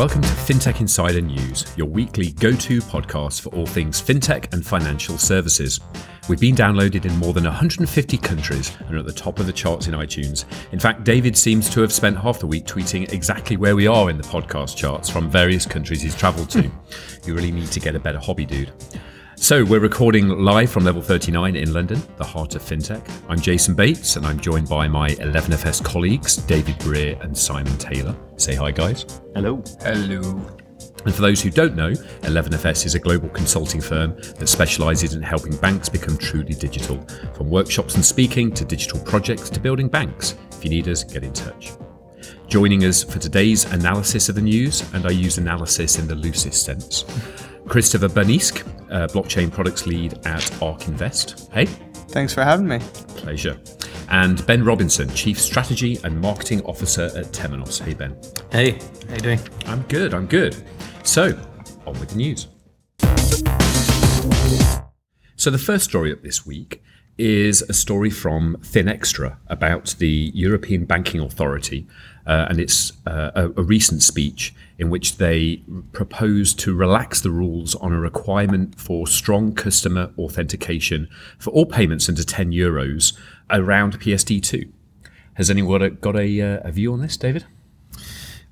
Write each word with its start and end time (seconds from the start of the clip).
Welcome 0.00 0.22
to 0.22 0.28
FinTech 0.28 0.80
Insider 0.80 1.20
News, 1.20 1.66
your 1.76 1.86
weekly 1.86 2.30
go 2.30 2.52
to 2.52 2.80
podcast 2.80 3.42
for 3.42 3.50
all 3.50 3.66
things 3.66 4.00
fintech 4.00 4.50
and 4.54 4.66
financial 4.66 5.18
services. 5.18 5.78
We've 6.26 6.40
been 6.40 6.54
downloaded 6.54 7.04
in 7.04 7.14
more 7.18 7.34
than 7.34 7.44
150 7.44 8.16
countries 8.16 8.74
and 8.78 8.96
are 8.96 9.00
at 9.00 9.04
the 9.04 9.12
top 9.12 9.38
of 9.38 9.44
the 9.44 9.52
charts 9.52 9.88
in 9.88 9.92
iTunes. 9.92 10.46
In 10.72 10.80
fact, 10.80 11.04
David 11.04 11.36
seems 11.36 11.68
to 11.68 11.82
have 11.82 11.92
spent 11.92 12.16
half 12.16 12.38
the 12.38 12.46
week 12.46 12.64
tweeting 12.64 13.12
exactly 13.12 13.58
where 13.58 13.76
we 13.76 13.86
are 13.86 14.08
in 14.08 14.16
the 14.16 14.22
podcast 14.22 14.74
charts 14.74 15.10
from 15.10 15.28
various 15.28 15.66
countries 15.66 16.00
he's 16.00 16.16
travelled 16.16 16.48
to. 16.48 16.62
you 17.26 17.34
really 17.34 17.52
need 17.52 17.70
to 17.70 17.78
get 17.78 17.94
a 17.94 18.00
better 18.00 18.18
hobby, 18.18 18.46
dude. 18.46 18.72
So, 19.42 19.64
we're 19.64 19.80
recording 19.80 20.28
live 20.28 20.70
from 20.70 20.84
Level 20.84 21.00
39 21.00 21.56
in 21.56 21.72
London, 21.72 22.02
the 22.18 22.24
heart 22.24 22.56
of 22.56 22.62
fintech. 22.62 23.02
I'm 23.26 23.40
Jason 23.40 23.74
Bates, 23.74 24.16
and 24.16 24.26
I'm 24.26 24.38
joined 24.38 24.68
by 24.68 24.86
my 24.86 25.12
11FS 25.12 25.82
colleagues, 25.82 26.36
David 26.36 26.78
Brear 26.80 27.18
and 27.22 27.36
Simon 27.36 27.76
Taylor. 27.78 28.14
Say 28.36 28.54
hi, 28.54 28.70
guys. 28.70 29.06
Hello. 29.34 29.64
Hello. 29.80 30.20
And 31.06 31.14
for 31.14 31.22
those 31.22 31.40
who 31.40 31.48
don't 31.48 31.74
know, 31.74 31.92
11FS 31.92 32.84
is 32.84 32.94
a 32.94 32.98
global 32.98 33.30
consulting 33.30 33.80
firm 33.80 34.14
that 34.38 34.46
specializes 34.46 35.14
in 35.14 35.22
helping 35.22 35.56
banks 35.56 35.88
become 35.88 36.18
truly 36.18 36.52
digital, 36.52 37.00
from 37.34 37.48
workshops 37.48 37.94
and 37.94 38.04
speaking 38.04 38.52
to 38.52 38.64
digital 38.66 39.00
projects 39.00 39.48
to 39.48 39.58
building 39.58 39.88
banks. 39.88 40.36
If 40.52 40.64
you 40.64 40.70
need 40.70 40.86
us, 40.86 41.02
get 41.02 41.24
in 41.24 41.32
touch. 41.32 41.72
Joining 42.46 42.84
us 42.84 43.02
for 43.02 43.18
today's 43.18 43.64
analysis 43.72 44.28
of 44.28 44.34
the 44.34 44.42
news, 44.42 44.82
and 44.92 45.06
I 45.06 45.10
use 45.10 45.38
analysis 45.38 45.98
in 45.98 46.06
the 46.06 46.14
loosest 46.14 46.62
sense, 46.62 47.06
Christopher 47.70 48.08
Burniske, 48.08 48.66
uh, 48.90 49.06
blockchain 49.06 49.48
products 49.48 49.86
lead 49.86 50.18
at 50.26 50.60
ARK 50.60 50.88
Invest. 50.88 51.48
Hey. 51.52 51.66
Thanks 52.08 52.34
for 52.34 52.42
having 52.42 52.66
me. 52.66 52.80
Pleasure. 53.14 53.56
And 54.08 54.44
Ben 54.44 54.64
Robinson, 54.64 55.08
Chief 55.10 55.40
Strategy 55.40 55.96
and 56.02 56.20
Marketing 56.20 56.62
Officer 56.64 57.04
at 57.16 57.26
Temenos. 57.26 57.80
Hey, 57.80 57.94
Ben. 57.94 58.20
Hey, 58.50 58.72
how 59.08 59.14
you 59.14 59.20
doing? 59.20 59.40
I'm 59.66 59.82
good, 59.82 60.14
I'm 60.14 60.26
good. 60.26 60.56
So, 61.04 61.38
on 61.86 62.00
with 62.00 62.08
the 62.08 62.16
news. 62.16 62.48
So, 65.36 65.52
the 65.52 65.62
first 65.64 65.84
story 65.84 66.12
up 66.12 66.22
this 66.22 66.44
week 66.44 66.82
is 67.18 67.62
a 67.62 67.72
story 67.72 68.10
from 68.10 68.56
Finextra 68.62 69.36
about 69.46 69.94
the 69.98 70.32
European 70.34 70.86
Banking 70.86 71.20
Authority, 71.20 71.86
uh, 72.30 72.46
and 72.48 72.60
it's 72.60 72.92
uh, 73.08 73.32
a, 73.34 73.46
a, 73.60 73.62
recent 73.64 74.04
speech 74.04 74.54
in 74.78 74.88
which 74.88 75.16
they 75.16 75.60
propose 75.90 76.54
to 76.54 76.72
relax 76.72 77.20
the 77.20 77.30
rules 77.30 77.74
on 77.74 77.92
a 77.92 77.98
requirement 77.98 78.78
for 78.78 79.04
strong 79.04 79.52
customer 79.52 80.12
authentication 80.16 81.08
for 81.40 81.50
all 81.50 81.66
payments 81.66 82.08
under 82.08 82.22
10 82.22 82.52
euros 82.52 83.18
around 83.50 83.98
PSD2. 83.98 84.70
Has 85.34 85.50
anyone 85.50 85.98
got 86.00 86.14
a, 86.14 86.40
uh, 86.40 86.60
a 86.62 86.70
view 86.70 86.92
on 86.92 87.00
this, 87.00 87.16
David? 87.16 87.46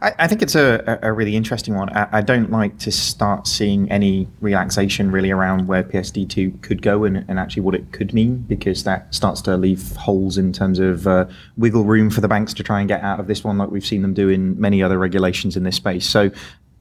I, 0.00 0.14
I 0.20 0.26
think 0.28 0.42
it's 0.42 0.54
a, 0.54 0.98
a, 1.02 1.12
really 1.12 1.34
interesting 1.34 1.74
one. 1.74 1.88
I, 1.90 2.18
I, 2.18 2.20
don't 2.20 2.50
like 2.50 2.78
to 2.78 2.92
start 2.92 3.48
seeing 3.48 3.90
any 3.90 4.28
relaxation 4.40 5.10
really 5.10 5.32
around 5.32 5.66
where 5.66 5.82
PSD2 5.82 6.62
could 6.62 6.82
go 6.82 7.04
and, 7.04 7.24
and 7.28 7.38
actually 7.38 7.62
what 7.62 7.74
it 7.74 7.90
could 7.90 8.14
mean, 8.14 8.38
because 8.48 8.84
that 8.84 9.12
starts 9.12 9.40
to 9.42 9.56
leave 9.56 9.96
holes 9.96 10.38
in 10.38 10.52
terms 10.52 10.78
of 10.78 11.06
uh, 11.08 11.26
wiggle 11.56 11.84
room 11.84 12.10
for 12.10 12.20
the 12.20 12.28
banks 12.28 12.54
to 12.54 12.62
try 12.62 12.78
and 12.78 12.88
get 12.88 13.02
out 13.02 13.18
of 13.18 13.26
this 13.26 13.42
one, 13.42 13.58
like 13.58 13.70
we've 13.70 13.86
seen 13.86 14.02
them 14.02 14.14
do 14.14 14.28
in 14.28 14.58
many 14.60 14.82
other 14.82 14.98
regulations 14.98 15.56
in 15.56 15.64
this 15.64 15.76
space. 15.76 16.06
So 16.06 16.30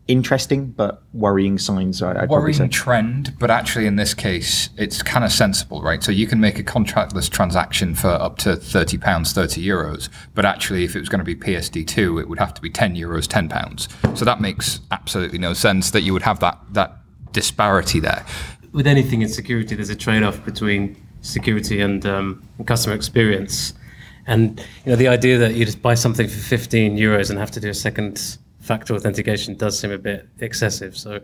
interesting 0.07 0.67
but 0.71 1.03
worrying 1.13 1.57
signs. 1.57 2.01
I, 2.01 2.23
I'd 2.23 2.29
worrying 2.29 2.69
trend, 2.69 3.37
but 3.39 3.51
actually 3.51 3.85
in 3.85 3.95
this 3.95 4.13
case, 4.13 4.69
it's 4.77 5.01
kind 5.03 5.25
of 5.25 5.31
sensible, 5.31 5.81
right? 5.81 6.03
So 6.03 6.11
you 6.11 6.27
can 6.27 6.39
make 6.39 6.59
a 6.59 6.63
contactless 6.63 7.29
transaction 7.29 7.95
for 7.95 8.09
up 8.09 8.37
to 8.39 8.55
thirty 8.55 8.97
pounds, 8.97 9.33
thirty 9.33 9.65
euros, 9.65 10.09
but 10.33 10.45
actually, 10.45 10.83
if 10.83 10.95
it 10.95 10.99
was 10.99 11.09
going 11.09 11.19
to 11.19 11.25
be 11.25 11.35
PSD 11.35 11.85
two, 11.85 12.19
it 12.19 12.27
would 12.29 12.39
have 12.39 12.53
to 12.53 12.61
be 12.61 12.69
ten 12.69 12.95
euros, 12.95 13.27
ten 13.27 13.49
pounds. 13.49 13.87
So 14.15 14.25
that 14.25 14.41
makes 14.41 14.81
absolutely 14.91 15.39
no 15.39 15.53
sense 15.53 15.91
that 15.91 16.01
you 16.01 16.13
would 16.13 16.23
have 16.23 16.39
that 16.39 16.59
that 16.71 16.97
disparity 17.31 17.99
there. 17.99 18.25
With 18.71 18.87
anything 18.87 19.21
in 19.21 19.29
security, 19.29 19.75
there's 19.75 19.89
a 19.89 19.95
trade 19.95 20.23
off 20.23 20.43
between 20.43 21.01
security 21.21 21.81
and, 21.81 22.05
um, 22.05 22.43
and 22.57 22.67
customer 22.67 22.95
experience. 22.95 23.73
And 24.25 24.59
you 24.85 24.91
know 24.91 24.95
the 24.95 25.07
idea 25.07 25.37
that 25.37 25.55
you 25.55 25.65
just 25.65 25.81
buy 25.81 25.93
something 25.93 26.27
for 26.27 26.37
15 26.37 26.97
euros 26.97 27.29
and 27.29 27.39
have 27.39 27.51
to 27.51 27.59
do 27.59 27.69
a 27.69 27.73
second 27.73 28.37
factor 28.67 28.93
authentication 28.93 29.55
does 29.55 29.79
seem 29.79 29.91
a 29.91 29.97
bit 29.97 30.27
excessive. 30.39 30.97
So 30.97 31.19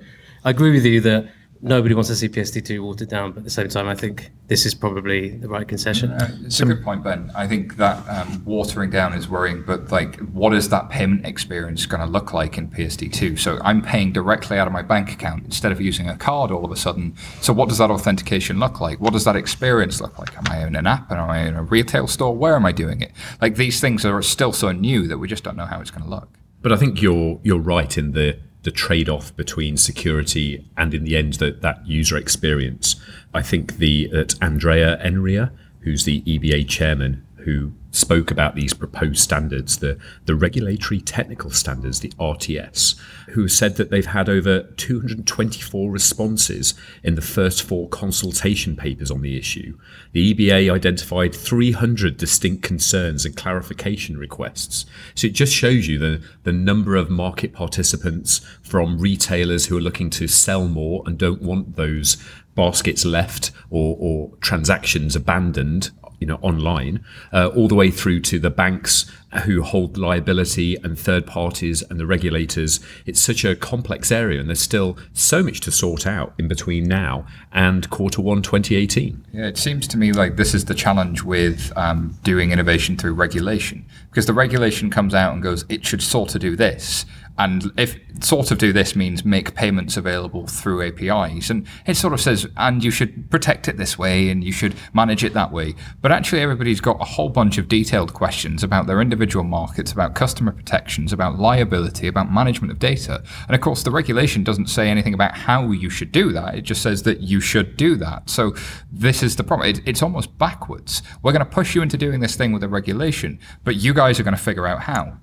I 0.46 0.50
agree 0.50 0.72
with 0.72 0.86
you 0.86 1.02
that 1.02 1.28
nobody 1.64 1.96
wants 1.96 2.09
to 2.09 2.16
see 2.16 2.28
PSD2 2.28 2.84
watered 2.84 3.09
down, 3.09 3.31
but 3.31 3.40
at 3.40 3.44
the 3.46 3.50
same 3.50 3.70
time, 3.70 3.88
I 3.88 3.96
think 3.96 4.31
this 4.48 4.66
is 4.66 4.76
probably 4.76 5.30
the 5.38 5.48
right 5.48 5.68
concession. 5.68 6.12
Uh, 6.12 6.30
it's 6.46 6.59
a 6.59 6.66
good 6.66 6.84
point, 6.84 7.04
Ben. 7.04 7.31
I 7.34 7.48
think 7.48 7.78
that 7.78 8.08
um, 8.09 8.44
watering 8.44 8.90
down 8.90 9.14
is 9.14 9.30
worrying, 9.30 9.64
but 9.66 9.90
like, 9.90 10.20
what 10.31 10.54
is 10.54 10.70
that 10.70 10.90
payment 10.90 11.26
experience 11.26 11.86
going 11.86 12.02
to 12.02 12.08
look 12.08 12.34
like 12.34 12.58
in 12.58 12.70
PSD2? 12.70 13.40
So 13.40 13.60
I'm 13.64 13.81
paying 13.81 14.12
directly 14.12 14.58
out 14.60 14.68
of 14.68 14.74
my 14.74 14.81
bank 14.81 15.14
account 15.14 15.46
instead 15.46 15.72
of 15.72 15.80
using 15.80 16.10
a 16.10 16.18
card 16.18 16.52
all 16.52 16.66
of 16.66 16.72
a 16.72 16.75
sudden. 16.75 17.16
So 17.42 17.54
what 17.54 17.70
does 17.70 17.78
that 17.78 17.90
authentication 17.90 18.60
look 18.60 18.81
like? 18.81 19.00
What 19.00 19.14
does 19.14 19.24
that 19.24 19.38
experience 19.38 20.02
look 20.02 20.20
like? 20.20 20.38
Am 20.38 20.44
I 20.50 20.66
in 20.68 20.75
an 20.75 20.86
app? 20.86 21.12
Am 21.12 21.30
I 21.30 21.40
in 21.48 21.56
a 21.56 21.64
retail 21.64 22.08
store? 22.08 22.36
Where 22.36 22.56
am 22.56 22.66
I 22.66 22.74
doing 22.74 23.02
it? 23.02 23.12
Like 23.42 23.56
these 23.56 23.80
things 23.80 24.06
are 24.06 24.22
still 24.22 24.52
so 24.52 24.72
new 24.74 25.08
that 25.08 25.18
we 25.18 25.28
just 25.30 25.44
don't 25.44 25.56
know 25.56 25.66
how 25.66 25.80
it's 25.80 25.92
going 25.92 26.04
to 26.04 26.10
look. 26.10 26.38
But 26.63 26.72
I 26.72 26.78
think 26.78 27.01
you're 27.01 27.40
you're 27.44 27.59
right 27.59 27.96
in 27.97 28.13
the 28.13 28.40
the 28.63 28.72
trade-off 28.72 29.35
between 29.35 29.75
security 29.75 30.66
and 30.78 30.94
in 30.94 31.03
the 31.03 31.18
end 31.18 31.34
that 31.34 31.62
that 31.62 31.85
user 31.85 32.18
experience. 32.18 32.96
I 33.34 33.41
think 33.41 33.78
the 33.78 34.09
Andrea 34.41 34.97
Enria, 35.03 35.51
who's 35.81 36.06
the 36.06 36.22
EBA 36.22 36.68
chairman, 36.68 37.25
who 37.44 37.74
spoke 37.94 38.31
about 38.31 38.56
these 38.56 38.74
proposed 38.74 39.20
standards, 39.20 39.78
the, 39.78 39.98
the 40.26 40.36
regulatory 40.36 41.00
technical 41.00 41.52
standards, 41.52 42.00
the 42.00 42.09
RTS, 42.20 43.00
who 43.30 43.48
said 43.48 43.76
that 43.78 43.92
they've 43.92 44.08
had 44.08 44.28
over 44.28 44.64
224 44.78 45.92
responses 45.92 46.74
in 47.04 47.14
the 47.14 47.22
first 47.22 47.62
four 47.62 47.88
consultation 47.90 48.76
papers 48.76 49.12
on 49.12 49.22
the 49.22 49.38
issue. 49.38 49.78
The 50.12 50.34
EBA 50.34 50.74
identified 50.74 51.36
300 51.36 52.18
distinct 52.18 52.64
concerns 52.64 53.26
and 53.26 53.38
clarification 53.38 54.18
requests. 54.18 54.86
So 55.14 55.28
it 55.28 55.34
just 55.34 55.54
shows 55.54 55.88
you 55.88 56.00
the, 56.00 56.24
the 56.44 56.52
number 56.52 56.96
of 56.96 57.12
market 57.12 57.54
participants 57.54 58.42
from 58.64 58.98
retailers 58.98 59.68
who 59.68 59.78
are 59.78 59.81
looking 59.81 60.10
to 60.12 60.28
sell 60.28 60.68
more 60.68 61.04
and 61.06 61.18
don't 61.18 61.44
want 61.44 61.75
those 61.75 62.18
baskets 62.56 63.06
left 63.06 63.52
or, 63.70 63.96
or 64.00 64.31
transactions 64.38 65.16
abandoned 65.16 65.92
you 66.24 66.28
know 66.28 66.40
online 66.42 67.04
uh, 67.34 67.48
all 67.50 67.68
the 67.68 67.76
way 67.76 67.92
through 67.92 68.22
to 68.22 68.40
the 68.40 68.50
banks 68.50 69.12
who 69.44 69.62
hold 69.62 69.98
liability 69.98 70.78
and 70.78 70.98
third 70.98 71.26
parties 71.28 71.82
and 71.90 72.00
the 72.00 72.06
regulators. 72.06 72.80
It's 73.06 73.20
such 73.20 73.44
a 73.44 73.58
complex 73.58 74.10
area 74.10 74.40
and 74.40 74.48
there's 74.48 74.62
still 74.62 74.98
so 75.12 75.44
much 75.44 75.60
to 75.62 75.72
sort 75.72 76.08
out 76.08 76.34
in 76.38 76.48
between 76.48 76.86
now 76.86 77.26
and 77.52 77.90
quarter 77.90 78.22
one 78.22 78.42
2018 78.42 79.26
yeah 79.34 79.48
it 79.48 79.58
seems 79.58 79.88
to 79.88 79.98
me 79.98 80.14
like 80.14 80.38
this 80.38 80.54
is 80.54 80.66
the 80.66 80.74
challenge 80.74 81.24
with 81.24 81.72
um, 81.76 82.18
doing 82.24 82.52
innovation 82.52 82.96
through 82.98 83.14
regulation 83.14 83.86
because 84.10 84.26
the 84.26 84.34
regulation 84.34 84.90
comes 84.90 85.14
out 85.14 85.34
and 85.34 85.44
goes 85.44 85.66
it 85.68 85.86
should 85.86 86.02
sort 86.02 86.34
of 86.36 86.42
do 86.42 86.56
this 86.56 87.06
and 87.38 87.72
if 87.78 88.00
sort 88.22 88.52
of 88.52 88.60
do 88.60 88.72
this 88.72 88.96
means 88.96 89.26
make 89.26 89.56
payments 89.56 89.98
available 89.98 90.46
through 90.46 90.88
APIs, 90.88 91.50
and 91.50 91.68
it 91.88 91.96
sort 91.96 92.14
of 92.14 92.22
says, 92.22 92.48
and 92.58 92.84
you 92.84 92.92
should 92.92 93.30
protect 93.32 93.68
it 93.68 93.78
this 93.78 93.98
way 93.98 94.30
and 94.30 94.44
you 94.44 94.52
should 94.52 94.76
manage 94.94 95.24
it 95.24 95.34
that 95.34 95.52
way. 95.52 95.74
But 96.02 96.12
actually, 96.12 96.42
everybody's 96.42 96.82
got 96.82 97.02
a 97.02 97.06
whole 97.06 97.30
bunch 97.30 97.58
of 97.58 97.68
detailed 97.68 98.14
questions 98.14 98.64
about 98.64 98.86
their 98.86 99.02
individual 99.02 99.44
markets, 99.44 99.92
about 99.92 100.14
customer 100.14 100.52
protections, 100.52 101.12
about 101.12 101.40
liability, 101.40 102.08
about 102.08 102.32
management 102.32 102.72
of 102.72 102.80
data. 102.80 103.24
And 103.48 103.56
of 103.56 103.62
course, 103.62 103.84
the 103.84 103.92
regulation 103.92 104.44
doesn't 104.44 104.68
say 104.68 104.90
anything 104.90 105.14
about 105.14 105.36
how 105.36 105.72
you 105.72 105.90
should 105.90 106.12
do 106.12 106.32
that. 106.34 106.56
It 106.56 106.62
just 106.62 106.84
says 106.84 107.04
that 107.04 107.22
you 107.22 107.42
should 107.42 107.78
do 107.78 107.96
that. 107.96 108.30
So 108.30 108.56
this 108.92 109.24
is 109.24 109.36
the 109.36 109.44
problem. 109.44 109.70
It, 109.70 109.82
it's 109.86 110.04
almost 110.04 110.38
backwards. 110.38 111.02
We're 111.24 111.31
going 111.31 111.46
to 111.46 111.52
push 111.52 111.74
you 111.74 111.81
into 111.81 111.98
doing 111.98 112.19
this 112.19 112.36
thing 112.36 112.52
with 112.52 112.63
a 112.63 112.69
regulation, 112.69 113.40
but 113.63 113.75
you 113.75 113.94
guys 113.94 114.19
are 114.19 114.24
going 114.24 114.36
to 114.36 114.42
figure 114.42 114.68
out 114.68 114.84
how. 114.84 115.18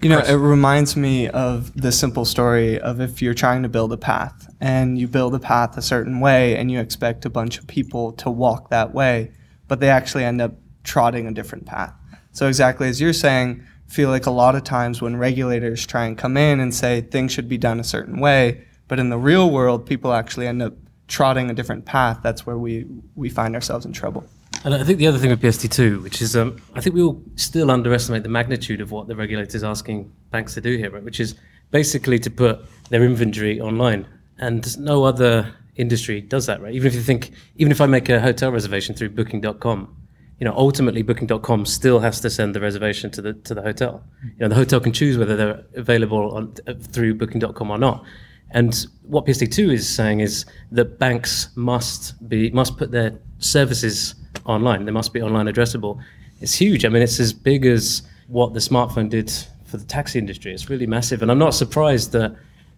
You 0.00 0.08
know, 0.08 0.20
it 0.20 0.34
reminds 0.34 0.96
me 0.96 1.28
of 1.28 1.74
the 1.80 1.92
simple 1.92 2.24
story 2.24 2.80
of 2.80 3.00
if 3.00 3.20
you're 3.20 3.34
trying 3.34 3.62
to 3.62 3.68
build 3.68 3.92
a 3.92 3.96
path 3.96 4.52
and 4.60 4.98
you 4.98 5.06
build 5.06 5.34
a 5.34 5.38
path 5.38 5.76
a 5.76 5.82
certain 5.82 6.20
way 6.20 6.56
and 6.56 6.70
you 6.70 6.80
expect 6.80 7.24
a 7.24 7.30
bunch 7.30 7.58
of 7.58 7.66
people 7.66 8.12
to 8.12 8.30
walk 8.30 8.70
that 8.70 8.94
way, 8.94 9.32
but 9.68 9.80
they 9.80 9.90
actually 9.90 10.24
end 10.24 10.40
up 10.40 10.52
trotting 10.84 11.26
a 11.26 11.32
different 11.32 11.66
path. 11.66 11.92
So, 12.32 12.48
exactly 12.48 12.88
as 12.88 13.00
you're 13.00 13.12
saying, 13.12 13.62
I 13.88 13.92
feel 13.92 14.08
like 14.08 14.26
a 14.26 14.30
lot 14.30 14.54
of 14.54 14.64
times 14.64 15.02
when 15.02 15.16
regulators 15.16 15.86
try 15.86 16.06
and 16.06 16.16
come 16.16 16.36
in 16.36 16.60
and 16.60 16.74
say 16.74 17.00
things 17.00 17.32
should 17.32 17.48
be 17.48 17.58
done 17.58 17.80
a 17.80 17.84
certain 17.84 18.20
way, 18.20 18.64
but 18.88 18.98
in 18.98 19.10
the 19.10 19.18
real 19.18 19.50
world, 19.50 19.84
people 19.84 20.12
actually 20.12 20.46
end 20.46 20.62
up 20.62 20.74
trotting 21.08 21.50
a 21.50 21.54
different 21.54 21.84
path, 21.84 22.20
that's 22.22 22.46
where 22.46 22.56
we, 22.56 22.86
we 23.16 23.28
find 23.28 23.54
ourselves 23.54 23.84
in 23.84 23.92
trouble. 23.92 24.24
And 24.62 24.74
I 24.74 24.84
think 24.84 24.98
the 24.98 25.06
other 25.06 25.18
thing 25.18 25.30
with 25.30 25.40
PSD2, 25.40 26.02
which 26.02 26.20
is, 26.20 26.36
um, 26.36 26.60
I 26.74 26.82
think 26.82 26.94
we 26.94 27.02
all 27.02 27.22
still 27.36 27.70
underestimate 27.70 28.22
the 28.22 28.28
magnitude 28.28 28.82
of 28.82 28.90
what 28.90 29.08
the 29.08 29.16
regulator 29.16 29.56
is 29.56 29.64
asking 29.64 30.12
banks 30.30 30.52
to 30.54 30.60
do 30.60 30.76
here, 30.76 30.90
right? 30.90 31.02
which 31.02 31.18
is 31.18 31.34
basically 31.70 32.18
to 32.18 32.30
put 32.30 32.60
their 32.90 33.02
inventory 33.02 33.58
online. 33.60 34.06
And 34.38 34.78
no 34.78 35.04
other 35.04 35.54
industry 35.76 36.20
does 36.20 36.44
that, 36.46 36.60
right? 36.60 36.74
Even 36.74 36.88
if 36.88 36.94
you 36.94 37.00
think, 37.00 37.30
even 37.56 37.72
if 37.72 37.80
I 37.80 37.86
make 37.86 38.10
a 38.10 38.20
hotel 38.20 38.52
reservation 38.52 38.94
through 38.94 39.10
booking.com, 39.10 39.96
you 40.40 40.46
know, 40.46 40.54
ultimately 40.56 41.02
Booking.com 41.02 41.66
still 41.66 42.00
has 42.00 42.18
to 42.22 42.30
send 42.30 42.54
the 42.54 42.60
reservation 42.60 43.10
to 43.10 43.20
the 43.20 43.34
to 43.34 43.54
the 43.54 43.60
hotel. 43.60 44.02
You 44.22 44.38
know, 44.40 44.48
the 44.48 44.54
hotel 44.54 44.80
can 44.80 44.90
choose 44.90 45.18
whether 45.18 45.36
they're 45.36 45.62
available 45.74 46.34
on, 46.34 46.54
uh, 46.66 46.72
through 46.80 47.14
Booking.com 47.16 47.70
or 47.70 47.76
not. 47.76 48.04
And 48.52 48.86
what 49.02 49.26
PSD2 49.26 49.74
is 49.74 49.86
saying 49.86 50.20
is 50.20 50.46
that 50.72 50.98
banks 50.98 51.50
must 51.56 52.26
be 52.26 52.50
must 52.50 52.78
put 52.78 52.90
their 52.90 53.18
services 53.38 54.14
online. 54.44 54.84
They 54.84 54.92
must 54.92 55.12
be 55.12 55.22
online 55.22 55.46
addressable. 55.46 56.02
It's 56.40 56.54
huge. 56.54 56.84
I 56.84 56.88
mean, 56.88 57.02
it's 57.02 57.20
as 57.20 57.32
big 57.32 57.66
as 57.66 58.02
what 58.28 58.54
the 58.54 58.60
smartphone 58.60 59.08
did 59.08 59.30
for 59.64 59.76
the 59.76 59.84
taxi 59.84 60.18
industry. 60.18 60.52
It's 60.52 60.70
really 60.70 60.86
massive, 60.86 61.22
and 61.22 61.30
I'm 61.30 61.38
not 61.38 61.54
surprised 61.54 62.12
that 62.12 62.34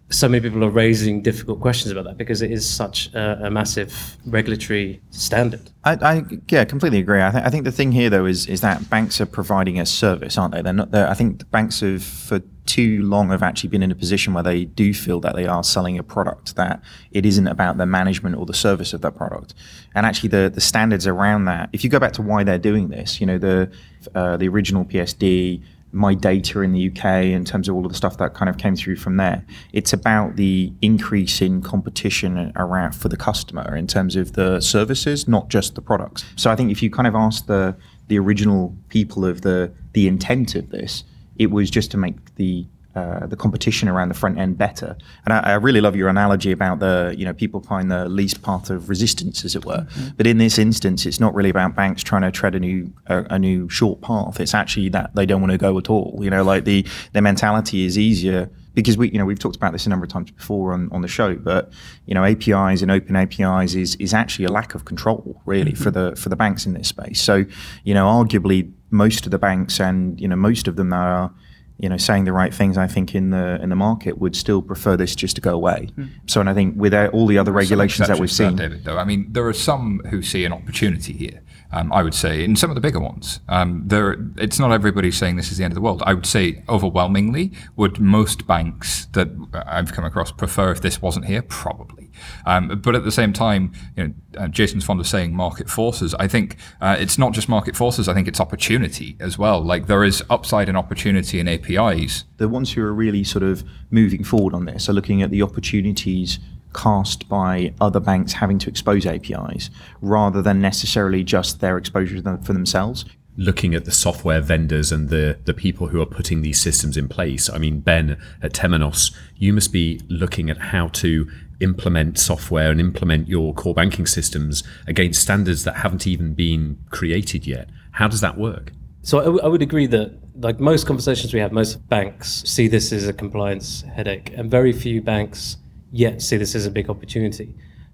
so 0.09 0.27
many 0.27 0.41
people 0.41 0.63
are 0.63 0.69
raising 0.69 1.21
difficult 1.21 1.59
questions 1.59 1.91
about 1.91 2.05
that 2.05 2.17
because 2.17 2.41
it 2.41 2.51
is 2.51 2.69
such 2.69 3.11
a, 3.13 3.47
a 3.47 3.49
massive 3.49 4.17
regulatory 4.25 5.01
standard. 5.11 5.71
I, 5.83 5.93
I 5.93 6.23
yeah, 6.49 6.65
completely 6.65 6.99
agree. 6.99 7.21
I, 7.21 7.31
th- 7.31 7.43
I 7.43 7.49
think 7.49 7.63
the 7.63 7.71
thing 7.71 7.91
here 7.91 8.09
though 8.09 8.25
is 8.25 8.47
is 8.47 8.61
that 8.61 8.89
banks 8.89 9.19
are 9.19 9.25
providing 9.25 9.79
a 9.79 9.85
service, 9.85 10.37
aren't 10.37 10.53
they? 10.53 10.61
They're 10.61 10.73
not. 10.73 10.91
They're, 10.91 11.09
I 11.09 11.13
think 11.13 11.39
the 11.39 11.45
banks 11.45 11.79
have 11.79 12.03
for 12.03 12.41
too 12.65 13.03
long 13.03 13.29
have 13.29 13.43
actually 13.43 13.69
been 13.69 13.83
in 13.83 13.91
a 13.91 13.95
position 13.95 14.33
where 14.33 14.43
they 14.43 14.65
do 14.65 14.93
feel 14.93 15.19
that 15.19 15.35
they 15.35 15.45
are 15.45 15.63
selling 15.63 15.97
a 15.97 16.03
product 16.03 16.55
that 16.55 16.81
it 17.11 17.25
isn't 17.25 17.47
about 17.47 17.77
the 17.77 17.85
management 17.85 18.37
or 18.37 18.45
the 18.45 18.53
service 18.53 18.93
of 18.93 19.01
that 19.01 19.15
product, 19.15 19.53
and 19.95 20.05
actually 20.05 20.29
the 20.29 20.49
the 20.53 20.61
standards 20.61 21.07
around 21.07 21.45
that. 21.45 21.69
If 21.73 21.83
you 21.83 21.89
go 21.89 21.99
back 21.99 22.13
to 22.13 22.21
why 22.21 22.43
they're 22.43 22.57
doing 22.57 22.89
this, 22.89 23.19
you 23.19 23.25
know 23.25 23.37
the 23.37 23.71
uh, 24.13 24.37
the 24.37 24.47
original 24.47 24.85
PSD 24.85 25.63
midata 25.93 26.63
in 26.63 26.73
the 26.73 26.89
UK 26.89 27.25
in 27.25 27.45
terms 27.45 27.69
of 27.69 27.75
all 27.75 27.85
of 27.85 27.91
the 27.91 27.97
stuff 27.97 28.17
that 28.17 28.33
kind 28.33 28.49
of 28.49 28.57
came 28.57 28.75
through 28.75 28.95
from 28.95 29.17
there. 29.17 29.45
It's 29.71 29.93
about 29.93 30.35
the 30.35 30.73
increase 30.81 31.41
in 31.41 31.61
competition 31.61 32.51
around 32.55 32.93
for 32.93 33.09
the 33.09 33.17
customer 33.17 33.75
in 33.75 33.87
terms 33.87 34.15
of 34.15 34.33
the 34.33 34.59
services, 34.59 35.27
not 35.27 35.49
just 35.49 35.75
the 35.75 35.81
products. 35.81 36.25
So 36.35 36.51
I 36.51 36.55
think 36.55 36.71
if 36.71 36.81
you 36.81 36.89
kind 36.89 37.07
of 37.07 37.15
ask 37.15 37.45
the 37.45 37.75
the 38.07 38.19
original 38.19 38.75
people 38.89 39.25
of 39.25 39.41
the 39.41 39.71
the 39.93 40.07
intent 40.07 40.55
of 40.55 40.69
this, 40.69 41.03
it 41.37 41.51
was 41.51 41.69
just 41.69 41.91
to 41.91 41.97
make 41.97 42.35
the 42.35 42.65
uh, 42.95 43.25
the 43.25 43.35
competition 43.35 43.89
around 43.89 44.09
the 44.09 44.13
front 44.13 44.37
end 44.37 44.55
better. 44.55 44.95
And 45.25 45.33
I, 45.33 45.39
I, 45.39 45.53
really 45.55 45.81
love 45.81 45.95
your 45.95 46.09
analogy 46.09 46.51
about 46.51 46.77
the 46.77 47.15
you 47.17 47.25
know 47.25 47.33
people 47.33 47.59
find 47.61 47.89
the 47.89 48.07
least 48.07 48.43
path 48.43 48.69
of 48.69 48.87
resistance, 48.87 49.43
as 49.43 49.55
it 49.55 49.65
were. 49.65 49.87
Mm-hmm. 49.89 50.09
But 50.15 50.27
in 50.27 50.37
this 50.37 50.59
instance, 50.59 51.07
it's 51.07 51.19
not 51.19 51.33
really 51.33 51.49
about 51.49 51.75
banks 51.75 52.03
trying 52.03 52.21
to 52.21 52.31
tread 52.31 52.53
a 52.53 52.59
new 52.59 52.93
a, 53.07 53.23
a, 53.31 53.39
new 53.39 53.67
short 53.67 54.01
path. 54.01 54.39
It's 54.39 54.53
actually 54.53 54.89
that 54.89 55.15
they 55.15 55.25
don't 55.25 55.41
want 55.41 55.51
to 55.51 55.57
go 55.57 55.75
at 55.79 55.89
all. 55.89 56.19
You 56.21 56.29
know, 56.29 56.43
like 56.43 56.65
the 56.65 56.85
their 57.13 57.23
mentality 57.23 57.83
is 57.83 57.97
easier 57.97 58.51
because 58.75 58.95
we 58.95 59.09
you 59.09 59.17
know 59.17 59.25
we've 59.25 59.39
talked 59.39 59.55
about 59.55 59.71
this 59.71 59.87
a 59.87 59.89
number 59.89 60.03
of 60.03 60.11
times 60.11 60.29
before 60.29 60.73
on, 60.73 60.87
on 60.91 61.01
the 61.01 61.07
show. 61.07 61.35
But 61.35 61.71
you 62.05 62.13
know, 62.13 62.23
APIs 62.23 62.83
and 62.83 62.91
open 62.91 63.15
APIs 63.15 63.73
is 63.73 63.95
is 63.95 64.13
actually 64.13 64.45
a 64.45 64.51
lack 64.51 64.75
of 64.75 64.85
control 64.85 65.41
really 65.45 65.71
mm-hmm. 65.71 65.83
for 65.83 65.89
the 65.89 66.15
for 66.15 66.29
the 66.29 66.35
banks 66.35 66.67
in 66.67 66.73
this 66.73 66.89
space. 66.89 67.21
So 67.21 67.45
you 67.83 67.95
know, 67.95 68.05
arguably 68.05 68.71
most 68.91 69.25
of 69.25 69.31
the 69.31 69.39
banks 69.39 69.79
and 69.79 70.21
you 70.21 70.27
know 70.27 70.35
most 70.35 70.67
of 70.67 70.75
them 70.75 70.91
that 70.91 70.97
are 70.97 71.33
you 71.77 71.89
know, 71.89 71.97
saying 71.97 72.25
the 72.25 72.33
right 72.33 72.53
things, 72.53 72.77
I 72.77 72.87
think 72.87 73.15
in 73.15 73.31
the 73.31 73.61
in 73.61 73.69
the 73.69 73.75
market 73.75 74.17
would 74.17 74.35
still 74.35 74.61
prefer 74.61 74.95
this 74.95 75.15
just 75.15 75.35
to 75.35 75.41
go 75.41 75.53
away. 75.53 75.89
Mm. 75.97 76.09
So, 76.27 76.39
and 76.39 76.49
I 76.49 76.53
think 76.53 76.75
with 76.77 76.93
all 76.93 77.27
the 77.27 77.37
other 77.37 77.51
regulations 77.51 78.07
that 78.07 78.19
we've 78.19 78.31
seen, 78.31 78.55
that, 78.55 78.69
David, 78.69 78.85
though, 78.85 78.97
I 78.97 79.03
mean, 79.03 79.27
there 79.31 79.45
are 79.47 79.53
some 79.53 79.99
who 80.09 80.21
see 80.21 80.45
an 80.45 80.53
opportunity 80.53 81.13
here. 81.13 81.41
Um, 81.71 81.91
I 81.91 82.03
would 82.03 82.13
say, 82.13 82.43
in 82.43 82.55
some 82.55 82.69
of 82.69 82.75
the 82.75 82.81
bigger 82.81 82.99
ones, 82.99 83.39
um, 83.49 83.83
there 83.87 84.15
it's 84.37 84.59
not 84.59 84.71
everybody 84.71 85.09
saying 85.09 85.37
this 85.37 85.51
is 85.51 85.57
the 85.57 85.63
end 85.63 85.71
of 85.71 85.75
the 85.75 85.81
world. 85.81 86.03
I 86.05 86.13
would 86.13 86.27
say, 86.27 86.63
overwhelmingly, 86.69 87.51
would 87.75 87.99
most 87.99 88.45
banks 88.45 89.07
that 89.13 89.29
I've 89.65 89.91
come 89.91 90.05
across 90.05 90.31
prefer 90.31 90.71
if 90.71 90.81
this 90.81 91.01
wasn't 91.01 91.25
here? 91.25 91.41
Probably. 91.41 92.02
Um, 92.45 92.79
but 92.83 92.95
at 92.95 93.03
the 93.03 93.11
same 93.11 93.33
time, 93.33 93.73
you 93.95 94.07
know, 94.07 94.13
uh, 94.37 94.47
Jason's 94.47 94.83
fond 94.83 94.99
of 94.99 95.07
saying 95.07 95.35
market 95.35 95.69
forces. 95.69 96.15
I 96.15 96.27
think 96.27 96.57
uh, 96.81 96.95
it's 96.99 97.17
not 97.17 97.33
just 97.33 97.47
market 97.49 97.75
forces. 97.75 98.07
I 98.07 98.13
think 98.13 98.27
it's 98.27 98.39
opportunity 98.39 99.15
as 99.19 99.37
well. 99.37 99.61
Like 99.61 99.87
there 99.87 100.03
is 100.03 100.23
upside 100.29 100.69
and 100.69 100.77
opportunity 100.77 101.39
in 101.39 101.47
APIs. 101.47 102.25
The 102.37 102.49
ones 102.49 102.73
who 102.73 102.83
are 102.83 102.93
really 102.93 103.23
sort 103.23 103.43
of 103.43 103.63
moving 103.91 104.23
forward 104.23 104.53
on 104.53 104.65
this 104.65 104.89
are 104.89 104.93
looking 104.93 105.21
at 105.21 105.29
the 105.29 105.41
opportunities 105.41 106.39
cast 106.73 107.29
by 107.29 107.73
other 107.79 107.99
banks 107.99 108.33
having 108.33 108.57
to 108.57 108.69
expose 108.69 109.05
APIs 109.05 109.69
rather 110.01 110.41
than 110.41 110.59
necessarily 110.59 111.23
just 111.23 111.59
their 111.59 111.77
exposure 111.77 112.19
for 112.43 112.53
themselves 112.53 113.05
looking 113.35 113.73
at 113.73 113.85
the 113.85 113.91
software 113.91 114.41
vendors 114.41 114.91
and 114.91 115.09
the 115.09 115.39
the 115.45 115.53
people 115.53 115.87
who 115.87 116.01
are 116.01 116.05
putting 116.05 116.41
these 116.41 116.61
systems 116.61 116.97
in 116.97 117.07
place. 117.07 117.49
I 117.49 117.57
mean, 117.57 117.79
Ben 117.79 118.17
at 118.41 118.53
Temenos, 118.53 119.15
you 119.35 119.53
must 119.53 119.71
be 119.71 120.01
looking 120.07 120.49
at 120.49 120.57
how 120.57 120.87
to 120.89 121.29
implement 121.59 122.17
software 122.17 122.71
and 122.71 122.79
implement 122.79 123.27
your 123.27 123.53
core 123.53 123.73
banking 123.73 124.05
systems 124.05 124.63
against 124.87 125.21
standards 125.21 125.63
that 125.63 125.77
haven't 125.77 126.05
even 126.07 126.33
been 126.33 126.77
created 126.89 127.47
yet. 127.47 127.69
How 127.91 128.07
does 128.07 128.21
that 128.21 128.37
work? 128.37 128.71
So 129.01 129.19
I, 129.19 129.23
w- 129.25 129.41
I 129.43 129.47
would 129.47 129.61
agree 129.61 129.87
that 129.87 130.13
like 130.39 130.59
most 130.59 130.87
conversations 130.87 131.33
we 131.33 131.39
have, 131.39 131.51
most 131.51 131.87
banks 131.89 132.43
see 132.45 132.67
this 132.67 132.91
as 132.91 133.07
a 133.07 133.13
compliance 133.13 133.81
headache, 133.81 134.31
and 134.35 134.49
very 134.49 134.71
few 134.71 135.01
banks 135.01 135.57
yet 135.91 136.21
see 136.21 136.37
this 136.37 136.55
as 136.55 136.65
a 136.65 136.71
big 136.71 136.89
opportunity. 136.89 137.53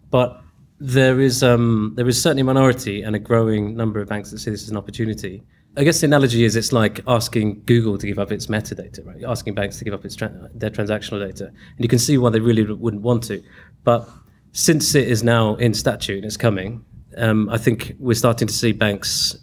But 0.10 0.42
there 0.80 1.20
is 1.20 1.44
um, 1.44 1.94
there 1.96 2.08
is 2.08 2.22
certainly 2.22 2.42
a 2.42 2.46
minority 2.46 3.02
and 3.02 3.16
a 3.16 3.20
growing 3.20 3.76
number 3.76 4.00
of 4.00 4.08
banks 4.08 4.32
that 4.32 4.40
see 4.40 4.52
this 4.52 4.64
as 4.64 4.70
an 4.70 4.78
opportunity. 4.78 5.44
I 5.80 5.86
guess 5.86 6.02
the 6.02 6.08
analogy 6.08 6.44
is 6.44 6.58
it's 6.58 6.74
like 6.74 7.00
asking 7.08 7.64
Google 7.66 7.98
to 7.98 8.06
give 8.06 8.20
up 8.20 8.34
its 8.34 8.48
metadata, 8.48 9.06
right? 9.06 9.24
Asking 9.24 9.56
banks 9.56 9.78
to 9.78 9.86
give 9.86 9.94
up 9.94 10.04
its 10.04 10.14
tra- 10.14 10.50
their 10.54 10.70
transactional 10.70 11.26
data, 11.26 11.46
and 11.46 11.80
you 11.80 11.88
can 11.88 12.00
see 12.00 12.18
why 12.18 12.32
they 12.32 12.42
really 12.42 12.66
wouldn't 12.66 13.02
want 13.02 13.24
to. 13.24 13.42
But 13.86 14.10
since 14.52 14.94
it 14.94 15.08
is 15.08 15.24
now 15.24 15.56
in 15.56 15.74
statute 15.74 16.18
and 16.18 16.26
it's 16.26 16.36
coming, 16.36 16.84
um, 17.16 17.50
I 17.50 17.58
think 17.58 17.96
we're 17.98 18.14
starting 18.16 18.46
to 18.50 18.54
see 18.54 18.74
banks, 18.74 19.38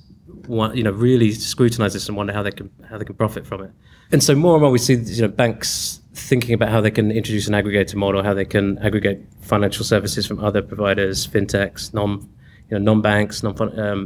want, 0.46 0.76
you 0.76 0.82
know, 0.82 0.90
really 0.90 1.32
scrutinise 1.32 1.94
this 1.94 2.06
and 2.06 2.18
wonder 2.18 2.34
how 2.34 2.42
they 2.42 2.50
can 2.50 2.70
how 2.86 2.98
they 2.98 3.06
can 3.06 3.16
profit 3.16 3.46
from 3.46 3.62
it. 3.62 3.70
And 4.12 4.22
so 4.22 4.34
more 4.34 4.56
and 4.56 4.62
more 4.62 4.70
we 4.70 4.78
see, 4.78 4.96
you 4.96 5.22
know, 5.22 5.28
banks 5.28 6.02
thinking 6.12 6.52
about 6.52 6.68
how 6.68 6.82
they 6.82 6.90
can 6.90 7.10
introduce 7.10 7.48
an 7.48 7.54
aggregator 7.54 7.94
model, 7.94 8.22
how 8.22 8.34
they 8.34 8.44
can 8.44 8.76
aggregate 8.80 9.20
financial 9.40 9.86
services 9.86 10.26
from 10.26 10.44
other 10.44 10.60
providers, 10.60 11.26
fintechs, 11.26 11.94
non, 11.94 12.28
you 12.70 12.78
know, 12.78 12.84
non-banks, 12.84 13.42
non 13.42 13.54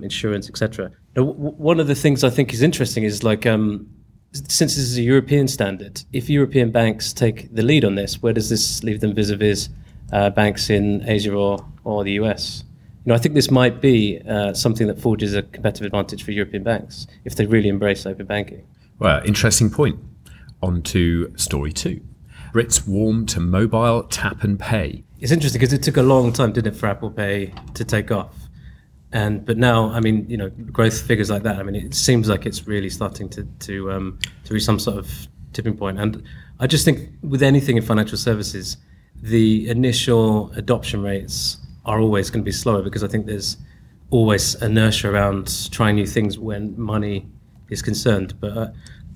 insurance, 0.03 0.49
etc. 0.49 0.91
w- 1.15 1.33
one 1.35 1.81
of 1.81 1.87
the 1.87 1.95
things 1.95 2.25
I 2.25 2.31
think 2.31 2.53
is 2.53 2.63
interesting 2.63 3.05
is 3.05 3.23
like, 3.23 3.47
um, 3.47 3.89
since 4.33 4.77
this 4.77 4.85
is 4.85 4.99
a 4.99 5.03
European 5.03 5.49
standard, 5.49 6.03
if 6.13 6.31
European 6.31 6.71
banks 6.71 7.13
take 7.13 7.53
the 7.55 7.63
lead 7.63 7.85
on 7.85 7.95
this, 7.95 8.23
where 8.23 8.33
does 8.33 8.49
this 8.49 8.83
leave 8.83 9.01
them 9.01 9.15
vis-a-vis 9.15 9.69
uh, 10.13 10.31
banks 10.31 10.71
in 10.71 11.03
Asia 11.09 11.33
or, 11.33 11.65
or 11.85 12.05
the 12.05 12.13
US? 12.13 12.65
You 13.05 13.11
know, 13.11 13.15
I 13.15 13.19
think 13.19 13.35
this 13.35 13.51
might 13.51 13.81
be 13.81 14.21
uh, 14.29 14.53
something 14.53 14.87
that 14.87 15.01
forges 15.01 15.35
a 15.35 15.43
competitive 15.43 15.87
advantage 15.87 16.23
for 16.23 16.33
European 16.33 16.63
banks 16.63 17.07
if 17.25 17.35
they 17.35 17.47
really 17.47 17.69
embrace 17.69 18.05
open 18.05 18.27
banking. 18.27 18.67
Well, 18.99 19.23
interesting 19.25 19.71
point. 19.71 19.99
On 20.63 20.83
to 20.83 21.33
story 21.39 21.73
two. 21.73 22.03
Brits 22.53 22.87
warm 22.87 23.25
to 23.27 23.41
mobile 23.41 24.03
tap 24.03 24.45
and 24.45 24.61
pay. 24.61 25.05
It's 25.21 25.33
interesting 25.33 25.61
because 25.61 25.73
it 25.73 25.83
took 25.83 25.97
a 25.97 26.03
long 26.03 26.33
time, 26.33 26.53
didn't 26.53 26.75
it, 26.75 26.79
for 26.79 26.87
Apple 26.87 27.11
Pay 27.11 27.55
to 27.75 27.85
take 27.85 28.11
off? 28.11 28.35
And 29.13 29.45
but 29.45 29.59
now, 29.59 29.91
I 29.91 30.01
mean, 30.01 30.27
you 30.29 30.37
know, 30.37 30.51
growth 30.51 31.03
figures 31.03 31.31
like 31.31 31.43
that. 31.43 31.57
I 31.57 31.63
mean, 31.63 31.75
it 31.75 31.95
seems 31.95 32.29
like 32.29 32.47
it's 32.47 32.67
really 32.67 32.91
starting 32.91 33.29
to 33.31 33.45
to 33.45 33.93
um, 33.93 34.19
to 34.45 34.55
reach 34.55 34.65
some 34.65 34.79
sort 34.79 34.99
of 34.99 35.29
tipping 35.53 35.77
point. 35.77 35.99
And 35.99 36.23
I 36.61 36.67
just 36.67 36.85
think 36.85 37.11
with 37.23 37.43
anything 37.43 37.77
in 37.77 37.83
financial 37.83 38.19
services, 38.19 38.77
the 39.23 39.69
initial 39.69 40.53
adoption 40.53 41.03
rates 41.03 41.59
are 41.85 42.01
always 42.01 42.31
going 42.31 42.43
to 42.43 42.45
be 42.45 42.53
slower 42.53 42.83
because 42.83 43.03
I 43.03 43.09
think 43.09 43.27
there's 43.27 43.57
always 44.11 44.55
inertia 44.63 45.11
around 45.11 45.71
trying 45.71 45.97
new 45.97 46.07
things 46.07 46.39
when 46.39 46.79
money 46.79 47.27
is 47.69 47.83
concerned. 47.83 48.35
But 48.41 48.57
uh, 48.57 48.69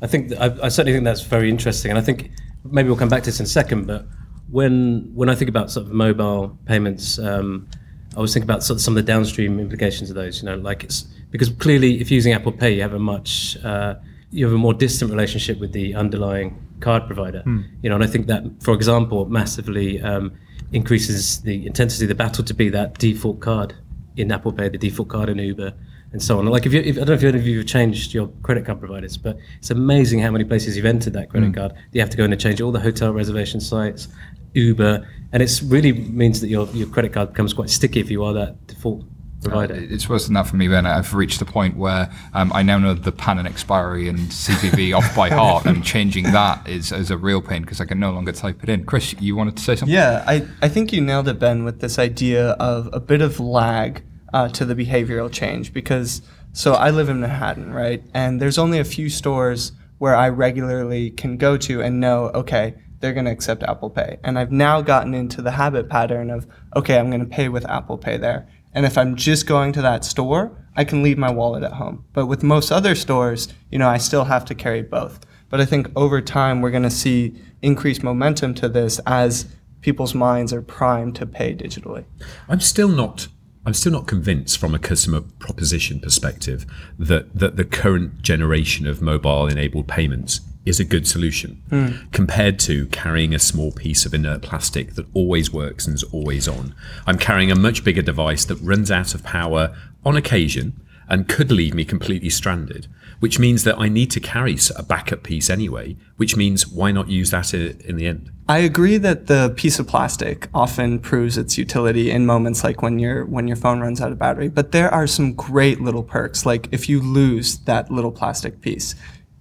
I 0.03 0.07
think 0.07 0.33
I, 0.33 0.47
I, 0.63 0.69
certainly 0.69 0.93
think 0.93 1.05
that's 1.05 1.23
very 1.23 1.49
interesting, 1.49 1.91
and 1.91 1.99
I 1.99 2.03
think 2.03 2.31
maybe 2.65 2.89
we'll 2.89 2.99
come 2.99 3.09
back 3.09 3.23
to 3.25 3.27
this 3.27 3.41
in 3.41 3.45
a 3.45 3.49
second. 3.49 3.87
But 3.87 4.07
when 4.51 5.11
when 5.15 5.29
I 5.29 5.35
think 5.35 5.49
about 5.49 5.71
sort 5.71 5.87
of 5.87 5.93
mobile 5.93 6.59
payments, 6.67 7.19
um, 7.19 7.69
I 8.17 8.21
was 8.21 8.33
thinking 8.33 8.49
about 8.49 8.63
sort 8.63 8.77
of 8.77 8.83
some 8.83 8.97
of 8.97 9.05
the 9.05 9.13
downstream 9.13 9.59
implications 9.59 10.11
of 10.11 10.17
those. 10.17 10.43
You 10.43 10.49
know, 10.49 10.57
like 10.57 10.85
it's 10.85 11.03
because 11.31 11.49
clearly, 11.49 12.01
if 12.01 12.11
you're 12.11 12.17
using 12.17 12.33
Apple 12.33 12.53
Pay, 12.53 12.75
you 12.75 12.83
have 12.83 12.95
a 12.95 12.99
much 12.99 13.57
uh, 13.65 13.95
you 14.31 14.45
have 14.45 14.55
a 14.55 14.59
more 14.59 14.75
distant 14.75 15.11
relationship 15.11 15.59
with 15.59 15.73
the 15.73 15.95
underlying 15.95 16.61
card 16.81 17.07
provider. 17.07 17.43
Hmm. 17.43 17.63
You 17.83 17.91
know, 17.91 17.97
and 17.97 18.05
I 18.05 18.07
think 18.07 18.27
that, 18.27 18.45
for 18.63 18.75
example, 18.75 19.27
massively 19.27 20.01
um, 20.03 20.33
increases 20.73 21.41
the 21.43 21.67
intensity 21.67 22.05
of 22.05 22.09
the 22.09 22.15
battle 22.15 22.45
to 22.45 22.55
be 22.55 22.69
that 22.71 22.99
default 22.99 23.41
card 23.41 23.75
in 24.17 24.31
Apple 24.31 24.53
Pay, 24.53 24.69
the 24.69 24.79
default 24.79 25.09
card 25.09 25.29
in 25.29 25.39
Uber 25.39 25.73
and 26.15 26.23
so 26.23 26.39
on. 26.39 26.47
Like 26.47 26.65
if 26.65 26.73
you, 26.73 26.81
if, 26.81 26.97
I 26.97 27.01
don't 27.01 27.09
know 27.09 27.15
if 27.15 27.25
any 27.25 27.39
of 27.39 27.47
you 27.47 27.59
have 27.59 27.67
changed 27.67 28.15
your 28.15 28.29
credit 28.45 28.65
card 28.65 28.79
providers, 28.79 29.17
but 29.17 29.37
it's 29.59 29.71
amazing 29.71 30.21
how 30.21 30.31
many 30.31 30.45
places 30.45 30.77
you've 30.77 30.87
entered 30.87 31.13
that 31.15 31.29
credit 31.29 31.51
mm. 31.51 31.57
card. 31.57 31.75
You 31.91 32.01
have 32.01 32.11
to 32.11 32.17
go 32.17 32.25
in 32.25 32.33
and 32.33 32.41
change 32.41 32.61
all 32.61 32.71
the 32.71 32.79
hotel 32.79 33.13
reservation 33.13 33.61
sites, 33.61 34.07
Uber, 34.55 35.07
and 35.33 35.43
it 35.43 35.61
really 35.67 35.93
means 35.93 36.41
that 36.41 36.47
your 36.47 36.69
your 36.69 36.87
credit 36.87 37.13
card 37.13 37.31
becomes 37.33 37.53
quite 37.53 37.69
sticky 37.69 37.99
if 37.99 38.13
you 38.13 38.23
are 38.23 38.33
that 38.33 38.65
default 38.69 39.05
provider. 39.43 39.75
Uh, 39.75 39.79
it's 39.81 40.09
worse 40.09 40.27
than 40.27 40.35
that 40.35 40.47
for 40.47 40.55
me, 40.55 40.69
Ben. 40.69 40.87
I've 40.87 41.13
reached 41.15 41.41
the 41.41 41.45
point 41.45 41.77
where 41.77 42.09
um, 42.33 42.53
I 42.53 42.63
now 42.63 42.79
know 42.79 42.95
the 42.95 43.11
PAN 43.11 43.39
and 43.39 43.49
expiry 43.49 44.09
and 44.09 44.21
CVV 44.21 44.97
off 44.97 45.17
by 45.17 45.31
heart, 45.31 45.67
and 45.67 45.85
changing 45.85 46.31
that 46.31 46.69
is, 46.69 46.93
is 46.93 47.11
a 47.11 47.19
real 47.19 47.43
pain 47.43 47.63
because 47.63 47.81
I 47.81 47.87
can 47.87 47.99
no 47.99 48.13
longer 48.13 48.31
type 48.31 48.63
it 48.63 48.69
in. 48.69 48.85
Chris, 48.85 49.17
you 49.21 49.35
wanted 49.35 49.57
to 49.57 49.65
say 49.65 49.75
something? 49.75 49.93
Yeah, 49.93 50.23
I, 50.29 50.47
I 50.63 50.69
think 50.69 50.93
you 50.93 51.01
nailed 51.01 51.27
it, 51.27 51.41
Ben, 51.41 51.65
with 51.65 51.81
this 51.81 51.99
idea 51.99 52.51
of 52.53 52.89
a 52.93 53.01
bit 53.01 53.21
of 53.21 53.41
lag 53.41 54.05
uh, 54.35 54.49
to 54.49 54.65
the 54.65 54.75
behavioral 54.75 55.33
change 55.33 55.73
because 55.73 56.21
so 56.53 56.75
I 56.75 56.91
live 56.91 57.09
in 57.09 57.21
Manhattan, 57.21 57.73
right? 57.73 58.03
And 58.13 58.43
there's 58.43 58.59
only 58.59 58.81
a 58.81 58.85
few 58.85 59.09
stores 59.09 59.73
where 59.99 60.17
I 60.17 60.29
regularly 60.29 61.11
can 61.11 61.37
go 61.37 61.57
to 61.57 61.81
and 61.81 62.01
know, 62.01 62.31
okay, 62.35 62.75
they're 62.99 63.13
going 63.13 63.27
to 63.27 63.31
accept 63.31 63.63
Apple 63.63 63.91
Pay. 63.91 64.19
And 64.25 64.37
I've 64.37 64.51
now 64.51 64.83
gotten 64.83 65.15
into 65.15 65.41
the 65.41 65.53
habit 65.53 65.89
pattern 65.89 66.31
of, 66.31 66.49
okay, 66.75 66.99
I'm 66.99 67.11
going 67.11 67.21
to 67.21 67.27
pay 67.27 67.49
with 67.49 67.65
Apple 67.69 67.97
Pay 67.97 68.17
there. 68.17 68.49
And 68.73 68.85
if 68.85 68.99
I'm 68.99 69.15
just 69.15 69.47
going 69.47 69.73
to 69.73 69.83
that 69.83 70.05
store, 70.05 70.51
I 70.75 70.83
can 70.83 71.05
leave 71.05 71.19
my 71.19 71.31
wallet 71.31 71.63
at 71.63 71.75
home. 71.75 72.05
But 72.13 72.27
with 72.27 72.43
most 72.43 72.73
other 72.73 72.97
stores, 72.97 73.49
you 73.71 73.79
know, 73.79 73.89
I 73.89 73.99
still 73.99 74.25
have 74.25 74.45
to 74.47 74.55
carry 74.55 74.83
both. 74.83 75.25
But 75.49 75.61
I 75.61 75.65
think 75.65 75.89
over 75.95 76.21
time, 76.21 76.61
we're 76.61 76.73
going 76.73 76.83
to 76.83 76.91
see 76.91 77.41
increased 77.63 78.03
momentum 78.03 78.55
to 78.55 78.69
this 78.69 78.99
as 79.07 79.47
people's 79.81 80.15
minds 80.15 80.53
are 80.53 80.63
primed 80.63 81.15
to 81.17 81.27
pay 81.27 81.55
digitally. 81.55 82.05
I'm 82.49 82.61
still 82.61 82.89
not. 82.89 83.29
I'm 83.67 83.75
still 83.75 83.93
not 83.93 84.07
convinced 84.07 84.59
from 84.59 84.75
a 84.75 84.79
customer 84.79 85.23
proposition 85.39 86.01
perspective 86.01 86.67
that, 86.99 87.35
that 87.39 87.57
the 87.57 87.65
current 87.65 88.23
generation 88.23 88.87
of 88.87 89.01
mobile 89.01 89.47
enabled 89.47 89.89
payments 89.89 90.41
is 90.67 90.81
a 90.81 90.85
good 90.85 91.07
solution 91.07 91.63
hmm. 91.69 91.89
compared 92.13 92.59
to 92.59 92.87
carrying 92.87 93.35
a 93.35 93.39
small 93.39 93.71
piece 93.71 94.07
of 94.07 94.15
inert 94.15 94.43
plastic 94.43 94.95
that 94.95 95.07
always 95.15 95.53
works 95.53 95.87
and 95.87 95.95
is 95.95 96.05
always 96.05 96.49
on. 96.49 96.75
I'm 97.07 97.19
carrying 97.19 97.51
a 97.51 97.57
much 97.57 97.85
bigger 97.85 98.03
device 98.03 98.45
that 98.47 98.57
runs 98.57 98.91
out 98.91 99.15
of 99.15 99.23
power 99.23 99.77
on 100.05 100.17
occasion 100.17 100.81
and 101.09 101.29
could 101.29 101.53
leave 101.53 101.75
me 101.75 101.85
completely 101.85 102.31
stranded, 102.31 102.87
which 103.25 103.39
means 103.39 103.65
that 103.65 103.79
I 103.79 103.89
need 103.89 104.11
to 104.11 104.21
carry 104.21 104.59
a 104.77 104.83
backup 104.83 105.23
piece 105.23 105.49
anyway, 105.49 105.97
which 106.19 106.37
means 106.37 106.69
why 106.69 106.93
not 106.93 107.09
use 107.09 107.31
that 107.31 107.55
in 107.55 107.97
the 107.97 108.07
end? 108.07 108.31
I 108.51 108.59
agree 108.59 108.99
that 108.99 109.29
the 109.29 109.55
piece 109.57 109.79
of 109.79 109.87
plastic 109.87 110.51
often 110.53 110.99
proves 110.99 111.39
its 111.39 111.57
utility 111.57 112.11
in 112.11 112.27
moments 112.27 112.63
like 112.63 112.83
when 112.83 112.99
your 112.99 113.25
when 113.25 113.49
your 113.49 113.57
phone 113.57 113.81
runs 113.81 114.03
out 114.03 114.13
of 114.13 114.19
battery, 114.19 114.51
but 114.51 114.73
there 114.73 114.93
are 114.93 115.07
some 115.07 115.33
great 115.33 115.81
little 115.81 116.03
perks 116.03 116.45
like 116.45 116.69
if 116.71 116.87
you 116.87 117.01
lose 117.01 117.61
that 117.61 117.91
little 117.91 118.13
plastic 118.13 118.61
piece, 118.61 118.95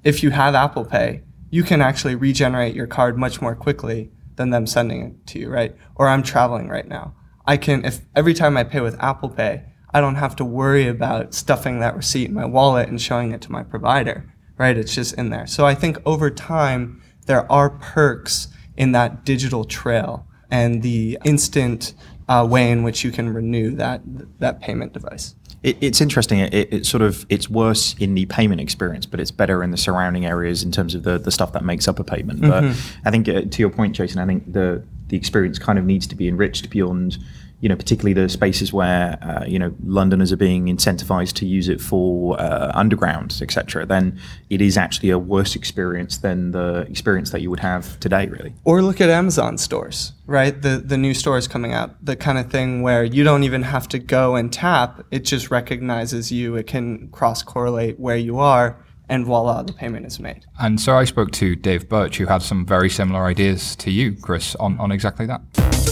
if 0.06 0.24
you 0.24 0.30
have 0.30 0.56
Apple 0.56 0.86
Pay, 0.86 1.24
you 1.50 1.62
can 1.62 1.82
actually 1.82 2.16
regenerate 2.16 2.76
your 2.76 2.88
card 2.88 3.18
much 3.18 3.42
more 3.42 3.54
quickly 3.54 4.10
than 4.38 4.52
them 4.52 4.66
sending 4.66 5.02
it 5.08 5.28
to 5.28 5.40
you, 5.40 5.50
right? 5.50 5.76
Or 5.96 6.08
I'm 6.08 6.24
traveling 6.24 6.70
right 6.70 6.88
now. 6.88 7.16
I 7.46 7.58
can 7.58 7.84
if 7.84 8.00
every 8.16 8.34
time 8.34 8.56
I 8.56 8.64
pay 8.64 8.80
with 8.80 8.96
Apple 9.04 9.28
Pay, 9.28 9.66
I 9.94 10.02
don't 10.02 10.16
have 10.16 10.36
to 10.38 10.46
worry 10.46 10.88
about 10.88 11.34
stuffing 11.34 11.80
that 11.80 11.96
receipt 11.96 12.30
in 12.30 12.34
my 12.34 12.46
wallet 12.46 12.90
and 12.90 13.02
showing 13.02 13.32
it 13.32 13.42
to 13.42 13.52
my 13.52 13.64
provider, 13.64 14.34
right? 14.58 14.78
It's 14.78 14.96
just 14.96 15.14
in 15.16 15.30
there. 15.30 15.48
So 15.48 15.66
I 15.66 15.76
think 15.76 15.98
over 16.06 16.30
time 16.30 17.02
there 17.26 17.50
are 17.52 17.70
perks 17.70 18.48
in 18.76 18.92
that 18.94 19.24
digital 19.24 19.66
trail 19.66 20.26
and 20.50 20.82
the 20.82 21.18
instant 21.24 21.94
uh, 22.28 22.48
way 22.50 22.72
in 22.72 22.84
which 22.84 23.04
you 23.04 23.12
can 23.12 23.34
renew 23.34 23.72
that 23.76 24.02
that 24.40 24.62
payment 24.62 24.94
device. 24.94 25.36
It, 25.62 25.78
it's 25.82 26.02
interesting. 26.02 26.40
It, 26.40 26.54
it 26.74 26.86
sort 26.86 27.02
of 27.02 27.26
it's 27.30 27.50
worse 27.50 27.96
in 28.00 28.16
the 28.16 28.26
payment 28.26 28.62
experience, 28.62 29.06
but 29.06 29.20
it's 29.20 29.32
better 29.32 29.64
in 29.64 29.72
the 29.72 29.78
surrounding 29.78 30.26
areas 30.26 30.64
in 30.64 30.72
terms 30.72 30.96
of 30.96 31.04
the, 31.04 31.18
the 31.18 31.32
stuff 31.32 31.54
that 31.54 31.64
makes 31.64 31.88
up 31.88 32.00
a 32.00 32.04
payment. 32.04 32.42
But 32.42 32.64
I 33.06 33.12
think 33.12 33.28
uh, 33.30 33.42
to 33.42 33.60
your 33.60 33.70
point, 33.70 33.96
Jason, 33.96 34.20
I 34.20 34.26
think 34.26 34.52
the 34.52 34.84
the 35.08 35.18
experience 35.18 35.60
kind 35.60 35.78
of 35.78 35.86
needs 35.86 36.08
to 36.08 36.16
be 36.16 36.28
enriched 36.28 36.70
beyond 36.70 37.18
you 37.64 37.70
know, 37.70 37.78
particularly 37.78 38.12
the 38.12 38.28
spaces 38.28 38.74
where 38.74 39.18
uh, 39.22 39.46
you 39.48 39.58
know 39.58 39.74
Londoners 39.86 40.34
are 40.34 40.38
being 40.38 40.66
incentivized 40.66 41.32
to 41.36 41.46
use 41.46 41.70
it 41.70 41.80
for 41.80 42.38
uh, 42.38 42.74
undergrounds, 42.76 43.42
etc. 43.42 43.86
Then 43.86 44.20
it 44.50 44.62
is 44.62 44.78
actually 44.78 45.12
a 45.12 45.18
worse 45.18 45.56
experience 45.56 46.18
than 46.18 46.52
the 46.52 46.86
experience 46.90 47.30
that 47.30 47.40
you 47.40 47.50
would 47.50 47.62
have 47.62 47.98
today, 48.02 48.28
really. 48.28 48.54
Or 48.66 48.82
look 48.82 49.00
at 49.00 49.10
Amazon 49.10 49.58
stores, 49.58 50.12
right? 50.26 50.62
The 50.62 50.84
the 50.86 50.98
new 50.98 51.14
stores 51.14 51.48
coming 51.48 51.72
out, 51.72 51.96
the 52.06 52.18
kind 52.18 52.38
of 52.38 52.52
thing 52.52 52.82
where 52.82 53.06
you 53.06 53.24
don't 53.24 53.44
even 53.44 53.62
have 53.62 53.88
to 53.90 53.98
go 53.98 54.36
and 54.36 54.52
tap; 54.52 55.06
it 55.10 55.24
just 55.24 55.50
recognizes 55.50 56.34
you. 56.34 56.58
It 56.58 56.68
can 56.68 57.08
cross 57.14 57.44
correlate 57.44 57.98
where 57.98 58.18
you 58.18 58.40
are, 58.40 58.78
and 59.08 59.26
voila, 59.26 59.64
the 59.64 59.72
payment 59.72 60.06
is 60.06 60.20
made. 60.20 60.46
And 60.60 60.82
so 60.82 60.98
I 60.98 61.06
spoke 61.06 61.32
to 61.32 61.56
Dave 61.56 61.88
Birch, 61.88 62.18
who 62.18 62.26
had 62.26 62.42
some 62.42 62.66
very 62.66 62.90
similar 62.90 63.24
ideas 63.24 63.78
to 63.78 63.90
you, 63.90 64.18
Chris, 64.22 64.54
on, 64.56 64.78
on 64.80 64.92
exactly 64.92 65.26
that. 65.28 65.83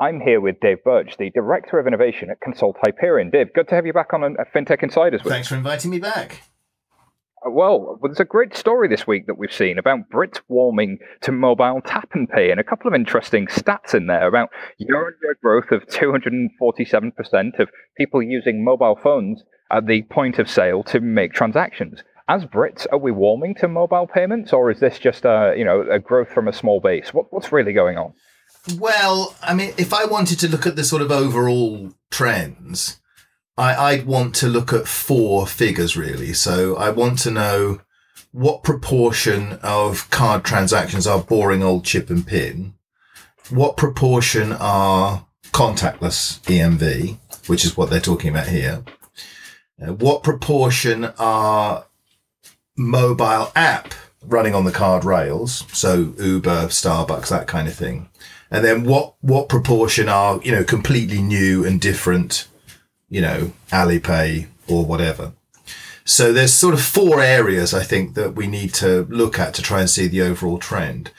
I'm 0.00 0.18
here 0.18 0.40
with 0.40 0.60
Dave 0.60 0.82
Birch, 0.82 1.18
the 1.18 1.28
Director 1.28 1.78
of 1.78 1.86
Innovation 1.86 2.30
at 2.30 2.40
Consult 2.40 2.78
Hyperion. 2.80 3.28
Dave, 3.28 3.52
good 3.52 3.68
to 3.68 3.74
have 3.74 3.84
you 3.84 3.92
back 3.92 4.14
on 4.14 4.24
a 4.24 4.46
FinTech 4.46 4.82
Insiders 4.82 5.20
Thanks 5.22 5.48
for 5.48 5.56
inviting 5.56 5.90
me 5.90 5.98
back. 5.98 6.40
Uh, 7.46 7.50
Well, 7.50 7.98
there's 8.02 8.18
a 8.18 8.24
great 8.24 8.56
story 8.56 8.88
this 8.88 9.06
week 9.06 9.26
that 9.26 9.36
we've 9.36 9.52
seen 9.52 9.78
about 9.78 10.08
Brits 10.10 10.40
warming 10.48 11.00
to 11.20 11.32
mobile 11.32 11.82
tap 11.84 12.08
and 12.14 12.26
pay, 12.26 12.50
and 12.50 12.58
a 12.58 12.64
couple 12.64 12.88
of 12.88 12.94
interesting 12.94 13.46
stats 13.46 13.94
in 13.94 14.06
there 14.06 14.26
about 14.26 14.48
year 14.78 15.14
growth 15.42 15.70
of 15.70 15.86
247% 15.86 17.58
of 17.58 17.68
people 17.98 18.22
using 18.22 18.64
mobile 18.64 18.98
phones 19.02 19.44
at 19.70 19.86
the 19.86 20.00
point 20.04 20.38
of 20.38 20.48
sale 20.48 20.82
to 20.84 21.00
make 21.00 21.34
transactions. 21.34 22.02
As 22.26 22.46
Brits, 22.46 22.86
are 22.90 22.98
we 22.98 23.12
warming 23.12 23.54
to 23.56 23.68
mobile 23.68 24.06
payments, 24.06 24.54
or 24.54 24.70
is 24.70 24.80
this 24.80 24.98
just 24.98 25.26
a 25.26 25.52
you 25.58 25.64
know 25.64 25.84
a 25.90 25.98
growth 25.98 26.30
from 26.30 26.48
a 26.48 26.54
small 26.54 26.80
base? 26.80 27.12
What, 27.12 27.30
what's 27.30 27.52
really 27.52 27.74
going 27.74 27.98
on? 27.98 28.14
Well, 28.76 29.34
I 29.42 29.54
mean, 29.54 29.72
if 29.78 29.92
I 29.92 30.04
wanted 30.04 30.38
to 30.40 30.48
look 30.48 30.66
at 30.66 30.76
the 30.76 30.84
sort 30.84 31.02
of 31.02 31.10
overall 31.10 31.92
trends, 32.10 33.00
I, 33.56 33.74
I'd 33.74 34.06
want 34.06 34.34
to 34.36 34.48
look 34.48 34.72
at 34.72 34.88
four 34.88 35.46
figures 35.46 35.96
really. 35.96 36.32
So 36.32 36.76
I 36.76 36.90
want 36.90 37.18
to 37.20 37.30
know 37.30 37.80
what 38.32 38.62
proportion 38.62 39.58
of 39.62 40.08
card 40.10 40.44
transactions 40.44 41.06
are 41.06 41.20
boring 41.22 41.62
old 41.62 41.84
chip 41.84 42.10
and 42.10 42.26
pin, 42.26 42.74
what 43.48 43.76
proportion 43.76 44.52
are 44.52 45.26
contactless 45.52 46.40
EMV, 46.42 47.16
which 47.48 47.64
is 47.64 47.76
what 47.76 47.90
they're 47.90 48.00
talking 48.00 48.30
about 48.30 48.46
here, 48.46 48.84
uh, 49.82 49.92
what 49.94 50.22
proportion 50.22 51.06
are 51.18 51.86
mobile 52.76 53.50
app 53.56 53.94
running 54.22 54.54
on 54.54 54.64
the 54.64 54.72
card 54.72 55.04
rails, 55.04 55.64
so 55.72 56.14
Uber, 56.18 56.66
Starbucks, 56.66 57.28
that 57.30 57.46
kind 57.46 57.66
of 57.66 57.74
thing. 57.74 58.08
And 58.50 58.64
then 58.64 58.84
what 58.84 59.14
what 59.20 59.48
proportion 59.48 60.08
are, 60.08 60.40
you 60.42 60.52
know, 60.52 60.64
completely 60.64 61.22
new 61.22 61.64
and 61.64 61.80
different, 61.80 62.48
you 63.08 63.20
know, 63.20 63.52
Alipay 63.70 64.48
or 64.68 64.84
whatever. 64.84 65.32
So 66.04 66.32
there's 66.32 66.52
sort 66.52 66.74
of 66.74 66.82
four 66.82 67.20
areas 67.20 67.72
I 67.72 67.84
think 67.84 68.14
that 68.14 68.34
we 68.34 68.46
need 68.46 68.74
to 68.74 69.06
look 69.10 69.38
at 69.38 69.54
to 69.54 69.62
try 69.62 69.80
and 69.80 69.88
see 69.88 70.08
the 70.08 70.22
overall 70.22 70.58
trend. 70.58 71.12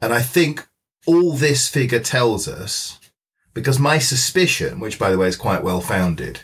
And 0.00 0.12
I 0.12 0.20
think 0.20 0.66
all 1.06 1.32
this 1.32 1.68
figure 1.68 2.00
tells 2.00 2.46
us, 2.46 2.98
because 3.54 3.78
my 3.78 3.98
suspicion, 3.98 4.80
which 4.80 4.98
by 4.98 5.10
the 5.10 5.18
way 5.18 5.28
is 5.28 5.36
quite 5.36 5.62
well 5.62 5.80
founded, 5.80 6.40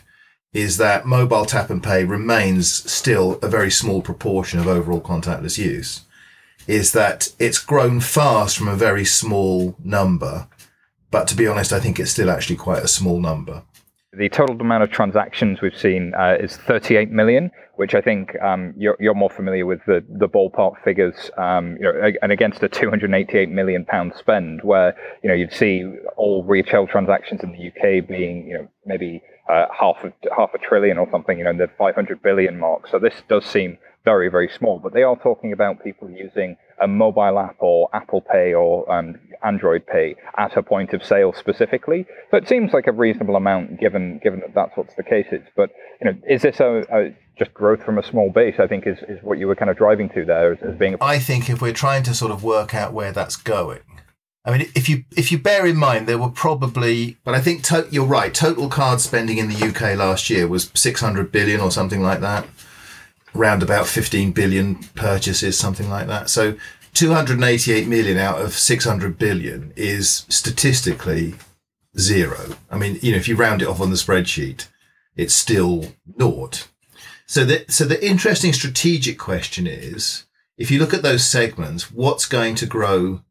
is 0.53 0.77
that 0.77 1.05
mobile 1.05 1.45
tap 1.45 1.69
and 1.69 1.83
pay 1.83 2.03
remains 2.03 2.89
still 2.91 3.39
a 3.41 3.47
very 3.47 3.71
small 3.71 4.01
proportion 4.01 4.59
of 4.59 4.67
overall 4.67 5.01
contactless 5.01 5.57
use, 5.57 6.01
is 6.71 6.93
that 6.93 7.33
it's 7.37 7.59
grown 7.59 7.99
fast 7.99 8.57
from 8.57 8.69
a 8.69 8.75
very 8.75 9.03
small 9.03 9.75
number. 9.83 10.47
But 11.11 11.27
to 11.27 11.35
be 11.35 11.45
honest, 11.45 11.73
I 11.73 11.81
think 11.81 11.99
it's 11.99 12.11
still 12.11 12.31
actually 12.31 12.55
quite 12.55 12.81
a 12.81 12.87
small 12.87 13.19
number. 13.19 13.63
The 14.13 14.29
total 14.29 14.59
amount 14.59 14.83
of 14.83 14.89
transactions 14.89 15.61
we've 15.61 15.77
seen 15.77 16.13
uh, 16.17 16.37
is 16.39 16.55
38 16.55 17.11
million, 17.11 17.51
which 17.75 17.93
I 17.93 17.99
think 17.99 18.41
um, 18.41 18.73
you're, 18.77 18.95
you're 19.01 19.13
more 19.13 19.29
familiar 19.29 19.65
with 19.65 19.81
the, 19.85 20.03
the 20.09 20.29
ballpark 20.29 20.81
figures, 20.81 21.29
um, 21.37 21.75
you 21.77 21.83
know, 21.83 22.11
and 22.21 22.31
against 22.31 22.63
a 22.63 22.69
288 22.69 23.49
million 23.49 23.83
pound 23.83 24.13
spend, 24.17 24.61
where 24.63 24.95
you 25.23 25.29
know 25.29 25.35
you'd 25.35 25.53
see 25.53 25.85
all 26.15 26.43
retail 26.43 26.87
transactions 26.87 27.41
in 27.43 27.51
the 27.51 27.67
UK 27.67 28.07
being, 28.07 28.47
you 28.47 28.53
know, 28.53 28.67
maybe 28.85 29.21
uh, 29.49 29.65
half 29.77 30.03
a 30.03 30.13
half 30.35 30.53
a 30.53 30.57
trillion 30.57 30.97
or 30.97 31.09
something, 31.11 31.37
you 31.37 31.43
know, 31.43 31.49
in 31.49 31.57
the 31.57 31.69
500 31.77 32.21
billion 32.21 32.59
mark. 32.59 32.87
So 32.87 32.99
this 32.99 33.15
does 33.27 33.45
seem 33.45 33.77
very 34.03 34.29
very 34.29 34.49
small, 34.49 34.79
but 34.79 34.93
they 34.93 35.03
are 35.03 35.15
talking 35.17 35.53
about 35.53 35.83
people 35.83 36.09
using 36.09 36.57
a 36.81 36.87
mobile 36.87 37.37
app 37.39 37.57
or 37.59 37.89
Apple 37.93 38.21
Pay 38.21 38.53
or 38.53 38.91
um, 38.91 39.19
Android 39.43 39.85
Pay 39.85 40.15
at 40.37 40.57
a 40.57 40.63
point 40.63 40.93
of 40.93 41.03
sale 41.03 41.33
specifically. 41.33 42.05
So 42.31 42.37
it 42.37 42.47
seems 42.47 42.73
like 42.73 42.87
a 42.87 42.91
reasonable 42.91 43.35
amount 43.35 43.79
given 43.79 44.19
given 44.23 44.39
that 44.39 44.53
that's 44.53 44.75
what's 44.75 44.95
the 44.95 45.03
case 45.03 45.27
is. 45.31 45.41
But 45.55 45.69
you 46.01 46.11
know, 46.11 46.17
is 46.27 46.41
this 46.41 46.59
a, 46.59 46.83
a 46.91 47.15
just 47.37 47.53
growth 47.53 47.83
from 47.83 47.97
a 47.97 48.03
small 48.03 48.31
base? 48.31 48.55
I 48.59 48.67
think 48.67 48.87
is, 48.87 48.97
is 49.07 49.19
what 49.21 49.37
you 49.37 49.47
were 49.47 49.55
kind 49.55 49.69
of 49.69 49.77
driving 49.77 50.09
to 50.09 50.25
there 50.25 50.53
as, 50.53 50.59
as 50.61 50.75
being. 50.75 50.95
A, 50.95 50.97
I 51.03 51.19
think 51.19 51.49
if 51.49 51.61
we're 51.61 51.73
trying 51.73 52.03
to 52.03 52.13
sort 52.13 52.31
of 52.31 52.43
work 52.43 52.73
out 52.73 52.93
where 52.93 53.11
that's 53.11 53.35
going, 53.35 53.81
I 54.43 54.57
mean, 54.57 54.71
if 54.73 54.89
you 54.89 55.03
if 55.15 55.31
you 55.31 55.37
bear 55.37 55.67
in 55.67 55.77
mind 55.77 56.07
there 56.07 56.17
were 56.17 56.29
probably, 56.29 57.17
but 57.23 57.35
I 57.35 57.41
think 57.41 57.63
to, 57.65 57.87
you're 57.91 58.05
right. 58.05 58.33
Total 58.33 58.67
card 58.69 58.99
spending 58.99 59.37
in 59.37 59.49
the 59.49 59.67
UK 59.67 59.95
last 59.97 60.29
year 60.29 60.47
was 60.47 60.71
600 60.73 61.31
billion 61.31 61.59
or 61.59 61.69
something 61.69 62.01
like 62.01 62.21
that. 62.21 62.47
Round 63.33 63.63
about 63.63 63.87
15 63.87 64.31
billion 64.31 64.75
purchases, 64.95 65.57
something 65.57 65.89
like 65.89 66.07
that. 66.07 66.29
So 66.29 66.55
288 66.93 67.87
million 67.87 68.17
out 68.17 68.41
of 68.41 68.53
600 68.53 69.17
billion 69.17 69.71
is 69.75 70.25
statistically 70.29 71.35
zero. 71.97 72.55
I 72.69 72.77
mean, 72.77 72.99
you 73.01 73.11
know, 73.11 73.17
if 73.17 73.27
you 73.27 73.35
round 73.35 73.61
it 73.61 73.67
off 73.67 73.81
on 73.81 73.89
the 73.89 73.95
spreadsheet, 73.95 74.67
it's 75.15 75.33
still 75.33 75.93
naught. 76.17 76.67
So 77.25 77.45
the 77.45 77.65
so 77.69 77.85
the 77.85 78.05
interesting 78.05 78.51
strategic 78.51 79.17
question 79.17 79.65
is, 79.65 80.25
if 80.57 80.69
you 80.69 80.79
look 80.79 80.93
at 80.93 81.01
those 81.01 81.25
segments, 81.25 81.91
what's 81.91 82.25
going 82.25 82.55
to 82.55 82.65
grow 82.65 83.21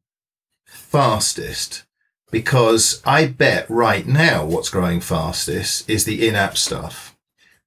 fastest 0.64 1.84
because 2.30 3.02
I 3.04 3.26
bet 3.26 3.68
right 3.68 4.06
now 4.06 4.44
what's 4.44 4.70
growing 4.70 5.00
fastest 5.00 5.88
is 5.90 6.04
the 6.04 6.26
in-app 6.26 6.56
stuff 6.56 7.09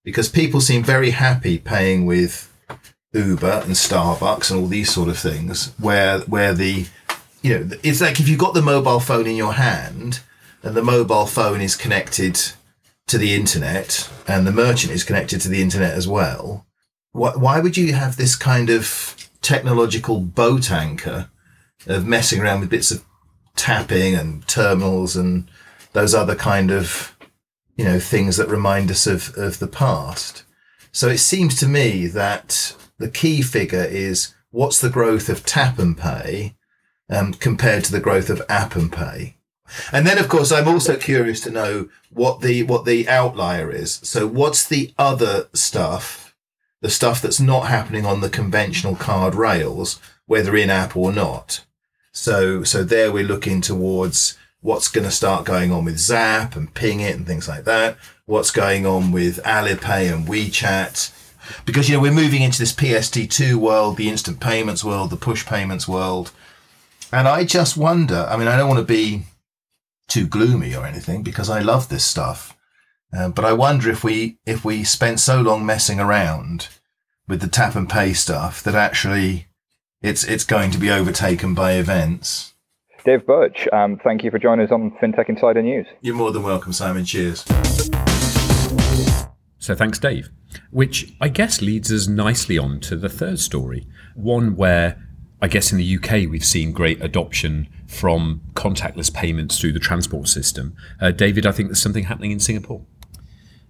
because 0.04 0.30
people 0.30 0.62
seem 0.62 0.84
very 0.84 1.12
happy 1.12 1.58
paying 1.58 2.06
with 2.06 2.52
Uber 3.14 3.62
and 3.64 3.74
Starbucks 3.74 4.52
and 4.52 4.60
all 4.60 4.68
these 4.68 4.92
sort 4.92 5.10
of 5.10 5.18
things 5.18 5.74
where 5.80 6.20
where 6.22 6.54
the 6.54 6.86
you 7.42 7.60
know 7.60 7.70
it's 7.84 8.02
like 8.02 8.20
if 8.20 8.28
you've 8.28 8.40
got 8.40 8.54
the 8.54 8.62
mobile 8.62 9.00
phone 9.00 9.28
in 9.28 9.36
your 9.36 9.54
hand 9.54 10.22
and 10.64 10.76
the 10.76 10.84
mobile 10.84 11.26
phone 11.26 11.62
is 11.62 11.76
connected 11.76 12.40
to 13.08 13.18
the 13.18 13.34
internet 13.36 14.10
and 14.28 14.48
the 14.48 14.52
merchant 14.52 14.94
is 14.94 15.04
connected 15.04 15.40
to 15.42 15.50
the 15.50 15.62
internet 15.62 15.94
as 15.94 16.08
well 16.08 16.66
why, 17.12 17.32
why 17.36 17.60
would 17.60 17.78
you 17.78 17.94
have 17.94 18.16
this 18.16 18.36
kind 18.36 18.70
of 18.70 19.16
technological 19.42 20.20
boat 20.20 20.72
anchor 20.72 21.30
of 21.86 22.08
messing 22.08 22.42
around 22.42 22.62
with 22.62 22.70
bits 22.70 22.92
of 22.92 23.04
tapping 23.56 24.16
and 24.16 24.48
terminals 24.48 25.16
and 25.16 25.48
those 25.92 26.16
other 26.16 26.36
kind 26.36 26.72
of 26.72 27.13
you 27.76 27.86
know 27.86 28.00
things 28.00 28.38
that 28.38 28.50
remind 28.50 28.92
us 28.92 29.08
of 29.08 29.36
of 29.38 29.60
the 29.60 29.68
past. 29.68 30.44
So 30.92 31.10
it 31.10 31.20
seems 31.20 31.56
to 31.60 31.68
me 31.68 32.08
that 32.08 32.76
the 33.00 33.10
key 33.10 33.42
figure 33.42 33.84
is 33.84 34.34
what's 34.52 34.80
the 34.80 34.90
growth 34.90 35.30
of 35.30 35.46
tap 35.46 35.80
and 35.80 35.98
pay 35.98 36.56
um, 37.10 37.34
compared 37.34 37.84
to 37.86 37.92
the 37.92 38.00
growth 38.00 38.30
of 38.30 38.42
app 38.48 38.76
and 38.76 38.92
pay? 38.92 39.36
And 39.92 40.06
then 40.06 40.20
of 40.20 40.30
course 40.30 40.52
i'm 40.52 40.68
also 40.68 40.98
curious 40.98 41.42
to 41.42 41.50
know 41.50 41.90
what 42.12 42.42
the 42.42 42.64
what 42.64 42.86
the 42.86 43.08
outlier 43.10 43.72
is. 43.72 43.94
So 44.04 44.28
what's 44.28 44.68
the 44.68 44.94
other 44.98 45.48
stuff 45.54 46.36
the 46.82 46.90
stuff 46.90 47.22
that's 47.22 47.40
not 47.40 47.68
happening 47.68 48.06
on 48.06 48.20
the 48.20 48.30
conventional 48.30 48.96
card 48.96 49.36
rails 49.36 50.00
whether 50.26 50.56
in 50.56 50.70
app 50.70 50.96
or 50.96 51.12
not? 51.12 51.66
So, 52.14 52.64
so 52.64 52.84
there 52.84 53.12
we're 53.12 53.24
looking 53.24 53.60
towards 53.60 54.38
what's 54.64 54.88
going 54.88 55.06
to 55.06 55.12
start 55.12 55.46
going 55.46 55.72
on 55.72 55.86
with 55.86 56.00
Zapp 56.00 56.56
and 56.56 56.74
Pingit 56.74 57.14
and 57.14 57.28
things 57.28 57.48
like 57.48 57.66
that. 57.66 57.98
What's 58.26 58.50
going 58.50 58.86
on 58.86 59.12
with 59.12 59.38
Alipay 59.44 60.12
and 60.12 60.26
WeChat. 60.26 61.12
Because, 61.66 61.88
you 61.88 61.96
know, 61.96 62.02
we're 62.02 62.12
moving 62.12 62.42
into 62.42 62.58
this 62.58 62.74
PSD2 62.74 63.56
world, 63.56 63.98
the 63.98 64.10
instant 64.10 64.40
payments 64.40 64.84
world, 64.84 65.12
the 65.12 65.18
push 65.18 65.46
payments 65.46 65.88
world. 65.88 66.32
And 67.12 67.28
I 67.28 67.44
just 67.44 67.78
wonder, 67.78 68.26
I 68.30 68.38
mean, 68.38 68.48
I 68.48 68.58
don't 68.58 68.70
want 68.70 68.80
to 68.80 68.94
be 68.94 69.24
too 70.08 70.26
gloomy 70.26 70.74
or 70.74 70.86
anything 70.88 71.22
because 71.22 71.50
I 71.50 71.60
love 71.60 71.90
this 71.90 72.06
stuff. 72.06 72.58
Uh, 73.16 73.30
but 73.30 73.46
I 73.46 73.54
wonder 73.54 73.92
if 73.92 74.04
we, 74.04 74.40
if 74.46 74.66
we 74.66 74.84
spent 74.84 75.20
so 75.20 75.42
long 75.42 75.66
messing 75.66 76.00
around 76.00 76.70
with 77.28 77.42
the 77.42 77.48
tap 77.48 77.76
and 77.76 77.90
pay 77.90 78.14
stuff 78.14 78.64
that 78.64 78.76
actually 78.76 79.48
it's 80.04 80.26
it's 80.26 80.44
going 80.44 80.70
to 80.72 80.78
be 80.78 80.92
overtaken 80.92 81.54
by 81.54 81.74
events. 81.74 82.53
Dave 83.06 83.26
Birch, 83.26 83.68
um, 83.74 84.00
thank 84.02 84.24
you 84.24 84.32
for 84.32 84.40
joining 84.40 84.66
us 84.66 84.72
on 84.72 84.92
FinTech 84.92 85.28
Insider 85.28 85.62
News. 85.62 85.86
You're 86.02 86.16
more 86.16 86.32
than 86.32 86.44
welcome, 86.44 86.72
Simon. 86.72 87.04
Cheers. 87.04 87.44
So 89.60 89.76
thanks, 89.76 90.00
Dave. 90.00 90.30
Which 90.72 91.14
I 91.20 91.28
guess 91.28 91.62
leads 91.62 91.92
us 91.92 92.08
nicely 92.08 92.58
on 92.58 92.80
to 92.82 92.96
the 92.96 93.10
third 93.10 93.40
story, 93.40 93.88
one 94.16 94.56
where 94.56 95.02
I 95.42 95.48
guess 95.48 95.74
in 95.74 95.78
the 95.78 95.98
UK 95.98 96.30
we've 96.30 96.46
seen 96.46 96.72
great 96.72 97.04
adoption 97.04 97.68
from 97.88 98.42
contactless 98.54 99.14
payments 99.14 99.60
through 99.60 99.74
the 99.74 99.80
transport 99.80 100.30
system. 100.30 100.74
Uh, 101.02 101.12
David, 101.12 101.46
I 101.46 101.52
think 101.52 101.70
there's 101.70 101.82
something 101.82 102.06
happening 102.06 102.32
in 102.32 102.40
Singapore. 102.40 102.86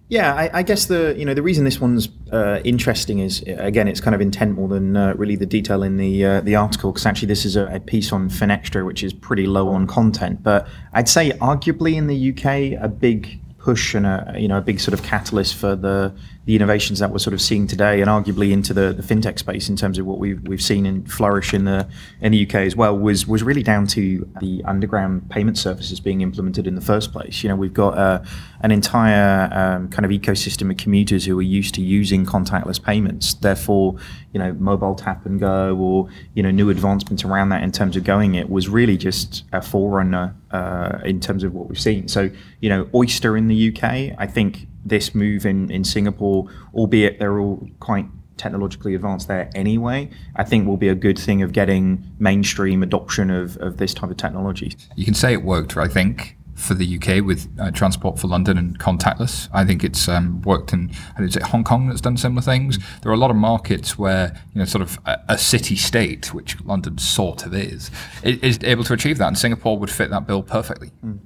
Yeah, 0.08 0.34
I, 0.34 0.58
I, 0.58 0.62
guess 0.62 0.84
the 0.84 1.14
you 1.16 1.24
know 1.24 1.32
the 1.32 1.42
reason 1.42 1.64
this 1.64 1.80
one's 1.80 2.10
uh, 2.30 2.60
interesting 2.62 3.20
is 3.20 3.42
again 3.46 3.88
it's 3.88 4.00
kind 4.00 4.14
of 4.14 4.20
intent 4.20 4.54
more 4.54 4.68
than 4.68 4.96
uh, 4.96 5.14
really 5.16 5.34
the 5.34 5.46
detail 5.46 5.82
in 5.82 5.96
the 5.96 6.24
uh, 6.24 6.40
the 6.42 6.56
article 6.56 6.92
because 6.92 7.06
actually 7.06 7.28
this 7.28 7.46
is 7.46 7.56
a, 7.56 7.66
a, 7.68 7.80
piece 7.80 8.12
on 8.12 8.28
Finextra 8.28 8.84
which 8.84 9.02
is 9.02 9.14
pretty 9.14 9.46
low 9.46 9.68
on 9.70 9.86
content, 9.86 10.42
but 10.42 10.68
I'd 10.92 11.08
say 11.08 11.30
arguably 11.32 11.94
in 11.94 12.06
the 12.06 12.30
UK 12.30 12.78
a 12.82 12.88
big 12.88 13.40
push 13.58 13.94
and 13.94 14.04
a 14.04 14.34
you 14.36 14.46
know 14.46 14.58
a 14.58 14.60
big 14.60 14.78
sort 14.78 14.92
of 14.92 15.02
catalyst 15.02 15.54
for 15.54 15.74
the 15.74 16.14
the 16.46 16.54
innovations 16.54 16.98
that 16.98 17.10
we're 17.10 17.18
sort 17.18 17.34
of 17.34 17.40
seeing 17.40 17.66
today, 17.66 18.00
and 18.00 18.10
arguably 18.10 18.50
into 18.52 18.74
the, 18.74 18.92
the 18.92 19.02
fintech 19.02 19.38
space 19.38 19.68
in 19.68 19.76
terms 19.76 19.98
of 19.98 20.06
what 20.06 20.18
we've 20.18 20.40
we've 20.46 20.62
seen 20.62 20.84
and 20.84 21.10
flourish 21.10 21.54
in 21.54 21.64
the 21.64 21.88
in 22.20 22.32
the 22.32 22.46
UK 22.46 22.56
as 22.56 22.76
well, 22.76 22.96
was 22.96 23.26
was 23.26 23.42
really 23.42 23.62
down 23.62 23.86
to 23.88 24.28
the 24.40 24.62
underground 24.64 25.30
payment 25.30 25.56
services 25.56 26.00
being 26.00 26.20
implemented 26.20 26.66
in 26.66 26.74
the 26.74 26.80
first 26.80 27.12
place. 27.12 27.42
You 27.42 27.48
know, 27.48 27.56
we've 27.56 27.72
got 27.72 27.96
uh, 27.96 28.22
an 28.60 28.70
entire 28.70 29.48
um, 29.52 29.88
kind 29.88 30.04
of 30.04 30.10
ecosystem 30.10 30.70
of 30.70 30.76
commuters 30.76 31.24
who 31.24 31.38
are 31.38 31.42
used 31.42 31.74
to 31.76 31.82
using 31.82 32.26
contactless 32.26 32.82
payments. 32.82 33.34
Therefore, 33.34 33.96
you 34.32 34.38
know, 34.38 34.52
mobile 34.54 34.94
tap 34.94 35.24
and 35.24 35.40
go 35.40 35.76
or 35.76 36.08
you 36.34 36.42
know 36.42 36.50
new 36.50 36.70
advancements 36.70 37.24
around 37.24 37.48
that 37.50 37.62
in 37.62 37.72
terms 37.72 37.96
of 37.96 38.04
going 38.04 38.34
it 38.34 38.50
was 38.50 38.68
really 38.68 38.96
just 38.96 39.44
a 39.52 39.62
forerunner 39.62 40.34
uh, 40.50 40.98
in 41.04 41.20
terms 41.20 41.42
of 41.42 41.54
what 41.54 41.68
we've 41.68 41.80
seen. 41.80 42.08
So, 42.08 42.30
you 42.60 42.68
know, 42.68 42.88
Oyster 42.94 43.36
in 43.36 43.48
the 43.48 43.68
UK, 43.68 44.14
I 44.18 44.26
think 44.26 44.66
this 44.84 45.14
move 45.14 45.46
in, 45.46 45.70
in 45.70 45.84
Singapore, 45.84 46.48
albeit 46.74 47.18
they're 47.18 47.38
all 47.38 47.68
quite 47.80 48.06
technologically 48.36 48.94
advanced 48.94 49.28
there 49.28 49.50
anyway, 49.54 50.10
I 50.36 50.44
think 50.44 50.66
will 50.66 50.76
be 50.76 50.88
a 50.88 50.94
good 50.94 51.18
thing 51.18 51.42
of 51.42 51.52
getting 51.52 52.04
mainstream 52.18 52.82
adoption 52.82 53.30
of, 53.30 53.56
of 53.58 53.76
this 53.76 53.94
type 53.94 54.10
of 54.10 54.16
technology. 54.16 54.76
You 54.96 55.04
can 55.04 55.14
say 55.14 55.32
it 55.32 55.42
worked, 55.42 55.76
I 55.76 55.88
think, 55.88 56.36
for 56.54 56.74
the 56.74 56.96
UK 56.96 57.24
with 57.24 57.48
uh, 57.58 57.70
Transport 57.70 58.18
for 58.18 58.28
London 58.28 58.56
and 58.58 58.78
contactless. 58.78 59.48
I 59.52 59.64
think 59.64 59.82
it's 59.82 60.08
um, 60.08 60.40
worked 60.42 60.72
in, 60.72 60.90
is 61.18 61.36
it 61.36 61.42
Hong 61.42 61.64
Kong 61.64 61.88
that's 61.88 62.00
done 62.00 62.16
similar 62.16 62.42
things? 62.42 62.78
There 63.02 63.10
are 63.10 63.14
a 63.14 63.18
lot 63.18 63.30
of 63.30 63.36
markets 63.36 63.98
where, 63.98 64.40
you 64.52 64.60
know, 64.60 64.64
sort 64.64 64.82
of 64.82 64.98
a, 65.04 65.20
a 65.30 65.38
city 65.38 65.76
state, 65.76 66.32
which 66.32 66.60
London 66.64 66.98
sort 66.98 67.46
of 67.46 67.54
is, 67.54 67.90
is 68.22 68.58
able 68.62 68.84
to 68.84 68.92
achieve 68.92 69.18
that. 69.18 69.28
And 69.28 69.38
Singapore 69.38 69.78
would 69.78 69.90
fit 69.90 70.10
that 70.10 70.26
bill 70.26 70.42
perfectly. 70.42 70.90
Mm. 71.04 71.18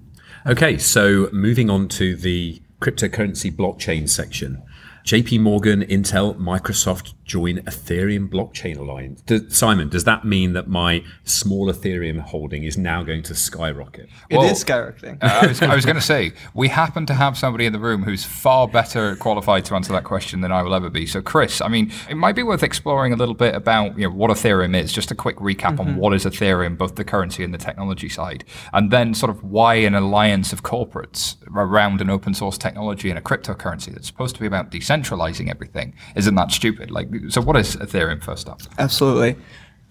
Okay, 0.47 0.79
so 0.79 1.29
moving 1.33 1.69
on 1.69 1.89
to 1.89 2.17
the 2.17 2.63
cryptocurrency 2.81 3.55
blockchain 3.55 4.09
section. 4.09 4.63
JP 5.09 5.41
Morgan, 5.41 5.81
Intel, 5.87 6.37
Microsoft 6.37 7.15
join 7.25 7.61
Ethereum 7.61 8.29
blockchain 8.29 8.77
alliance. 8.77 9.23
Simon, 9.49 9.89
does 9.89 10.05
that 10.05 10.27
mean 10.27 10.53
that 10.53 10.69
my 10.69 11.03
small 11.25 11.73
Ethereum 11.73 12.21
holding 12.21 12.65
is 12.65 12.77
now 12.77 13.03
going 13.03 13.23
to 13.23 13.35
skyrocket? 13.35 14.11
It 14.29 14.37
well, 14.37 14.51
is 14.51 14.63
skyrocketing. 14.63 15.17
uh, 15.23 15.41
I 15.45 15.47
was, 15.47 15.61
was 15.63 15.87
going 15.87 15.97
to 15.97 16.03
say, 16.03 16.33
we 16.53 16.69
happen 16.69 17.07
to 17.07 17.15
have 17.15 17.39
somebody 17.39 17.65
in 17.65 17.73
the 17.73 17.79
room 17.79 18.03
who's 18.03 18.23
far 18.23 18.69
better 18.69 19.17
qualified 19.17 19.65
to 19.67 19.75
answer 19.75 19.95
that 19.95 20.05
question 20.05 20.43
than 20.43 20.53
I 20.53 20.61
will 20.63 20.75
ever 20.75 20.91
be. 20.91 21.07
So, 21.07 21.23
Chris, 21.23 21.63
I 21.63 21.69
mean, 21.69 21.91
it 22.11 22.17
might 22.17 22.37
be 22.37 22.43
worth 22.43 22.63
exploring 22.63 23.15
a 23.15 23.17
little 23.17 23.35
bit 23.35 23.55
about 23.55 23.99
you 23.99 24.07
know, 24.07 24.15
what 24.15 24.31
Ethereum 24.31 24.79
is, 24.79 24.93
just 24.93 25.11
a 25.11 25.15
quick 25.15 25.37
recap 25.37 25.77
mm-hmm. 25.77 25.81
on 25.81 25.97
what 25.97 26.13
is 26.13 26.27
Ethereum, 26.27 26.77
both 26.77 26.97
the 26.97 27.05
currency 27.05 27.43
and 27.43 27.55
the 27.55 27.59
technology 27.59 28.11
side, 28.11 28.45
and 28.75 28.91
then 28.91 29.15
sort 29.15 29.31
of 29.31 29.43
why 29.43 29.77
an 29.77 29.95
alliance 29.95 30.53
of 30.53 30.63
corporates 30.63 31.37
around 31.57 32.03
an 32.03 32.11
open 32.11 32.35
source 32.35 32.59
technology 32.59 33.09
and 33.09 33.19
a 33.19 33.23
cryptocurrency 33.23 33.91
that's 33.91 34.07
supposed 34.07 34.35
to 34.35 34.41
be 34.43 34.47
about 34.47 34.69
decentralization 34.69 34.98
decentralizing 35.03 35.51
everything. 35.51 35.95
Isn't 36.17 36.35
that 36.35 36.51
stupid? 36.51 36.91
Like, 36.91 37.09
so 37.29 37.41
what 37.41 37.57
is 37.57 37.77
Ethereum 37.77 38.23
first 38.23 38.49
up? 38.49 38.61
Absolutely. 38.79 39.37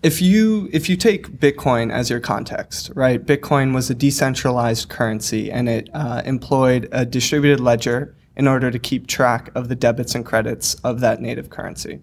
If 0.03 0.21
you 0.21 0.69
if 0.71 0.89
you 0.89 0.95
take 0.95 1.39
Bitcoin 1.39 1.91
as 1.91 2.09
your 2.09 2.19
context, 2.19 2.91
right? 2.95 3.25
Bitcoin 3.25 3.73
was 3.73 3.89
a 3.89 3.95
decentralized 3.95 4.89
currency, 4.89 5.51
and 5.51 5.67
it 5.67 5.89
uh, 5.93 6.21
employed 6.23 6.87
a 6.91 7.03
distributed 7.03 7.59
ledger 7.59 8.15
in 8.35 8.47
order 8.47 8.69
to 8.69 8.77
keep 8.77 9.07
track 9.07 9.49
of 9.55 9.67
the 9.67 9.75
debits 9.75 10.13
and 10.13 10.23
credits 10.23 10.75
of 10.75 10.99
that 10.99 11.19
native 11.19 11.49
currency. 11.49 12.01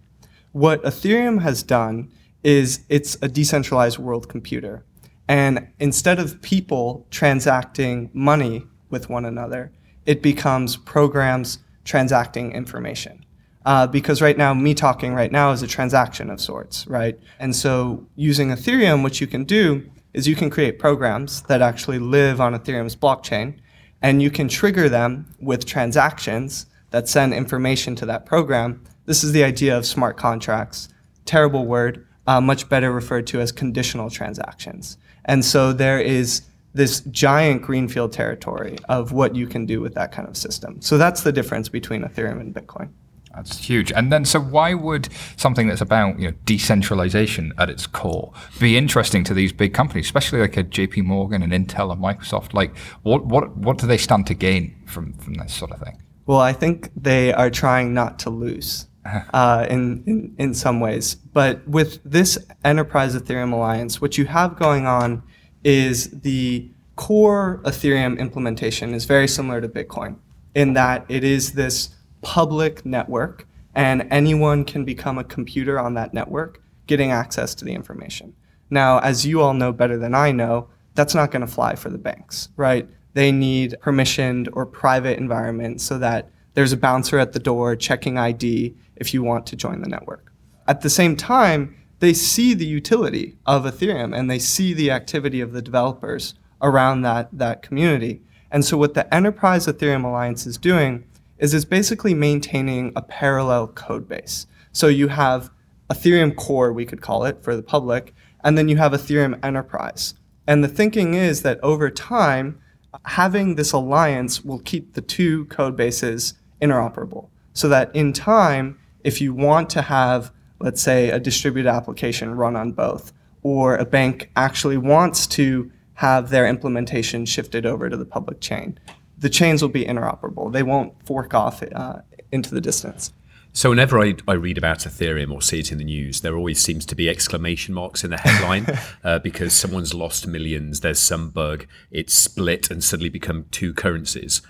What 0.51 0.83
Ethereum 0.83 1.43
has 1.43 1.62
done 1.62 2.11
is 2.43 2.85
it's 2.88 3.17
a 3.23 3.29
decentralized 3.29 3.99
world 3.99 4.29
computer. 4.29 4.85
And 5.29 5.69
instead 5.79 6.19
of 6.19 6.43
people 6.43 7.07
transacting 7.11 8.11
money 8.12 8.67
with 8.90 9.09
one 9.09 9.25
another, 9.25 9.73
it 10.05 10.21
becomes 10.21 10.77
programs 10.77 11.59
transacting 11.85 12.53
information. 12.53 13.25
Uh, 13.64 13.87
because 13.87 14.20
right 14.20 14.37
now, 14.37 14.53
me 14.53 14.75
talking 14.75 15.14
right 15.14 15.33
now 15.33 15.51
is 15.51 15.62
a 15.62 15.66
transaction 15.66 16.29
of 16.29 16.40
sorts, 16.40 16.87
right? 16.87 17.18
And 17.38 17.57
so 17.57 18.07
using 18.14 18.49
Ethereum, 18.49 19.03
what 19.03 19.20
you 19.20 19.27
can 19.27 19.44
do 19.44 19.90
is 20.12 20.29
you 20.29 20.37
can 20.37 20.51
create 20.51 20.79
programs 20.79 21.42
that 21.42 21.62
actually 21.62 21.99
live 21.99 22.40
on 22.40 22.55
Ethereum's 22.55 22.94
blockchain, 22.94 23.59
and 24.03 24.23
you 24.23 24.31
can 24.31 24.49
trigger 24.49 24.88
them 24.88 25.35
with 25.40 25.64
transactions 25.64 26.66
that 26.90 27.09
send 27.09 27.33
information 27.33 27.97
to 27.97 28.07
that 28.07 28.27
program. 28.27 28.85
This 29.07 29.25
is 29.25 29.33
the 29.33 29.42
idea 29.42 29.77
of 29.77 29.87
smart 29.87 30.16
contracts. 30.16 30.88
Terrible 31.25 31.66
word, 31.66 32.07
uh, 32.27 32.40
much 32.40 32.68
better 32.68 32.92
referred 32.92 33.27
to 33.29 33.40
as 33.40 33.51
conditional 33.51 34.11
transactions. 34.11 34.99
And 35.25 35.42
so 35.42 35.73
there 35.73 36.01
is 36.01 36.42
this 36.74 37.00
giant 37.02 37.62
greenfield 37.62 38.12
territory 38.12 38.76
of 38.88 39.12
what 39.12 39.34
you 39.34 39.46
can 39.46 39.64
do 39.64 39.80
with 39.80 39.94
that 39.94 40.12
kind 40.12 40.28
of 40.28 40.37
system. 40.37 40.82
So 40.82 40.98
that's 40.98 41.22
the 41.22 41.32
difference 41.32 41.68
between 41.68 42.02
Ethereum 42.02 42.40
and 42.40 42.54
Bitcoin. 42.54 42.90
That's 43.34 43.58
huge. 43.58 43.90
And 43.92 44.12
then, 44.12 44.24
so 44.24 44.40
why 44.40 44.74
would 44.74 45.08
something 45.37 45.66
that's 45.66 45.80
about 45.80 46.18
you 46.18 46.28
know 46.28 46.37
decentralization 46.44 47.52
at 47.58 47.68
its 47.68 47.87
core 47.87 48.32
be 48.60 48.76
interesting 48.76 49.24
to 49.24 49.34
these 49.34 49.52
big 49.52 49.74
companies, 49.74 50.06
especially 50.06 50.40
like 50.40 50.56
a 50.56 50.62
J.P. 50.62 51.02
Morgan 51.02 51.42
and 51.42 51.52
Intel 51.52 51.90
and 51.90 52.00
Microsoft? 52.00 52.54
Like, 52.54 52.76
what 53.02 53.26
what 53.26 53.56
what 53.56 53.78
do 53.78 53.87
they 53.87 53.98
stand 53.98 54.26
to 54.28 54.34
gain 54.34 54.76
from 54.87 55.14
from 55.14 55.34
this 55.34 55.52
sort 55.52 55.72
of 55.72 55.80
thing? 55.80 56.00
Well, 56.26 56.40
I 56.40 56.52
think 56.52 56.90
they 56.96 57.32
are 57.32 57.50
trying 57.50 57.92
not 57.94 58.18
to 58.20 58.30
lose. 58.30 58.87
Uh, 59.34 59.66
in, 59.68 60.02
in 60.06 60.34
in 60.38 60.54
some 60.54 60.80
ways, 60.80 61.16
but 61.16 61.68
with 61.68 62.00
this 62.04 62.38
enterprise 62.64 63.14
Ethereum 63.14 63.52
alliance, 63.52 64.00
what 64.00 64.16
you 64.16 64.24
have 64.24 64.56
going 64.56 64.87
on 64.87 65.22
is 65.64 66.11
the 66.20 66.70
core 66.96 67.61
Ethereum 67.64 68.18
implementation 68.18 68.94
is 68.94 69.05
very 69.05 69.27
similar 69.27 69.61
to 69.61 69.68
Bitcoin 69.68 70.16
in 70.55 70.74
that 70.74 71.05
it 71.09 71.24
is 71.24 71.53
this 71.53 71.90
public 72.22 72.87
network 72.87 73.46
and 73.74 74.07
anyone 74.11 74.64
can 74.64 74.85
become 74.85 75.18
a 75.18 75.24
computer 75.24 75.81
on 75.81 75.94
that 75.94 76.14
network 76.14 76.62
getting 76.87 77.11
access 77.11 77.55
to 77.57 77.64
the 77.64 77.72
information. 77.72 78.35
Now, 78.70 78.98
as 79.00 79.27
you 79.27 79.40
all 79.40 79.55
know 79.55 79.72
better 79.72 79.98
than 79.98 80.14
I 80.14 80.33
know, 80.33 80.68
that's 80.94 81.14
not 81.14 81.31
going 81.31 81.44
to 81.44 81.53
fly 81.53 81.74
for 81.74 81.90
the 81.90 81.98
banks, 81.98 82.48
right? 82.57 82.88
They 83.14 83.33
need 83.33 83.77
permissioned 83.83 84.48
or 84.53 84.66
private 84.66 85.18
environment 85.18 85.81
so 85.81 85.98
that 85.98 86.31
there's 86.55 86.72
a 86.72 86.77
bouncer 86.77 87.18
at 87.18 87.33
the 87.33 87.38
door 87.38 87.74
checking 87.74 88.16
ID 88.16 88.74
if 88.96 89.12
you 89.12 89.22
want 89.22 89.46
to 89.46 89.57
join 89.57 89.81
the 89.81 89.88
network. 89.88 90.33
At 90.68 90.83
the 90.83 90.90
same 90.90 91.16
time, 91.16 91.77
they 92.05 92.14
see 92.14 92.55
the 92.55 92.67
utility 92.67 93.37
of 93.47 93.64
Ethereum 93.64 94.17
and 94.17 94.31
they 94.31 94.38
see 94.38 94.75
the 94.75 94.90
activity 94.90 95.40
of 95.40 95.53
the 95.53 95.62
developers 95.62 96.35
around 96.61 97.03
that, 97.03 97.29
that 97.33 97.62
community. 97.62 98.23
And 98.51 98.64
so 98.64 98.77
what 98.77 98.95
the 98.95 99.12
Enterprise 99.12 99.67
Ethereum 99.67 100.05
Alliance 100.05 100.47
is 100.47 100.59
doing 100.59 101.05
is 101.38 101.55
it's 101.55 101.64
basically 101.64 102.14
maintaining 102.14 102.93
a 102.95 103.03
parallel 103.03 103.69
code 103.69 104.09
base. 104.09 104.47
So 104.73 104.87
you 104.87 105.09
have 105.09 105.51
Ethereum 105.90 106.37
core, 106.37 106.73
we 106.73 106.85
could 106.87 107.01
call 107.01 107.25
it 107.25 107.43
for 107.43 107.57
the 107.57 107.62
public, 107.62 108.14
and 108.43 108.57
then 108.57 108.69
you 108.69 108.77
have 108.77 108.93
Ethereum 108.93 109.38
Enterprise. 109.45 110.14
And 110.47 110.62
the 110.62 110.69
thinking 110.69 111.14
is 111.14 111.43
that 111.43 111.59
over 111.62 111.90
time, 111.90 112.61
having 113.05 113.55
this 113.55 113.73
alliance 113.73 114.45
will 114.45 114.61
keep 114.61 114.95
the 114.95 115.01
two 115.01 115.47
code 115.47 115.77
bases 115.77 116.35
interoperable. 116.61 117.29
So 117.53 117.69
that 117.69 117.95
in 117.95 118.12
time, 118.12 118.79
if 119.03 119.21
you 119.21 119.35
want 119.35 119.71
to 119.71 119.83
have, 119.83 120.33
let's 120.64 120.81
say, 120.81 121.11
a 121.11 121.20
distributed 121.20 121.68
application 121.68 122.35
run 122.35 122.57
on 122.57 122.72
both, 122.72 123.12
or 123.42 123.77
a 123.77 123.85
bank 123.85 124.31
actually 124.35 124.79
wants 124.79 125.27
to 125.27 125.70
have 125.94 126.31
their 126.31 126.46
implementation 126.46 127.27
shifted 127.27 127.66
over 127.66 127.90
to 127.90 127.96
the 127.98 128.07
public 128.07 128.40
chain, 128.40 128.79
the 129.18 129.29
chains 129.29 129.61
will 129.61 129.68
be 129.68 129.85
interoperable. 129.85 130.50
They 130.50 130.62
won't 130.62 130.94
fork 131.07 131.35
off 131.35 131.62
uh, 131.62 131.98
into 132.33 132.55
the 132.55 132.62
distance. 132.62 133.12
So 133.53 133.70
whenever 133.70 134.00
I, 134.00 134.14
I 134.27 134.33
read 134.33 134.59
about 134.59 134.79
Ethereum 134.79 135.31
or 135.31 135.42
see 135.42 135.61
it 135.61 135.70
in 135.70 135.79
the 135.79 135.85
news, 135.85 136.22
there 136.22 136.35
always 136.35 136.61
seems 136.61 136.85
to 136.87 136.96
be 136.96 137.09
exclamation 137.11 137.74
marks 137.74 138.03
in 138.03 138.11
the 138.11 138.16
headline 138.16 138.66
uh, 139.05 139.18
because 139.20 139.53
someone's 139.53 139.92
lost 139.92 140.27
millions. 140.27 140.81
There's 140.81 140.98
some 140.98 141.29
bug. 141.29 141.66
It's 141.90 142.14
split 142.14 142.70
and 142.70 142.83
suddenly 142.83 143.11
become 143.11 143.44
two 143.53 143.74
currencies. 143.74 144.40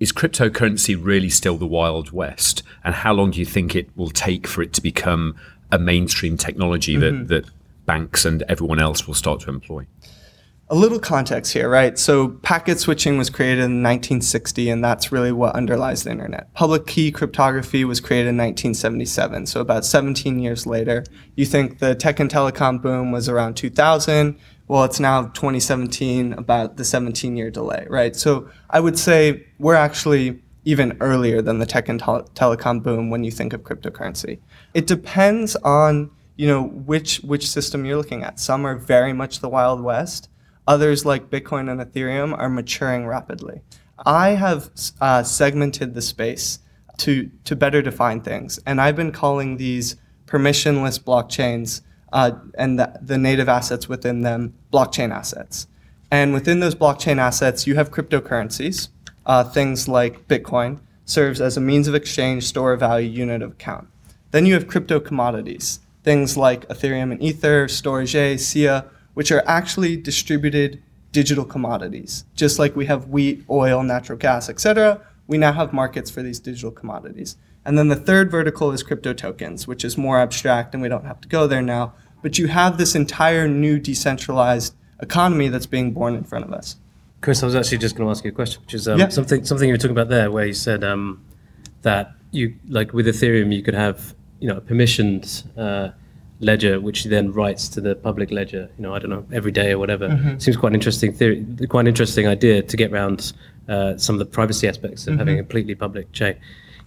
Is 0.00 0.12
cryptocurrency 0.12 0.98
really 0.98 1.30
still 1.30 1.56
the 1.56 1.66
wild 1.66 2.10
west? 2.10 2.62
And 2.82 2.96
how 2.96 3.14
long 3.14 3.30
do 3.30 3.38
you 3.38 3.46
think 3.46 3.76
it 3.76 3.94
will 3.96 4.10
take 4.10 4.46
for 4.46 4.62
it 4.62 4.72
to 4.74 4.82
become 4.82 5.36
a 5.72 5.78
mainstream 5.78 6.36
technology 6.36 6.96
that, 6.96 7.14
mm-hmm. 7.14 7.26
that 7.26 7.44
banks 7.86 8.24
and 8.24 8.42
everyone 8.48 8.80
else 8.80 9.06
will 9.06 9.14
start 9.14 9.40
to 9.40 9.50
employ? 9.50 9.86
a 10.70 10.74
little 10.76 11.00
context 11.00 11.52
here, 11.52 11.68
right? 11.68 11.98
So 11.98 12.28
packet 12.28 12.78
switching 12.78 13.18
was 13.18 13.28
created 13.28 13.58
in 13.58 13.82
1960, 13.82 14.70
and 14.70 14.84
that's 14.84 15.10
really 15.10 15.32
what 15.32 15.56
underlies 15.56 16.04
the 16.04 16.12
internet. 16.12 16.54
Public 16.54 16.86
key 16.86 17.10
cryptography 17.10 17.84
was 17.84 17.98
created 17.98 18.28
in 18.28 18.36
1977, 18.36 19.46
so 19.46 19.60
about 19.60 19.84
17 19.84 20.38
years 20.38 20.66
later. 20.66 21.04
You 21.34 21.44
think 21.44 21.80
the 21.80 21.96
tech 21.96 22.20
and 22.20 22.30
telecom 22.30 22.80
boom 22.80 23.10
was 23.10 23.28
around 23.28 23.54
2000. 23.54 24.38
Well, 24.68 24.84
it's 24.84 25.00
now 25.00 25.24
2017, 25.24 26.34
about 26.34 26.76
the 26.76 26.84
17 26.84 27.36
year 27.36 27.50
delay, 27.50 27.84
right? 27.90 28.14
So 28.14 28.48
I 28.70 28.78
would 28.78 28.96
say 28.96 29.44
we're 29.58 29.74
actually 29.74 30.40
even 30.64 30.96
earlier 31.00 31.40
than 31.42 31.58
the 31.58 31.66
tech 31.66 31.88
and 31.88 32.00
tele- 32.00 32.24
telecom 32.34 32.82
boom 32.82 33.10
when 33.10 33.24
you 33.24 33.30
think 33.30 33.52
of 33.52 33.62
cryptocurrency. 33.62 34.38
It 34.74 34.86
depends 34.86 35.56
on 35.56 36.10
you 36.36 36.46
know 36.46 36.64
which 36.64 37.18
which 37.18 37.48
system 37.48 37.84
you're 37.84 37.96
looking 37.96 38.22
at. 38.22 38.40
Some 38.40 38.66
are 38.66 38.76
very 38.76 39.12
much 39.12 39.40
the 39.40 39.48
wild 39.48 39.82
west 39.82 40.30
Others, 40.70 41.04
like 41.04 41.30
Bitcoin 41.30 41.68
and 41.68 41.80
Ethereum, 41.80 42.32
are 42.38 42.48
maturing 42.48 43.04
rapidly. 43.04 43.60
I 44.06 44.30
have 44.30 44.70
uh, 45.00 45.24
segmented 45.24 45.94
the 45.94 46.00
space 46.00 46.60
to, 46.98 47.28
to 47.44 47.56
better 47.56 47.82
define 47.82 48.20
things, 48.20 48.60
and 48.66 48.80
I've 48.80 48.94
been 48.94 49.10
calling 49.10 49.56
these 49.56 49.96
permissionless 50.26 51.02
blockchains 51.02 51.80
uh, 52.12 52.32
and 52.56 52.78
the, 52.78 52.96
the 53.02 53.18
native 53.18 53.48
assets 53.48 53.88
within 53.88 54.20
them 54.20 54.54
blockchain 54.72 55.12
assets. 55.12 55.66
And 56.12 56.32
within 56.32 56.60
those 56.60 56.76
blockchain 56.76 57.18
assets, 57.18 57.66
you 57.66 57.74
have 57.74 57.90
cryptocurrencies, 57.90 58.90
uh, 59.26 59.44
things 59.44 59.88
like 59.88 60.26
Bitcoin 60.28 60.80
serves 61.04 61.40
as 61.40 61.56
a 61.56 61.60
means 61.60 61.88
of 61.88 61.94
exchange, 61.94 62.44
store 62.44 62.72
of 62.72 62.80
value, 62.80 63.08
unit 63.08 63.42
of 63.42 63.52
account. 63.52 63.88
Then 64.30 64.46
you 64.46 64.54
have 64.54 64.68
crypto 64.68 65.00
commodities, 65.00 65.80
things 66.04 66.36
like 66.36 66.68
Ethereum 66.68 67.12
and 67.12 67.22
Ether, 67.22 67.66
Storj, 67.66 68.38
SIA, 68.38 68.86
which 69.14 69.32
are 69.32 69.42
actually 69.46 69.96
distributed 69.96 70.82
digital 71.12 71.44
commodities. 71.44 72.24
Just 72.34 72.58
like 72.58 72.76
we 72.76 72.86
have 72.86 73.08
wheat, 73.08 73.44
oil, 73.50 73.82
natural 73.82 74.18
gas, 74.18 74.48
etc., 74.48 75.00
we 75.26 75.38
now 75.38 75.52
have 75.52 75.72
markets 75.72 76.10
for 76.10 76.22
these 76.22 76.40
digital 76.40 76.70
commodities. 76.70 77.36
And 77.64 77.76
then 77.78 77.88
the 77.88 77.96
third 77.96 78.30
vertical 78.30 78.72
is 78.72 78.82
crypto 78.82 79.12
tokens, 79.12 79.66
which 79.66 79.84
is 79.84 79.98
more 79.98 80.18
abstract 80.18 80.74
and 80.74 80.82
we 80.82 80.88
don't 80.88 81.04
have 81.04 81.20
to 81.20 81.28
go 81.28 81.46
there 81.46 81.62
now. 81.62 81.94
But 82.22 82.38
you 82.38 82.48
have 82.48 82.78
this 82.78 82.94
entire 82.94 83.46
new 83.46 83.78
decentralized 83.78 84.74
economy 85.00 85.48
that's 85.48 85.66
being 85.66 85.92
born 85.92 86.14
in 86.14 86.24
front 86.24 86.44
of 86.44 86.52
us. 86.52 86.76
Chris, 87.20 87.42
I 87.42 87.46
was 87.46 87.54
actually 87.54 87.78
just 87.78 87.96
going 87.96 88.06
to 88.06 88.10
ask 88.10 88.24
you 88.24 88.30
a 88.30 88.34
question, 88.34 88.62
which 88.62 88.74
is 88.74 88.88
um, 88.88 88.98
Yeah. 88.98 89.08
something 89.08 89.44
something 89.44 89.68
you 89.68 89.74
were 89.74 89.78
talking 89.78 89.96
about 89.96 90.08
there, 90.08 90.30
where 90.30 90.46
you 90.46 90.54
said 90.54 90.82
um, 90.82 91.22
that 91.82 92.12
you 92.30 92.54
like 92.68 92.92
with 92.92 93.06
Ethereum 93.06 93.52
you 93.54 93.62
could 93.62 93.74
have 93.74 94.14
you 94.40 94.48
know 94.48 94.56
a 94.56 94.60
permissioned 94.60 95.44
uh, 95.58 95.90
ledger 96.40 96.80
which 96.80 97.04
then 97.04 97.32
writes 97.32 97.68
to 97.68 97.80
the 97.80 97.94
public 97.94 98.30
ledger. 98.30 98.70
You 98.78 98.82
know, 98.84 98.94
I 98.94 98.98
don't 98.98 99.10
know 99.10 99.26
every 99.32 99.52
day 99.52 99.72
or 99.72 99.78
whatever. 99.78 100.36
Seems 100.38 100.56
quite 100.56 100.70
an 100.70 100.74
interesting 100.76 101.12
theory, 101.12 101.44
quite 101.68 101.82
an 101.82 101.86
interesting 101.88 102.26
idea 102.26 102.62
to 102.62 102.76
get 102.76 102.92
around 102.92 103.32
uh, 103.68 103.96
some 103.98 104.14
of 104.14 104.18
the 104.20 104.26
privacy 104.26 104.66
aspects 104.66 105.06
of 105.06 105.18
having 105.18 105.34
a 105.38 105.42
completely 105.42 105.74
public 105.74 106.10
chain. 106.12 106.36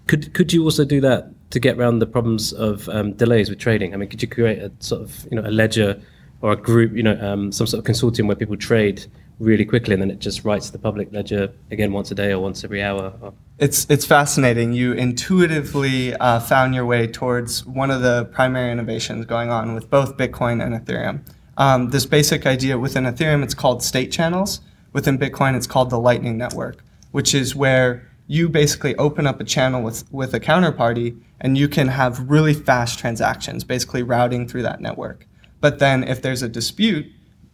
Could 0.08 0.34
could 0.34 0.52
you 0.52 0.64
also 0.64 0.84
do 0.84 1.00
that 1.02 1.30
to 1.52 1.60
get 1.60 1.78
around 1.78 2.00
the 2.00 2.08
problems 2.08 2.52
of 2.54 2.90
um, 2.90 3.14
delays 3.14 3.50
with 3.50 3.60
trading? 3.60 3.94
I 3.94 3.98
mean, 3.98 4.10
could 4.10 4.22
you 4.22 4.28
create 4.28 4.58
a 4.60 4.72
sort 4.80 5.02
of 5.04 5.28
you 5.30 5.40
know 5.40 5.48
a 5.48 5.52
ledger 5.52 6.02
or 6.42 6.52
a 6.54 6.58
group, 6.58 6.92
you 6.94 7.04
know, 7.04 7.18
um, 7.22 7.52
some 7.54 7.68
sort 7.68 7.80
of 7.80 7.86
consortium 7.90 8.26
where 8.28 8.36
people 8.36 8.58
trade 8.58 9.06
really 9.40 9.66
quickly 9.66 9.94
and 9.94 10.02
then 10.02 10.12
it 10.12 10.20
just 10.20 10.46
writes 10.46 10.70
the 10.70 10.78
public 10.78 11.12
ledger 11.12 11.52
again 11.72 11.92
once 11.92 12.12
a 12.12 12.16
day 12.16 12.32
or 12.32 12.40
once 12.40 12.64
every 12.64 12.82
hour? 12.82 13.14
It's 13.60 13.86
it's 13.90 14.06
fascinating. 14.06 14.74
You 14.74 14.94
intuitively 14.94 16.16
uh, 16.16 16.40
found 16.40 16.74
your 16.76 16.86
way 16.86 17.08
towards 17.08 17.66
one 17.66 17.92
of 17.92 18.02
the 18.02 18.26
primary 18.26 18.72
innovations 18.72 19.26
going 19.26 19.50
on 19.50 19.74
with 19.76 19.90
both 19.90 20.18
Bitcoin 20.18 20.64
and 20.64 20.74
Ethereum. 20.74 21.22
Um, 21.58 21.90
this 21.92 22.06
basic 22.06 22.46
idea 22.46 22.78
within 22.80 23.04
Ethereum, 23.04 23.44
it's 23.44 23.54
called 23.54 23.84
state 23.84 24.12
channels. 24.12 24.62
Within 24.92 25.18
Bitcoin, 25.18 25.56
it's 25.56 25.68
called 25.68 25.90
the 25.90 26.00
Lightning 26.00 26.38
Network, 26.38 26.84
which 27.12 27.34
is 27.34 27.56
where 27.56 28.10
you 28.28 28.50
basically 28.50 28.96
open 28.96 29.28
up 29.28 29.40
a 29.40 29.44
channel 29.44 29.82
with 29.82 30.12
with 30.12 30.34
a 30.34 30.40
counterparty, 30.40 31.20
and 31.40 31.58
you 31.58 31.68
can 31.68 31.90
have 31.90 32.30
really 32.30 32.54
fast 32.54 33.00
transactions, 33.00 33.64
basically 33.64 34.04
routing 34.04 34.48
through 34.48 34.64
that 34.64 34.82
network. 34.82 35.28
But 35.62 35.80
then, 35.80 36.04
if 36.04 36.22
there's 36.22 36.42
a 36.42 36.50
dispute, 36.50 37.06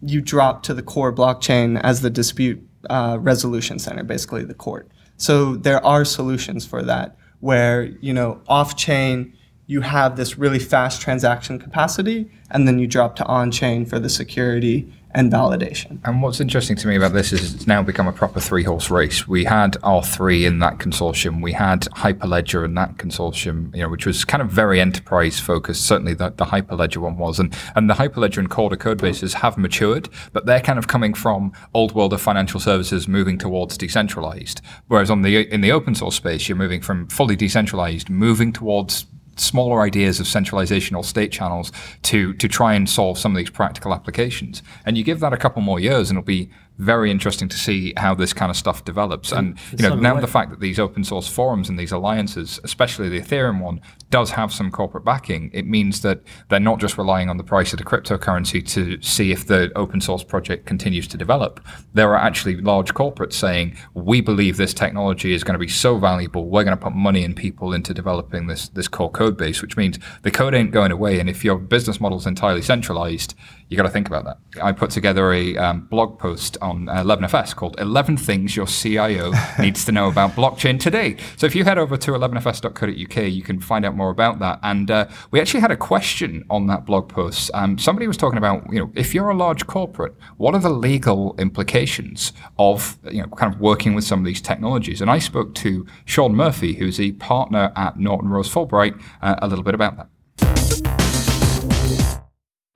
you 0.01 0.21
drop 0.21 0.63
to 0.63 0.73
the 0.73 0.83
core 0.83 1.13
blockchain 1.13 1.79
as 1.81 2.01
the 2.01 2.09
dispute 2.09 2.65
uh, 2.89 3.17
resolution 3.19 3.79
center, 3.79 4.03
basically 4.03 4.43
the 4.43 4.53
court. 4.53 4.89
So 5.17 5.55
there 5.55 5.85
are 5.85 6.05
solutions 6.05 6.65
for 6.65 6.81
that 6.83 7.17
where, 7.41 7.83
you 8.01 8.13
know, 8.13 8.41
off 8.47 8.75
chain, 8.75 9.33
you 9.67 9.81
have 9.81 10.15
this 10.15 10.37
really 10.37 10.59
fast 10.59 11.01
transaction 11.01 11.59
capacity, 11.59 12.31
and 12.49 12.67
then 12.67 12.79
you 12.79 12.87
drop 12.87 13.15
to 13.17 13.25
on 13.25 13.51
chain 13.51 13.85
for 13.85 13.99
the 13.99 14.09
security 14.09 14.91
and 15.11 15.31
validation. 15.31 15.99
And 16.05 16.21
what's 16.21 16.39
interesting 16.39 16.75
to 16.77 16.87
me 16.87 16.95
about 16.95 17.13
this 17.13 17.33
is 17.33 17.55
it's 17.55 17.67
now 17.67 17.81
become 17.81 18.07
a 18.07 18.11
proper 18.11 18.39
three 18.39 18.63
horse 18.63 18.91
race. 18.91 19.27
We 19.27 19.43
had 19.43 19.73
R3 19.73 20.45
in 20.45 20.59
that 20.59 20.77
consortium. 20.77 21.41
We 21.41 21.53
had 21.53 21.81
Hyperledger 21.81 22.63
in 22.63 22.75
that 22.75 22.97
consortium, 22.97 23.75
you 23.75 23.81
know, 23.81 23.89
which 23.89 24.05
was 24.05 24.23
kind 24.23 24.41
of 24.41 24.49
very 24.49 24.79
enterprise 24.79 25.39
focused. 25.39 25.85
Certainly 25.85 26.15
the, 26.15 26.29
the 26.29 26.45
Hyperledger 26.45 26.97
one 26.97 27.17
was. 27.17 27.39
And, 27.39 27.55
and 27.75 27.89
the 27.89 27.95
Hyperledger 27.95 28.37
and 28.37 28.49
Corda 28.49 28.77
code 28.77 29.01
bases 29.01 29.35
have 29.35 29.57
matured, 29.57 30.09
but 30.31 30.45
they're 30.45 30.61
kind 30.61 30.77
of 30.77 30.87
coming 30.87 31.13
from 31.13 31.53
old 31.73 31.95
world 31.95 32.13
of 32.13 32.21
financial 32.21 32.59
services 32.59 33.07
moving 33.07 33.37
towards 33.37 33.77
decentralized. 33.77 34.61
Whereas 34.87 35.09
on 35.09 35.23
the 35.23 35.39
in 35.53 35.61
the 35.61 35.71
open 35.71 35.95
source 35.95 36.15
space, 36.15 36.47
you're 36.47 36.57
moving 36.57 36.81
from 36.81 37.07
fully 37.07 37.35
decentralized, 37.35 38.09
moving 38.09 38.53
towards 38.53 39.05
smaller 39.39 39.81
ideas 39.81 40.19
of 40.19 40.27
centralization 40.27 40.95
or 40.95 41.03
state 41.03 41.31
channels 41.31 41.71
to 42.03 42.33
to 42.33 42.47
try 42.47 42.73
and 42.73 42.89
solve 42.89 43.17
some 43.17 43.31
of 43.33 43.37
these 43.37 43.49
practical 43.49 43.93
applications. 43.93 44.61
And 44.85 44.97
you 44.97 45.03
give 45.03 45.19
that 45.19 45.33
a 45.33 45.37
couple 45.37 45.61
more 45.61 45.79
years, 45.79 46.09
and 46.09 46.17
it'll 46.17 46.25
be 46.25 46.49
very 46.79 47.11
interesting 47.11 47.49
to 47.49 47.57
see 47.57 47.93
how 47.97 48.15
this 48.15 48.31
kind 48.31 48.49
of 48.49 48.55
stuff 48.55 48.85
develops. 48.85 49.31
And 49.33 49.59
you 49.77 49.87
know, 49.87 49.95
now 49.95 50.15
way- 50.15 50.21
the 50.21 50.27
fact 50.27 50.49
that 50.49 50.61
these 50.61 50.79
open 50.79 51.03
source 51.03 51.27
forums 51.27 51.69
and 51.69 51.77
these 51.77 51.91
alliances, 51.91 52.59
especially 52.63 53.09
the 53.09 53.19
Ethereum 53.19 53.59
one, 53.61 53.81
does 54.09 54.31
have 54.31 54.51
some 54.51 54.71
corporate 54.71 55.03
backing, 55.03 55.51
it 55.53 55.67
means 55.67 56.01
that 56.01 56.21
they're 56.47 56.59
not 56.59 56.79
just 56.79 56.97
relying 56.97 57.29
on 57.29 57.37
the 57.37 57.43
price 57.43 57.73
of 57.73 57.79
the 57.79 57.85
cryptocurrency 57.85 58.65
to 58.69 58.99
see 59.01 59.31
if 59.31 59.45
the 59.45 59.71
open 59.75 59.99
source 59.99 60.23
project 60.23 60.65
continues 60.65 61.07
to 61.09 61.17
develop. 61.17 61.59
There 61.93 62.09
are 62.09 62.17
actually 62.17 62.55
large 62.61 62.93
corporates 62.93 63.33
saying, 63.33 63.77
we 63.93 64.21
believe 64.21 64.55
this 64.57 64.73
technology 64.73 65.33
is 65.33 65.43
going 65.43 65.53
to 65.53 65.59
be 65.59 65.67
so 65.67 65.97
valuable, 65.97 66.49
we're 66.49 66.63
going 66.63 66.77
to 66.77 66.81
put 66.81 66.95
money 66.95 67.25
and 67.25 67.35
people 67.35 67.73
into 67.73 67.93
developing 67.93 68.47
this 68.47 68.69
this 68.69 68.87
core 68.87 69.11
code 69.11 69.37
base, 69.37 69.61
which 69.61 69.75
means 69.75 69.99
the 70.23 70.31
code 70.31 70.55
ain't 70.55 70.71
going 70.71 70.91
away. 70.91 71.19
And 71.19 71.29
if 71.29 71.43
your 71.43 71.57
business 71.57 71.99
model 71.99 72.17
is 72.17 72.25
entirely 72.25 72.61
centralized, 72.61 73.35
you 73.69 73.77
got 73.77 73.83
to 73.83 73.89
think 73.89 74.07
about 74.07 74.25
that. 74.25 74.63
I 74.63 74.71
put 74.71 74.89
together 74.89 75.31
a 75.31 75.55
um, 75.57 75.81
blog 75.81 76.17
post 76.17 76.57
on 76.59 76.87
11FS 76.87 77.55
called 77.55 77.79
11 77.79 78.17
Things 78.17 78.55
Your 78.55 78.65
CIO 78.65 79.31
Needs 79.59 79.85
to 79.85 79.91
Know 79.91 80.09
About 80.09 80.31
Blockchain 80.31 80.79
Today. 80.79 81.17
So 81.37 81.45
if 81.45 81.53
you 81.53 81.63
head 81.63 81.77
over 81.77 81.95
to 81.95 82.11
11fs.co.uk, 82.11 83.31
you 83.31 83.43
can 83.43 83.59
find 83.59 83.85
out 83.85 83.95
more 83.95 84.09
about 84.09 84.39
that. 84.39 84.59
And 84.63 84.89
uh, 84.89 85.07
we 85.29 85.39
actually 85.39 85.59
had 85.59 85.69
a 85.69 85.77
question 85.77 86.43
on 86.49 86.65
that 86.65 86.85
blog 86.87 87.09
post. 87.09 87.51
Um, 87.53 87.77
somebody 87.77 88.07
was 88.07 88.17
talking 88.17 88.39
about, 88.39 88.65
you 88.73 88.79
know, 88.79 88.91
if 88.95 89.13
you're 89.13 89.29
a 89.29 89.37
large 89.37 89.67
corporate, 89.67 90.15
what 90.37 90.55
are 90.55 90.61
the 90.61 90.69
legal 90.69 91.35
implications 91.37 92.33
of, 92.57 92.97
you 93.03 93.21
know, 93.21 93.27
kind 93.27 93.53
of 93.53 93.61
working 93.61 93.93
with 93.93 94.03
some 94.03 94.17
of 94.17 94.25
these 94.25 94.41
technologies? 94.41 94.99
And 94.99 95.11
I 95.11 95.19
spoke 95.19 95.53
to 95.55 95.85
Sean 96.05 96.33
Murphy, 96.33 96.73
who's 96.73 96.99
a 96.99 97.11
partner 97.13 97.71
at 97.75 97.99
Norton 97.99 98.29
Rose 98.29 98.51
Fulbright, 98.51 98.99
uh, 99.21 99.35
a 99.43 99.47
little 99.47 99.63
bit 99.63 99.75
about 99.75 99.95
that. 99.97 100.09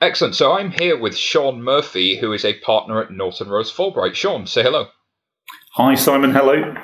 Excellent. 0.04 0.36
So 0.36 0.52
I'm 0.52 0.70
here 0.70 1.00
with 1.00 1.16
Sean 1.16 1.63
Murphy, 1.63 2.18
who 2.18 2.34
is 2.34 2.44
a 2.44 2.60
partner 2.60 3.02
at 3.02 3.10
Norton 3.10 3.48
Rose 3.48 3.72
Fulbright. 3.72 4.16
Sean, 4.16 4.46
say 4.46 4.62
hello. 4.62 4.88
Hi, 5.76 5.96
Simon. 5.96 6.32
Hello. 6.32 6.76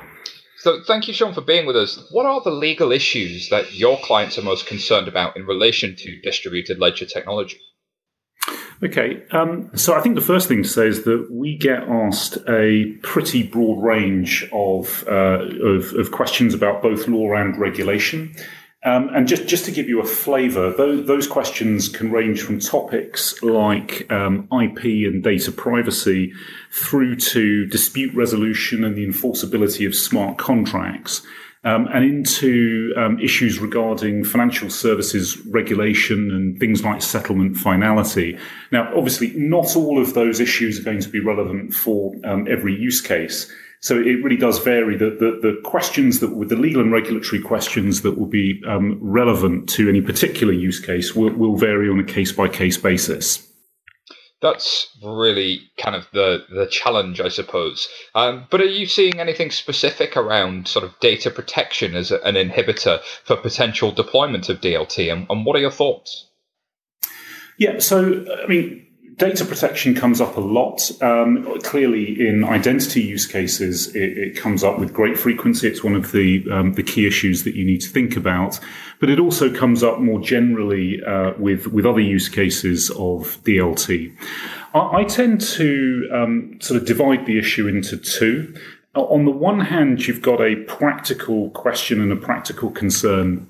So 0.60 0.82
thank 0.88 1.10
you, 1.10 1.14
Sean, 1.14 1.34
for 1.34 1.42
being 1.42 1.66
with 1.66 1.76
us. 1.76 2.02
What 2.12 2.26
are 2.26 2.40
the 2.42 2.52
legal 2.52 2.94
issues 2.94 3.50
that 3.50 3.74
your 3.74 4.00
clients 4.02 4.38
are 4.38 4.42
most 4.42 4.68
concerned 4.68 5.10
about 5.10 5.36
in 5.36 5.46
relation 5.46 5.98
to 5.98 6.22
distributed 6.22 6.80
ledger 6.80 7.06
technology? 7.06 7.60
Okay, 8.82 9.24
um, 9.32 9.70
so 9.76 9.94
I 9.94 10.00
think 10.00 10.16
the 10.16 10.22
first 10.22 10.48
thing 10.48 10.64
to 10.64 10.70
say 10.70 10.88
is 10.88 11.04
that 11.04 11.28
we 11.30 11.58
get 11.58 11.84
asked 11.90 12.38
a 12.48 12.86
pretty 13.04 13.44
broad 13.44 13.84
range 13.84 14.48
of, 14.54 15.04
uh, 15.10 15.42
of, 15.62 15.92
of 15.94 16.12
questions 16.12 16.54
about 16.54 16.82
both 16.82 17.06
law 17.10 17.34
and 17.34 17.60
regulation. 17.60 18.34
Um, 18.84 19.10
and 19.14 19.28
just, 19.28 19.46
just 19.46 19.66
to 19.66 19.72
give 19.72 19.90
you 19.90 20.00
a 20.00 20.06
flavour, 20.06 20.72
those, 20.72 21.06
those, 21.06 21.28
questions 21.28 21.90
can 21.90 22.12
range 22.12 22.42
from 22.42 22.60
topics 22.60 23.44
like 23.44 24.10
um, 24.10 24.48
IP 24.54 24.86
and 25.06 25.22
data 25.22 25.52
privacy 25.52 26.32
through 26.72 27.18
to 27.18 27.66
dispute 27.66 28.16
resolution 28.16 28.86
and 28.86 28.96
the 28.96 29.06
enforceability 29.06 29.86
of 29.86 29.94
smart 29.94 30.38
contracts. 30.38 31.22
Um, 31.66 31.88
and 31.94 32.06
into 32.06 32.94
um, 32.96 33.20
issues 33.20 33.60
regarding 33.60 34.24
financial 34.24 34.70
services 34.70 35.38
regulation 35.48 36.32
and 36.32 36.58
things 36.58 36.86
like 36.86 37.02
settlement 37.02 37.58
finality. 37.58 38.38
Now, 38.72 38.96
obviously, 38.96 39.34
not 39.36 39.76
all 39.76 40.02
of 40.02 40.14
those 40.14 40.40
issues 40.40 40.80
are 40.80 40.84
going 40.84 41.02
to 41.02 41.10
be 41.10 41.20
relevant 41.20 41.74
for 41.74 42.14
um, 42.24 42.48
every 42.50 42.74
use 42.74 43.02
case. 43.02 43.52
So 43.82 43.98
it 43.98 44.24
really 44.24 44.36
does 44.36 44.60
vary. 44.60 44.98
The, 44.98 45.12
the, 45.12 45.40
the, 45.42 45.62
questions 45.64 46.20
that, 46.20 46.36
with 46.36 46.50
the 46.50 46.58
legal 46.58 46.82
and 46.82 46.92
regulatory 46.92 47.42
questions 47.42 48.02
that 48.02 48.20
will 48.20 48.28
be 48.28 48.62
um, 48.68 49.00
relevant 49.02 49.70
to 49.70 49.88
any 49.88 50.02
particular 50.02 50.52
use 50.52 50.80
case 50.80 51.16
will, 51.16 51.32
will 51.32 51.56
vary 51.56 51.90
on 51.90 52.00
a 52.00 52.04
case 52.04 52.32
by 52.32 52.50
case 52.50 52.78
basis. 52.78 53.46
That's 54.42 54.88
really 55.04 55.62
kind 55.78 55.96
of 55.96 56.08
the, 56.14 56.46
the 56.50 56.68
challenge, 56.68 57.20
I 57.20 57.28
suppose. 57.28 57.88
Um, 58.16 58.48
but 58.50 58.62
are 58.62 58.66
you 58.66 58.86
seeing 58.86 59.20
anything 59.20 59.52
specific 59.52 60.16
around 60.16 60.68
sort 60.68 60.86
of 60.86 60.98
data 61.00 61.30
protection 61.30 61.96
as 61.96 62.12
an 62.12 62.36
inhibitor 62.36 63.02
for 63.24 63.36
potential 63.36 63.92
deployment 63.92 64.48
of 64.50 64.62
DLT? 64.62 65.12
And, 65.12 65.26
and 65.30 65.46
what 65.46 65.56
are 65.56 65.60
your 65.60 65.72
thoughts? 65.72 66.28
Yeah, 67.58 67.80
so 67.80 68.26
I 68.42 68.48
mean, 68.48 68.88
data 69.20 69.46
protection 69.46 69.94
comes 69.94 70.22
up 70.22 70.38
a 70.38 70.40
lot. 70.40 70.90
Um, 71.02 71.60
clearly, 71.62 72.28
in 72.28 72.44
identity 72.44 73.02
use 73.02 73.28
cases, 73.28 73.94
it, 73.96 74.18
it, 74.18 74.36
comes 74.36 74.64
up 74.64 74.80
with 74.80 74.94
great 74.94 75.20
frequency. 75.20 75.68
It's 75.68 75.84
one 75.84 75.94
of 75.94 76.12
the 76.12 76.44
um, 76.50 76.74
the 76.74 76.84
key 76.84 77.06
issues 77.06 77.44
that 77.44 77.54
you 77.54 77.66
need 77.66 77.82
to 77.82 77.90
think 77.90 78.16
about. 78.16 78.60
But 79.00 79.10
it 79.10 79.20
also 79.20 79.54
comes 79.54 79.84
up 79.84 80.00
more 80.00 80.20
generally 80.20 81.04
uh, 81.04 81.34
with 81.38 81.68
with 81.68 81.86
other 81.86 82.00
use 82.00 82.30
cases 82.30 82.90
of 82.92 83.38
DLT. 83.44 84.16
I, 84.74 84.80
I 84.80 85.04
tend 85.04 85.42
to 85.42 86.10
um, 86.12 86.58
sort 86.62 86.82
of 86.82 86.88
divide 86.88 87.26
the 87.26 87.38
issue 87.38 87.68
into 87.68 87.98
two. 87.98 88.56
On 88.96 89.26
the 89.26 89.32
one 89.32 89.60
hand, 89.60 90.08
you've 90.08 90.22
got 90.22 90.42
a 90.42 90.56
practical 90.64 91.52
question 91.52 92.02
and 92.02 92.12
a 92.12 92.16
practical 92.16 92.72
concern, 92.72 93.48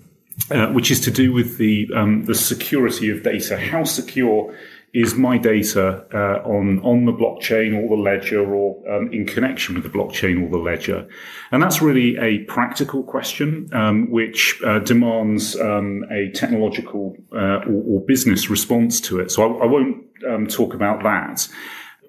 uh, 0.51 0.67
which 0.73 0.91
is 0.91 0.99
to 1.01 1.11
do 1.11 1.31
with 1.31 1.57
the 1.57 1.89
um, 1.95 2.25
the 2.25 2.35
security 2.35 3.09
of 3.09 3.23
data. 3.23 3.57
How 3.57 3.83
secure 3.83 4.53
is 4.93 5.15
my 5.15 5.37
data 5.37 6.05
uh, 6.13 6.47
on 6.47 6.79
on 6.83 7.05
the 7.05 7.11
blockchain 7.11 7.77
or 7.77 7.95
the 7.95 8.01
ledger 8.01 8.53
or 8.53 8.77
um, 8.91 9.11
in 9.11 9.25
connection 9.25 9.75
with 9.75 9.83
the 9.83 9.89
blockchain 9.89 10.43
or 10.43 10.49
the 10.49 10.57
ledger? 10.57 11.07
And 11.51 11.61
that's 11.61 11.81
really 11.81 12.17
a 12.17 12.39
practical 12.45 13.03
question 13.03 13.69
um, 13.73 14.09
which 14.09 14.59
uh, 14.65 14.79
demands 14.79 15.55
um, 15.57 16.05
a 16.11 16.31
technological 16.31 17.15
uh, 17.33 17.59
or, 17.67 17.83
or, 17.87 18.01
business 18.01 18.49
response 18.49 18.99
to 19.01 19.19
it. 19.19 19.31
So 19.31 19.43
I, 19.43 19.63
I 19.63 19.65
won't 19.65 20.05
um, 20.27 20.47
talk 20.47 20.73
about 20.73 21.03
that. 21.03 21.47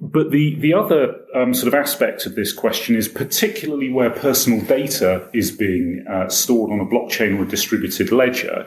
But 0.00 0.30
the, 0.30 0.54
the 0.54 0.72
other 0.72 1.14
um, 1.34 1.52
sort 1.52 1.68
of 1.68 1.74
aspect 1.74 2.24
of 2.24 2.34
this 2.34 2.54
question 2.54 2.96
is 2.96 3.06
particularly 3.06 3.92
where 3.92 4.08
personal 4.08 4.64
data 4.64 5.28
is 5.34 5.50
being 5.50 6.06
uh, 6.08 6.30
stored 6.30 6.72
on 6.72 6.80
a 6.80 6.86
blockchain 6.86 7.38
or 7.38 7.42
a 7.42 7.46
distributed 7.46 8.10
ledger 8.10 8.66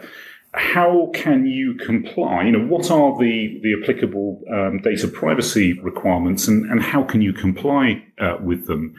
how 0.55 1.09
can 1.15 1.47
you 1.47 1.73
comply? 1.73 2.43
You 2.43 2.51
know, 2.51 2.67
what 2.67 2.91
are 2.91 3.17
the, 3.17 3.59
the 3.63 3.73
applicable 3.81 4.39
um, 4.51 4.81
data 4.83 5.07
privacy 5.07 5.79
requirements 5.79 6.47
and, 6.47 6.69
and 6.69 6.79
how 6.79 7.01
can 7.03 7.23
you 7.23 7.33
comply 7.33 8.03
uh, 8.19 8.37
with 8.39 8.67
them? 8.67 8.93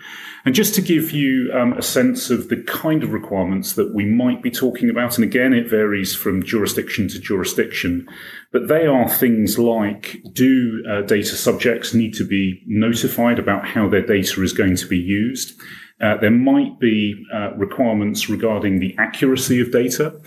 And 0.45 0.53
just 0.53 0.75
to 0.75 0.83
give 0.83 1.13
you 1.13 1.53
um, 1.55 1.75
a 1.75 1.83
sense 1.83 2.29
of 2.29 2.49
the 2.49 2.57
kind 2.65 3.05
of 3.05 3.13
requirements 3.13 3.75
that 3.75 3.95
we 3.95 4.05
might 4.05 4.43
be 4.43 4.51
talking 4.51 4.91
about, 4.91 5.17
and 5.17 5.25
again, 5.25 5.53
it 5.53 5.71
varies 5.71 6.13
from 6.13 6.43
jurisdiction 6.43 7.07
to 7.11 7.21
jurisdiction, 7.21 8.09
but 8.51 8.67
they 8.67 8.87
are 8.87 9.09
things 9.09 9.57
like 9.57 10.23
do 10.33 10.85
uh, 10.91 11.03
data 11.03 11.37
subjects 11.37 11.95
need 11.95 12.15
to 12.15 12.27
be 12.27 12.65
notified 12.67 13.39
about 13.39 13.65
how 13.65 13.89
their 13.89 14.05
data 14.05 14.43
is 14.43 14.53
going 14.53 14.75
to 14.75 14.89
be 14.89 14.99
used? 14.99 15.57
Uh, 16.01 16.17
there 16.17 16.31
might 16.31 16.81
be 16.81 17.15
uh, 17.33 17.55
requirements 17.55 18.29
regarding 18.29 18.81
the 18.81 18.97
accuracy 18.99 19.61
of 19.61 19.71
data 19.71 20.21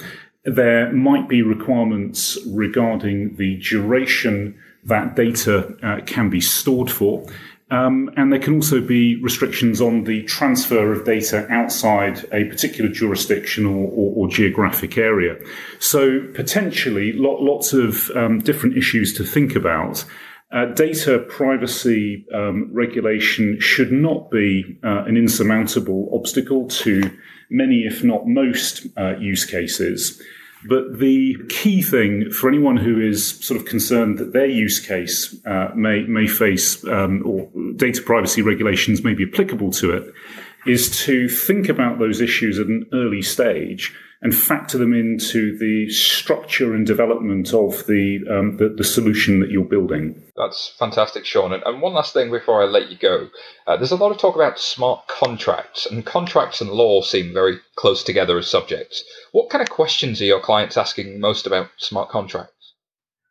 there 0.46 0.92
might 0.94 1.28
be 1.28 1.42
requirements 1.42 2.38
regarding 2.48 3.36
the 3.36 3.58
duration 3.58 4.58
that 4.86 5.16
data 5.16 5.76
uh, 5.84 6.02
can 6.06 6.30
be 6.30 6.42
stored 6.42 6.90
for. 6.90 7.26
Um, 7.70 8.10
and 8.16 8.32
there 8.32 8.40
can 8.40 8.56
also 8.56 8.80
be 8.80 9.22
restrictions 9.22 9.82
on 9.82 10.06
the 10.06 10.24
transfer 10.24 10.94
of 10.94 11.04
data 11.04 11.46
outside 11.50 12.24
a 12.32 12.46
particular 12.46 12.90
jurisdiction 12.90 13.66
or, 13.66 13.88
or, 13.88 14.14
or 14.16 14.28
geographic 14.30 14.98
area. 14.98 15.36
So 15.80 16.22
potentially 16.34 17.12
lots 17.14 17.74
of 17.74 18.10
um, 18.12 18.40
different 18.40 18.78
issues 18.78 19.14
to 19.18 19.26
think 19.26 19.56
about. 19.56 20.06
Uh, 20.50 20.68
data 20.68 21.20
privacy 21.28 22.26
um, 22.34 22.70
regulation 22.72 23.60
should 23.60 23.92
not 23.92 24.32
be 24.32 24.80
uh, 24.82 25.04
an 25.04 25.18
insurmountable 25.18 26.10
obstacle 26.14 26.70
to 26.70 27.12
many, 27.50 27.82
if 27.82 28.04
not 28.04 28.28
most, 28.28 28.88
uh, 28.98 29.16
use 29.18 29.46
cases. 29.46 30.22
But 30.68 31.00
the 31.00 31.38
key 31.50 31.82
thing 31.82 32.32
for 32.32 32.50
anyone 32.50 32.78
who 32.78 33.00
is 33.00 33.36
sort 33.46 33.60
of 33.60 33.66
concerned 33.66 34.18
that 34.18 34.34
their 34.34 34.48
use 34.48 34.80
case 34.80 35.36
uh, 35.46 35.70
may 35.76 36.02
may 36.04 36.28
face 36.28 36.86
um, 36.88 37.22
or 37.26 37.48
data 37.76 38.02
privacy 38.02 38.42
regulations 38.42 39.04
may 39.04 39.14
be 39.14 39.26
applicable 39.32 39.72
to 39.74 39.92
it 39.92 40.14
is 40.66 40.90
to 41.06 41.30
think 41.30 41.70
about 41.70 42.00
those 42.00 42.20
issues 42.20 42.60
at 42.60 42.68
an 42.68 42.86
early 42.92 43.22
stage 43.22 43.96
and 44.22 44.36
factor 44.36 44.78
them 44.78 44.94
into 44.94 45.58
the 45.58 45.90
structure 45.90 46.74
and 46.74 46.88
development 46.88 47.54
of 47.54 47.86
the, 47.86 48.20
um, 48.30 48.58
the, 48.58 48.70
the 48.70 48.84
solution 48.84 49.40
that 49.40 49.52
you're 49.52 49.64
building. 49.64 50.24
That's 50.36 50.74
fantastic, 50.80 51.26
Sean. 51.26 51.54
And, 51.54 51.82
one 51.82 51.94
last 51.94 52.14
thing 52.14 52.32
before 52.32 52.62
I 52.62 52.66
let 52.66 52.90
you 52.90 52.98
go, 52.98 53.30
uh, 53.68 53.78
there's 53.78 53.92
a 53.92 53.96
lot 53.96 54.12
of 54.12 54.18
talk 54.18 54.36
about 54.36 54.60
smart 54.60 55.08
contracts, 55.08 55.86
and 55.86 56.06
contracts 56.06 56.62
and 56.62 56.72
law 56.72 57.02
seem 57.02 57.34
very 57.34 57.60
close 57.76 58.04
together 58.04 58.38
as 58.38 58.50
subjects. 58.50 59.04
What 59.32 59.50
kind 59.50 59.62
of 59.62 59.70
questions 59.70 60.22
are 60.22 60.26
your 60.26 60.42
clients 60.42 60.78
asking 60.78 61.20
most 61.20 61.46
about 61.46 61.70
smart 61.78 62.10
contracts? 62.10 62.54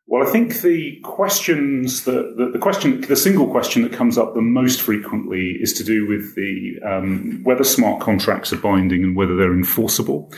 Well, 0.09 0.27
I 0.27 0.31
think 0.31 0.61
the 0.61 1.01
questions 1.03 2.05
that 2.05 2.37
the, 2.37 2.51
the, 2.53 2.61
question, 2.61 3.01
the 3.01 3.17
single 3.17 3.49
question 3.49 3.83
that 3.83 3.93
comes 3.93 4.17
up 4.17 4.35
the 4.35 4.41
most 4.41 4.81
frequently 4.81 5.57
is 5.61 5.73
to 5.75 5.85
do 5.85 6.07
with 6.07 6.37
the 6.37 6.79
um, 6.87 7.41
whether 7.43 7.65
smart 7.65 8.01
contracts 8.01 8.53
are 8.53 8.59
binding 8.59 9.03
and 9.03 9.17
whether 9.17 9.35
they're 9.35 9.53
enforceable. 9.53 10.33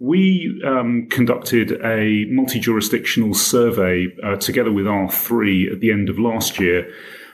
We 0.00 0.60
um, 0.66 1.06
conducted 1.08 1.72
a 1.84 2.24
multi-jurisdictional 2.30 3.34
survey 3.34 4.08
uh, 4.24 4.36
together 4.36 4.72
with 4.72 4.86
R3 4.86 5.72
at 5.72 5.80
the 5.80 5.92
end 5.92 6.08
of 6.08 6.18
last 6.18 6.58
year 6.58 6.90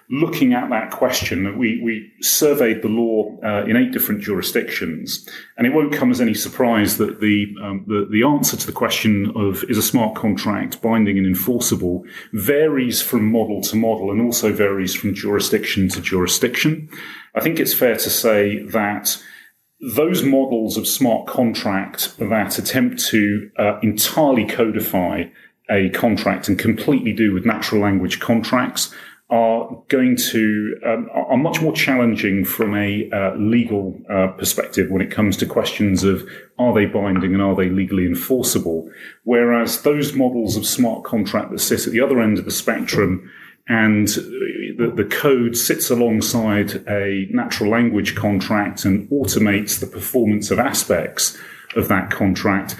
looking 0.08 0.52
at 0.52 0.70
that 0.70 0.90
question, 0.90 1.58
we, 1.58 1.80
we 1.82 2.12
surveyed 2.20 2.82
the 2.82 2.88
law 2.88 3.36
uh, 3.42 3.64
in 3.64 3.76
eight 3.76 3.92
different 3.92 4.20
jurisdictions, 4.20 5.28
and 5.56 5.66
it 5.66 5.72
won't 5.72 5.92
come 5.92 6.10
as 6.10 6.20
any 6.20 6.34
surprise 6.34 6.98
that 6.98 7.20
the, 7.20 7.54
um, 7.62 7.84
the, 7.88 8.06
the 8.10 8.22
answer 8.22 8.56
to 8.56 8.66
the 8.66 8.72
question 8.72 9.32
of 9.34 9.64
is 9.64 9.78
a 9.78 9.82
smart 9.82 10.14
contract 10.14 10.80
binding 10.80 11.18
and 11.18 11.26
enforceable 11.26 12.04
varies 12.32 13.02
from 13.02 13.30
model 13.30 13.60
to 13.62 13.76
model 13.76 14.10
and 14.10 14.20
also 14.20 14.52
varies 14.52 14.94
from 14.94 15.14
jurisdiction 15.14 15.88
to 15.88 16.00
jurisdiction. 16.00 16.88
I 17.34 17.40
think 17.40 17.58
it's 17.58 17.74
fair 17.74 17.96
to 17.96 18.10
say 18.10 18.62
that 18.62 19.22
those 19.80 20.22
models 20.22 20.76
of 20.76 20.86
smart 20.86 21.26
contract 21.26 22.16
that 22.18 22.58
attempt 22.58 22.98
to 23.06 23.50
uh, 23.58 23.78
entirely 23.82 24.46
codify 24.46 25.24
a 25.68 25.90
contract 25.90 26.48
and 26.48 26.58
completely 26.58 27.12
do 27.12 27.32
with 27.32 27.44
natural 27.44 27.82
language 27.82 28.20
contracts 28.20 28.94
are 29.28 29.82
going 29.88 30.14
to 30.14 30.78
um, 30.86 31.10
are 31.12 31.36
much 31.36 31.60
more 31.60 31.72
challenging 31.72 32.44
from 32.44 32.76
a 32.76 33.10
uh, 33.10 33.34
legal 33.34 34.00
uh, 34.08 34.28
perspective 34.28 34.88
when 34.88 35.02
it 35.02 35.10
comes 35.10 35.36
to 35.36 35.44
questions 35.44 36.04
of 36.04 36.22
are 36.60 36.72
they 36.72 36.86
binding 36.86 37.34
and 37.34 37.42
are 37.42 37.56
they 37.56 37.68
legally 37.68 38.06
enforceable. 38.06 38.88
Whereas 39.24 39.82
those 39.82 40.12
models 40.12 40.56
of 40.56 40.64
smart 40.64 41.02
contract 41.02 41.50
that 41.50 41.58
sit 41.58 41.86
at 41.88 41.92
the 41.92 42.00
other 42.00 42.20
end 42.20 42.38
of 42.38 42.44
the 42.44 42.52
spectrum 42.52 43.28
and 43.68 44.08
the, 44.08 44.92
the 44.94 45.04
code 45.04 45.56
sits 45.56 45.90
alongside 45.90 46.88
a 46.88 47.26
natural 47.30 47.70
language 47.70 48.14
contract 48.14 48.84
and 48.84 49.08
automates 49.10 49.80
the 49.80 49.86
performance 49.86 50.50
of 50.50 50.58
aspects 50.58 51.36
of 51.74 51.88
that 51.88 52.10
contract 52.10 52.76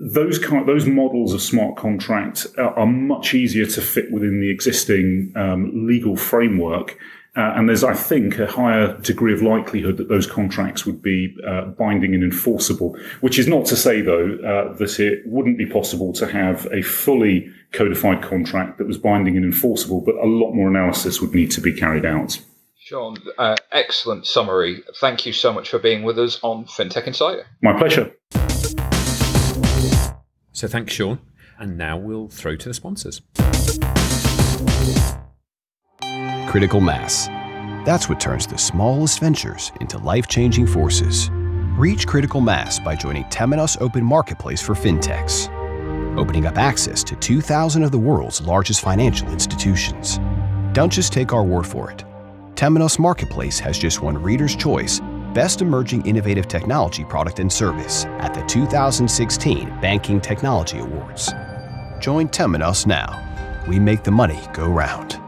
those 0.00 0.38
kind, 0.38 0.66
those 0.66 0.86
models 0.86 1.34
of 1.34 1.42
smart 1.42 1.76
contract 1.76 2.46
are, 2.56 2.76
are, 2.78 2.86
much 2.86 3.34
easier 3.34 3.66
to 3.66 3.82
fit 3.82 4.10
within 4.10 4.40
the 4.40 4.50
existing 4.50 5.30
um, 5.36 5.86
legal 5.86 6.16
framework. 6.16 6.98
Uh, 7.36 7.52
and 7.54 7.68
there's, 7.68 7.84
I 7.84 7.94
think, 7.94 8.38
a 8.38 8.46
higher 8.46 8.98
degree 8.98 9.32
of 9.32 9.40
likelihood 9.40 9.98
that 9.98 10.08
those 10.08 10.26
contracts 10.26 10.84
would 10.84 11.00
be 11.00 11.36
uh, 11.46 11.66
binding 11.66 12.12
and 12.12 12.24
enforceable. 12.24 12.98
Which 13.20 13.38
is 13.38 13.46
not 13.46 13.66
to 13.66 13.76
say, 13.76 14.00
though, 14.00 14.36
uh, 14.44 14.76
that 14.78 14.98
it 14.98 15.22
wouldn't 15.26 15.56
be 15.56 15.66
possible 15.66 16.12
to 16.14 16.26
have 16.26 16.66
a 16.72 16.82
fully 16.82 17.48
codified 17.72 18.20
contract 18.22 18.78
that 18.78 18.86
was 18.88 18.98
binding 18.98 19.36
and 19.36 19.44
enforceable, 19.44 20.00
but 20.00 20.16
a 20.16 20.26
lot 20.26 20.52
more 20.54 20.68
analysis 20.68 21.20
would 21.20 21.32
need 21.32 21.52
to 21.52 21.60
be 21.60 21.72
carried 21.72 22.04
out. 22.04 22.40
Sean, 22.80 23.16
uh, 23.38 23.54
excellent 23.70 24.26
summary. 24.26 24.82
Thank 25.00 25.24
you 25.24 25.32
so 25.32 25.52
much 25.52 25.68
for 25.70 25.78
being 25.78 26.02
with 26.02 26.18
us 26.18 26.40
on 26.42 26.64
FinTech 26.64 27.06
Insider. 27.06 27.46
My 27.62 27.78
pleasure. 27.78 28.12
So 30.52 30.66
thanks, 30.66 30.92
Sean. 30.92 31.20
And 31.58 31.78
now 31.78 31.96
we'll 31.96 32.28
throw 32.28 32.56
to 32.56 32.68
the 32.68 32.74
sponsors. 32.74 33.22
Critical 36.50 36.80
mass. 36.80 37.28
That's 37.86 38.08
what 38.08 38.18
turns 38.18 38.44
the 38.44 38.58
smallest 38.58 39.20
ventures 39.20 39.70
into 39.80 39.98
life 39.98 40.26
changing 40.26 40.66
forces. 40.66 41.30
Reach 41.78 42.08
critical 42.08 42.40
mass 42.40 42.80
by 42.80 42.96
joining 42.96 43.22
Temenos 43.26 43.80
Open 43.80 44.02
Marketplace 44.02 44.60
for 44.60 44.74
FinTechs, 44.74 45.46
opening 46.18 46.46
up 46.46 46.58
access 46.58 47.04
to 47.04 47.14
2,000 47.14 47.84
of 47.84 47.92
the 47.92 47.98
world's 48.00 48.40
largest 48.40 48.80
financial 48.80 49.28
institutions. 49.28 50.18
Don't 50.72 50.92
just 50.92 51.12
take 51.12 51.32
our 51.32 51.44
word 51.44 51.68
for 51.68 51.88
it. 51.88 52.02
Temenos 52.56 52.98
Marketplace 52.98 53.60
has 53.60 53.78
just 53.78 54.02
won 54.02 54.20
Reader's 54.20 54.56
Choice 54.56 55.00
Best 55.32 55.62
Emerging 55.62 56.04
Innovative 56.04 56.48
Technology 56.48 57.04
Product 57.04 57.38
and 57.38 57.52
Service 57.52 58.06
at 58.18 58.34
the 58.34 58.42
2016 58.46 59.68
Banking 59.80 60.20
Technology 60.20 60.80
Awards. 60.80 61.32
Join 62.00 62.28
Temenos 62.28 62.88
now. 62.88 63.64
We 63.68 63.78
make 63.78 64.02
the 64.02 64.10
money 64.10 64.40
go 64.52 64.68
round. 64.68 65.20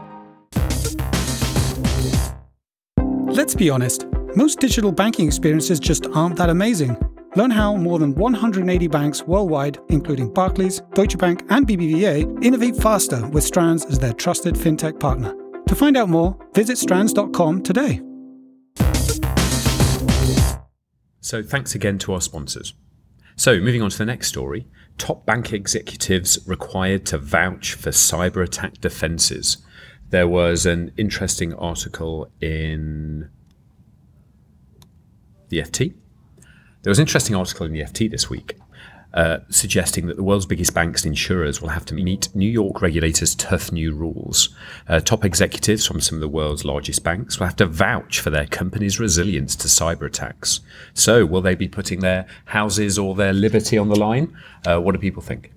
Let's 3.53 3.61
be 3.61 3.69
honest, 3.69 4.07
most 4.35 4.59
digital 4.59 4.91
banking 4.91 5.27
experiences 5.27 5.79
just 5.79 6.07
aren't 6.07 6.37
that 6.37 6.49
amazing. 6.49 6.97
Learn 7.35 7.51
how 7.51 7.75
more 7.75 7.99
than 7.99 8.15
180 8.15 8.87
banks 8.87 9.21
worldwide, 9.27 9.77
including 9.89 10.33
Barclays, 10.33 10.81
Deutsche 10.95 11.19
Bank, 11.19 11.43
and 11.51 11.67
BBVA, 11.67 12.43
innovate 12.43 12.75
faster 12.75 13.27
with 13.27 13.43
Strands 13.43 13.85
as 13.85 13.99
their 13.99 14.13
trusted 14.13 14.55
fintech 14.55 14.99
partner. 14.99 15.35
To 15.67 15.75
find 15.75 15.95
out 15.97 16.09
more, 16.09 16.35
visit 16.55 16.79
strands.com 16.79 17.61
today. 17.61 18.01
So 21.19 21.43
thanks 21.43 21.75
again 21.75 21.99
to 21.99 22.13
our 22.13 22.21
sponsors. 22.21 22.73
So 23.35 23.59
moving 23.59 23.83
on 23.83 23.91
to 23.91 23.97
the 23.99 24.05
next 24.05 24.29
story, 24.29 24.65
top 24.97 25.27
bank 25.27 25.53
executives 25.53 26.39
required 26.47 27.05
to 27.05 27.19
vouch 27.19 27.75
for 27.75 27.91
cyber 27.91 28.43
attack 28.43 28.81
defenses. 28.81 29.57
There 30.09 30.27
was 30.27 30.65
an 30.65 30.91
interesting 30.97 31.53
article 31.53 32.31
in 32.41 33.29
the 35.53 35.61
FT. 35.61 35.93
There 36.81 36.91
was 36.91 36.99
an 36.99 37.03
interesting 37.03 37.35
article 37.35 37.65
in 37.65 37.73
the 37.73 37.81
FT 37.81 38.11
this 38.11 38.29
week 38.29 38.57
uh, 39.13 39.39
suggesting 39.49 40.07
that 40.07 40.17
the 40.17 40.23
world's 40.23 40.45
biggest 40.45 40.73
banks 40.73 41.03
and 41.03 41.11
insurers 41.11 41.61
will 41.61 41.69
have 41.69 41.85
to 41.85 41.93
meet 41.93 42.33
New 42.35 42.49
York 42.49 42.81
regulators' 42.81 43.35
tough 43.35 43.71
new 43.71 43.93
rules. 43.93 44.49
Uh, 44.87 44.99
top 44.99 45.23
executives 45.23 45.85
from 45.85 46.01
some 46.01 46.17
of 46.17 46.21
the 46.21 46.27
world's 46.27 46.65
largest 46.65 47.03
banks 47.03 47.39
will 47.39 47.45
have 47.45 47.55
to 47.55 47.65
vouch 47.65 48.19
for 48.19 48.31
their 48.31 48.47
company's 48.47 48.99
resilience 48.99 49.55
to 49.55 49.67
cyber 49.67 50.07
attacks. 50.07 50.61
So, 50.93 51.25
will 51.25 51.41
they 51.41 51.55
be 51.55 51.67
putting 51.67 51.99
their 51.99 52.25
houses 52.45 52.97
or 52.97 53.13
their 53.13 53.33
liberty 53.33 53.77
on 53.77 53.89
the 53.89 53.99
line? 53.99 54.35
Uh, 54.65 54.79
what 54.79 54.93
do 54.93 54.99
people 54.99 55.21
think? 55.21 55.51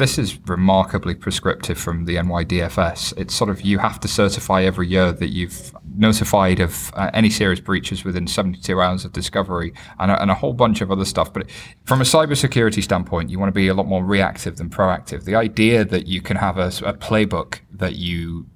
This 0.00 0.16
is 0.16 0.38
remarkably 0.48 1.14
prescriptive 1.14 1.76
from 1.76 2.06
the 2.06 2.16
NYDFS. 2.16 3.12
It's 3.18 3.34
sort 3.34 3.50
of 3.50 3.60
you 3.60 3.76
have 3.80 4.00
to 4.00 4.08
certify 4.08 4.62
every 4.62 4.88
year 4.88 5.12
that 5.12 5.28
you've 5.28 5.74
notified 5.94 6.58
of 6.58 6.90
uh, 6.94 7.10
any 7.12 7.28
serious 7.28 7.60
breaches 7.60 8.02
within 8.02 8.26
72 8.26 8.80
hours 8.80 9.04
of 9.04 9.12
discovery 9.12 9.74
and 9.98 10.10
a, 10.10 10.22
and 10.22 10.30
a 10.30 10.34
whole 10.34 10.54
bunch 10.54 10.80
of 10.80 10.90
other 10.90 11.04
stuff. 11.04 11.34
But 11.34 11.50
from 11.84 12.00
a 12.00 12.04
cybersecurity 12.04 12.82
standpoint, 12.82 13.28
you 13.28 13.38
want 13.38 13.48
to 13.50 13.54
be 13.54 13.68
a 13.68 13.74
lot 13.74 13.88
more 13.88 14.02
reactive 14.02 14.56
than 14.56 14.70
proactive. 14.70 15.24
The 15.24 15.34
idea 15.34 15.84
that 15.84 16.06
you 16.06 16.22
can 16.22 16.38
have 16.38 16.56
a, 16.56 16.68
a 16.68 16.94
playbook 16.94 17.60
that 17.70 17.96
you 17.96 18.46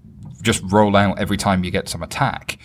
just 0.40 0.62
roll 0.72 0.96
out 0.96 1.18
every 1.18 1.36
time 1.36 1.62
you 1.62 1.70
get 1.70 1.90
some 1.90 2.02
attack 2.02 2.58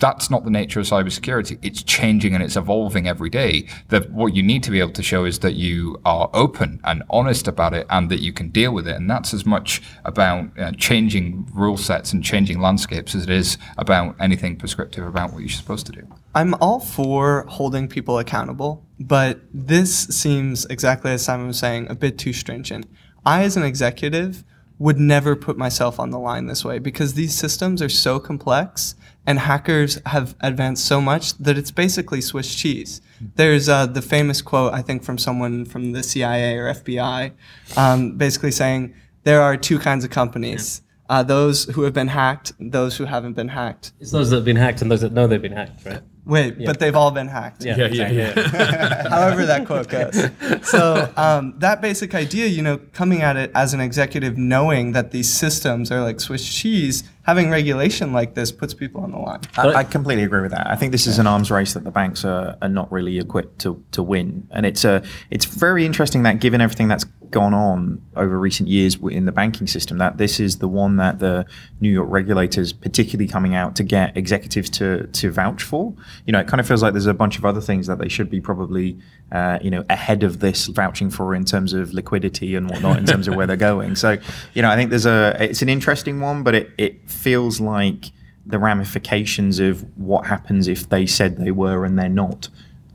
that's 0.00 0.30
not 0.30 0.44
the 0.44 0.50
nature 0.50 0.80
of 0.80 0.86
cybersecurity. 0.86 1.58
It's 1.62 1.82
changing 1.82 2.34
and 2.34 2.42
it's 2.42 2.56
evolving 2.56 3.06
every 3.06 3.30
day. 3.30 3.68
That 3.88 4.10
what 4.10 4.34
you 4.34 4.42
need 4.42 4.62
to 4.64 4.70
be 4.70 4.80
able 4.80 4.92
to 4.92 5.02
show 5.02 5.24
is 5.24 5.38
that 5.40 5.54
you 5.54 6.00
are 6.04 6.30
open 6.32 6.80
and 6.84 7.02
honest 7.10 7.46
about 7.46 7.74
it 7.74 7.86
and 7.90 8.10
that 8.10 8.20
you 8.20 8.32
can 8.32 8.48
deal 8.48 8.72
with 8.72 8.88
it. 8.88 8.96
And 8.96 9.08
that's 9.08 9.32
as 9.32 9.46
much 9.46 9.82
about 10.04 10.58
uh, 10.58 10.72
changing 10.72 11.48
rule 11.52 11.76
sets 11.76 12.12
and 12.12 12.24
changing 12.24 12.60
landscapes 12.60 13.14
as 13.14 13.24
it 13.24 13.30
is 13.30 13.58
about 13.76 14.16
anything 14.18 14.56
prescriptive 14.56 15.06
about 15.06 15.32
what 15.32 15.40
you're 15.40 15.48
supposed 15.48 15.86
to 15.86 15.92
do. 15.92 16.06
I'm 16.34 16.54
all 16.54 16.80
for 16.80 17.44
holding 17.48 17.86
people 17.88 18.18
accountable, 18.18 18.86
but 18.98 19.40
this 19.52 20.06
seems 20.08 20.64
exactly 20.66 21.10
as 21.12 21.22
Simon 21.22 21.48
was 21.48 21.58
saying, 21.58 21.88
a 21.90 21.94
bit 21.94 22.18
too 22.18 22.32
stringent. 22.32 22.86
I, 23.26 23.42
as 23.42 23.56
an 23.56 23.64
executive, 23.64 24.44
would 24.78 24.98
never 24.98 25.36
put 25.36 25.58
myself 25.58 26.00
on 26.00 26.10
the 26.10 26.18
line 26.18 26.46
this 26.46 26.64
way 26.64 26.78
because 26.78 27.12
these 27.12 27.34
systems 27.34 27.82
are 27.82 27.88
so 27.90 28.18
complex 28.18 28.94
and 29.26 29.38
hackers 29.38 30.00
have 30.06 30.34
advanced 30.40 30.84
so 30.84 31.00
much 31.00 31.36
that 31.38 31.58
it's 31.58 31.70
basically 31.70 32.20
Swiss 32.20 32.54
cheese. 32.54 33.00
There's 33.36 33.68
uh, 33.68 33.86
the 33.86 34.02
famous 34.02 34.40
quote, 34.42 34.72
I 34.72 34.82
think, 34.82 35.02
from 35.04 35.18
someone 35.18 35.64
from 35.64 35.92
the 35.92 36.02
CIA 36.02 36.56
or 36.56 36.72
FBI, 36.72 37.32
um, 37.76 38.16
basically 38.16 38.50
saying 38.50 38.94
there 39.24 39.42
are 39.42 39.56
two 39.56 39.78
kinds 39.78 40.04
of 40.04 40.10
companies. 40.10 40.82
Uh, 41.08 41.22
those 41.24 41.64
who 41.64 41.82
have 41.82 41.92
been 41.92 42.08
hacked, 42.08 42.52
those 42.60 42.96
who 42.96 43.04
haven't 43.04 43.32
been 43.32 43.48
hacked. 43.48 43.92
It's 43.98 44.12
those 44.12 44.30
that 44.30 44.36
have 44.36 44.44
been 44.44 44.56
hacked 44.56 44.80
and 44.80 44.90
those 44.90 45.00
that 45.00 45.12
know 45.12 45.26
they've 45.26 45.42
been 45.42 45.52
hacked, 45.52 45.84
right? 45.84 46.02
Wait, 46.30 46.56
yeah. 46.58 46.66
but 46.66 46.78
they've 46.78 46.94
all 46.94 47.10
been 47.10 47.26
hacked. 47.26 47.64
Yeah, 47.64 47.76
yeah, 47.76 48.08
yeah. 48.08 48.32
yeah. 48.36 49.08
However 49.08 49.44
that 49.46 49.66
quote 49.66 49.88
goes. 49.88 50.30
So 50.62 51.12
um, 51.16 51.54
that 51.58 51.80
basic 51.80 52.14
idea, 52.14 52.46
you 52.46 52.62
know, 52.62 52.78
coming 52.92 53.22
at 53.22 53.36
it 53.36 53.50
as 53.54 53.74
an 53.74 53.80
executive, 53.80 54.38
knowing 54.38 54.92
that 54.92 55.10
these 55.10 55.28
systems 55.28 55.90
are 55.90 56.02
like 56.02 56.20
Swiss 56.20 56.48
cheese, 56.48 57.02
having 57.22 57.50
regulation 57.50 58.12
like 58.12 58.34
this 58.34 58.52
puts 58.52 58.74
people 58.74 59.02
on 59.02 59.10
the 59.10 59.18
line. 59.18 59.40
I, 59.56 59.80
I 59.80 59.84
completely 59.84 60.22
agree 60.22 60.40
with 60.40 60.52
that. 60.52 60.68
I 60.68 60.76
think 60.76 60.92
this 60.92 61.08
is 61.08 61.18
an 61.18 61.26
arms 61.26 61.50
race 61.50 61.74
that 61.74 61.82
the 61.82 61.90
banks 61.90 62.24
are, 62.24 62.56
are 62.62 62.68
not 62.68 62.90
really 62.92 63.18
equipped 63.18 63.58
to, 63.60 63.82
to 63.90 64.02
win, 64.02 64.46
and 64.52 64.64
it's 64.64 64.84
a 64.84 65.02
it's 65.30 65.44
very 65.44 65.84
interesting 65.84 66.22
that 66.22 66.38
given 66.38 66.60
everything 66.60 66.86
that's 66.86 67.06
gone 67.30 67.54
on 67.54 68.02
over 68.16 68.38
recent 68.38 68.68
years 68.68 68.98
in 69.10 69.24
the 69.24 69.32
banking 69.32 69.66
system 69.66 69.98
that 69.98 70.18
this 70.18 70.40
is 70.40 70.58
the 70.58 70.68
one 70.68 70.96
that 70.96 71.18
the 71.18 71.46
New 71.80 71.90
York 71.90 72.08
regulators 72.10 72.72
particularly 72.72 73.28
coming 73.28 73.54
out 73.54 73.76
to 73.76 73.82
get 73.82 74.16
executives 74.16 74.68
to 74.70 75.06
to 75.08 75.30
vouch 75.30 75.62
for. 75.62 75.94
You 76.26 76.32
know, 76.32 76.40
it 76.40 76.48
kind 76.48 76.60
of 76.60 76.66
feels 76.66 76.82
like 76.82 76.92
there's 76.92 77.06
a 77.06 77.14
bunch 77.14 77.38
of 77.38 77.44
other 77.44 77.60
things 77.60 77.86
that 77.86 77.98
they 77.98 78.08
should 78.08 78.30
be 78.30 78.40
probably 78.40 78.98
uh, 79.32 79.58
you 79.62 79.70
know 79.70 79.84
ahead 79.88 80.22
of 80.22 80.40
this 80.40 80.66
vouching 80.66 81.10
for 81.10 81.34
in 81.34 81.44
terms 81.44 81.72
of 81.72 81.92
liquidity 81.92 82.54
and 82.54 82.68
whatnot 82.70 82.98
in 82.98 83.06
terms 83.06 83.28
of 83.28 83.34
where 83.36 83.46
they're 83.46 83.56
going. 83.56 83.96
So 83.96 84.18
you 84.54 84.62
know, 84.62 84.70
I 84.70 84.76
think 84.76 84.90
there's 84.90 85.06
a 85.06 85.36
it's 85.40 85.62
an 85.62 85.68
interesting 85.68 86.20
one, 86.20 86.42
but 86.42 86.54
it 86.54 86.70
it 86.78 87.10
feels 87.10 87.60
like 87.60 88.10
the 88.46 88.58
ramifications 88.58 89.58
of 89.58 89.84
what 89.96 90.26
happens 90.26 90.66
if 90.66 90.88
they 90.88 91.06
said 91.06 91.36
they 91.36 91.50
were 91.50 91.84
and 91.84 91.98
they're 91.98 92.08
not 92.08 92.48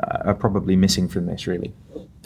uh, 0.04 0.24
are 0.26 0.36
probably 0.36 0.76
missing 0.76 1.08
from 1.08 1.26
this 1.26 1.48
really. 1.48 1.74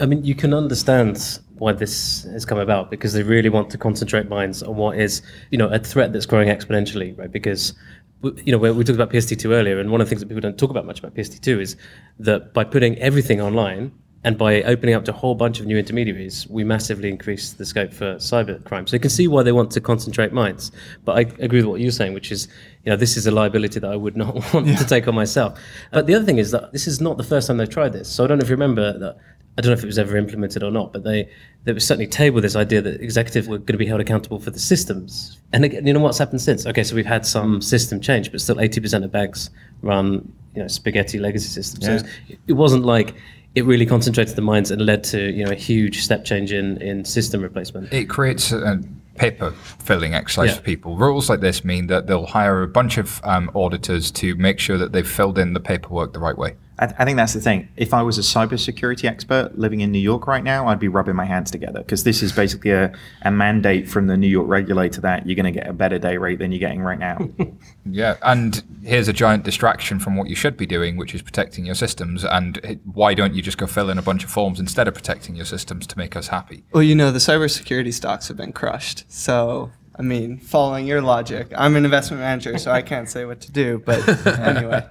I 0.00 0.06
mean, 0.06 0.24
you 0.24 0.34
can 0.34 0.54
understand 0.54 1.40
why 1.60 1.72
this 1.72 2.24
has 2.32 2.46
come 2.46 2.58
about 2.58 2.90
because 2.90 3.12
they 3.12 3.22
really 3.22 3.50
want 3.50 3.68
to 3.68 3.76
concentrate 3.76 4.30
minds 4.30 4.62
on 4.62 4.76
what 4.76 4.98
is, 4.98 5.20
you 5.50 5.58
know, 5.58 5.68
a 5.68 5.78
threat 5.78 6.10
that's 6.10 6.24
growing 6.24 6.48
exponentially, 6.48 7.16
right? 7.18 7.30
Because 7.30 7.74
you 8.22 8.50
know, 8.52 8.58
we 8.58 8.84
talked 8.84 8.96
about 8.96 9.10
PSD2 9.10 9.50
earlier, 9.50 9.78
and 9.78 9.90
one 9.90 10.00
of 10.00 10.06
the 10.06 10.08
things 10.08 10.20
that 10.20 10.28
people 10.28 10.40
don't 10.40 10.58
talk 10.58 10.70
about 10.70 10.86
much 10.86 10.98
about 10.98 11.14
PSD2 11.14 11.60
is 11.60 11.76
that 12.18 12.54
by 12.54 12.64
putting 12.64 12.96
everything 12.98 13.42
online 13.42 13.92
and 14.24 14.38
by 14.38 14.62
opening 14.62 14.94
up 14.94 15.04
to 15.06 15.10
a 15.10 15.14
whole 15.14 15.34
bunch 15.34 15.60
of 15.60 15.66
new 15.66 15.76
intermediaries, 15.76 16.46
we 16.48 16.64
massively 16.64 17.10
increase 17.10 17.52
the 17.52 17.66
scope 17.66 17.92
for 17.92 18.14
cyber 18.16 18.62
crime. 18.64 18.86
So 18.86 18.96
you 18.96 19.00
can 19.00 19.10
see 19.10 19.28
why 19.28 19.42
they 19.42 19.52
want 19.52 19.70
to 19.72 19.82
concentrate 19.82 20.32
minds. 20.32 20.72
But 21.04 21.18
I 21.18 21.20
agree 21.44 21.60
with 21.60 21.66
what 21.66 21.80
you're 21.80 21.90
saying, 21.90 22.14
which 22.14 22.32
is, 22.32 22.48
you 22.84 22.90
know, 22.90 22.96
this 22.96 23.16
is 23.18 23.26
a 23.26 23.30
liability 23.30 23.80
that 23.80 23.90
I 23.90 23.96
would 23.96 24.16
not 24.16 24.34
want 24.54 24.66
yeah. 24.66 24.76
to 24.76 24.84
take 24.86 25.08
on 25.08 25.14
myself. 25.14 25.58
But 25.92 26.06
the 26.06 26.14
other 26.14 26.24
thing 26.24 26.38
is 26.38 26.50
that 26.52 26.72
this 26.72 26.86
is 26.86 27.00
not 27.02 27.18
the 27.18 27.24
first 27.24 27.48
time 27.48 27.58
they've 27.58 27.68
tried 27.68 27.92
this. 27.92 28.08
So 28.08 28.24
I 28.24 28.26
don't 28.26 28.38
know 28.38 28.44
if 28.44 28.48
you 28.48 28.56
remember 28.56 28.98
that 28.98 29.16
I 29.60 29.62
don't 29.62 29.72
know 29.72 29.76
if 29.76 29.82
it 29.82 29.86
was 29.88 29.98
ever 29.98 30.16
implemented 30.16 30.62
or 30.62 30.70
not, 30.70 30.90
but 30.90 31.04
they 31.04 31.28
there 31.64 31.74
was 31.74 31.86
certainly 31.86 32.06
tabled 32.06 32.44
this 32.44 32.56
idea 32.56 32.80
that 32.80 32.98
executives 33.02 33.46
were 33.46 33.58
going 33.58 33.74
to 33.74 33.76
be 33.76 33.84
held 33.84 34.00
accountable 34.00 34.40
for 34.40 34.50
the 34.50 34.58
systems. 34.58 35.38
And 35.52 35.66
again, 35.66 35.86
you 35.86 35.92
know 35.92 36.00
what's 36.00 36.16
happened 36.16 36.40
since? 36.40 36.64
Okay, 36.64 36.82
so 36.82 36.96
we've 36.96 37.04
had 37.04 37.26
some 37.26 37.60
system 37.60 38.00
change, 38.00 38.32
but 38.32 38.40
still 38.40 38.56
80% 38.56 39.04
of 39.04 39.12
banks 39.12 39.50
run 39.82 40.32
you 40.54 40.62
know 40.62 40.66
spaghetti 40.68 41.18
legacy 41.18 41.48
systems. 41.48 41.84
So 41.84 41.92
Yeah. 42.28 42.36
it 42.46 42.54
wasn't 42.54 42.86
like 42.86 43.14
it 43.54 43.66
really 43.66 43.84
concentrated 43.84 44.34
the 44.34 44.40
minds 44.42 44.70
and 44.70 44.80
led 44.80 45.04
to 45.04 45.30
you 45.30 45.44
know 45.44 45.50
a 45.50 45.56
huge 45.56 46.02
step 46.02 46.24
change 46.24 46.52
in 46.54 46.78
in 46.80 47.04
system 47.04 47.42
replacement. 47.42 47.92
It 47.92 48.08
creates 48.08 48.52
a 48.52 48.80
paper 49.16 49.50
filling 49.78 50.14
exercise 50.14 50.48
Yeah. 50.48 50.54
for 50.56 50.62
people. 50.62 50.96
Rules 50.96 51.28
like 51.28 51.40
this 51.40 51.66
mean 51.66 51.88
that 51.88 52.06
they'll 52.06 52.24
hire 52.24 52.62
a 52.62 52.68
bunch 52.68 52.96
of 52.96 53.20
um, 53.24 53.50
auditors 53.54 54.10
to 54.12 54.34
make 54.36 54.58
sure 54.58 54.78
that 54.78 54.92
they've 54.92 55.06
filled 55.06 55.38
in 55.38 55.52
the 55.52 55.60
paperwork 55.60 56.14
the 56.14 56.18
right 56.20 56.38
way. 56.38 56.54
I, 56.80 56.86
I 56.98 57.04
think 57.04 57.16
that's 57.16 57.34
the 57.34 57.40
thing. 57.40 57.68
If 57.76 57.94
I 57.94 58.02
was 58.02 58.18
a 58.18 58.22
cybersecurity 58.22 59.04
expert 59.04 59.56
living 59.56 59.80
in 59.80 59.92
New 59.92 59.98
York 59.98 60.26
right 60.26 60.42
now, 60.42 60.66
I'd 60.66 60.80
be 60.80 60.88
rubbing 60.88 61.14
my 61.14 61.26
hands 61.26 61.50
together 61.50 61.80
because 61.80 62.04
this 62.04 62.22
is 62.22 62.32
basically 62.32 62.72
a, 62.72 62.92
a 63.22 63.30
mandate 63.30 63.88
from 63.88 64.06
the 64.06 64.16
New 64.16 64.26
York 64.26 64.48
regulator 64.48 65.00
that 65.02 65.26
you're 65.26 65.36
going 65.36 65.52
to 65.52 65.58
get 65.58 65.68
a 65.68 65.72
better 65.72 65.98
day 65.98 66.16
rate 66.16 66.38
than 66.38 66.50
you're 66.50 66.58
getting 66.58 66.82
right 66.82 66.98
now. 66.98 67.18
Yeah, 67.86 68.16
and 68.22 68.62
here's 68.84 69.08
a 69.08 69.12
giant 69.12 69.44
distraction 69.44 69.98
from 69.98 70.16
what 70.16 70.28
you 70.28 70.36
should 70.36 70.56
be 70.56 70.66
doing, 70.66 70.96
which 70.96 71.14
is 71.14 71.22
protecting 71.22 71.64
your 71.64 71.74
systems. 71.74 72.24
And 72.24 72.80
why 72.92 73.14
don't 73.14 73.34
you 73.34 73.42
just 73.42 73.58
go 73.58 73.66
fill 73.66 73.90
in 73.90 73.98
a 73.98 74.02
bunch 74.02 74.22
of 74.22 74.30
forms 74.30 74.60
instead 74.60 74.86
of 74.86 74.94
protecting 74.94 75.34
your 75.34 75.46
systems 75.46 75.86
to 75.88 75.98
make 75.98 76.14
us 76.14 76.28
happy? 76.28 76.64
Well, 76.72 76.82
you 76.82 76.94
know, 76.94 77.10
the 77.10 77.18
cybersecurity 77.18 77.92
stocks 77.92 78.28
have 78.28 78.36
been 78.36 78.52
crushed. 78.52 79.10
So, 79.10 79.72
I 80.00 80.02
mean, 80.02 80.38
following 80.38 80.86
your 80.86 81.02
logic, 81.02 81.52
I'm 81.54 81.76
an 81.76 81.84
investment 81.84 82.22
manager, 82.22 82.56
so 82.56 82.70
I 82.70 82.80
can't 82.80 83.06
say 83.06 83.26
what 83.26 83.42
to 83.42 83.52
do. 83.52 83.82
But 83.84 84.26
anyway, 84.40 84.82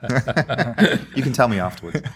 you 1.16 1.24
can 1.24 1.34
tell 1.34 1.48
me 1.48 1.60
afterwards. 1.60 2.08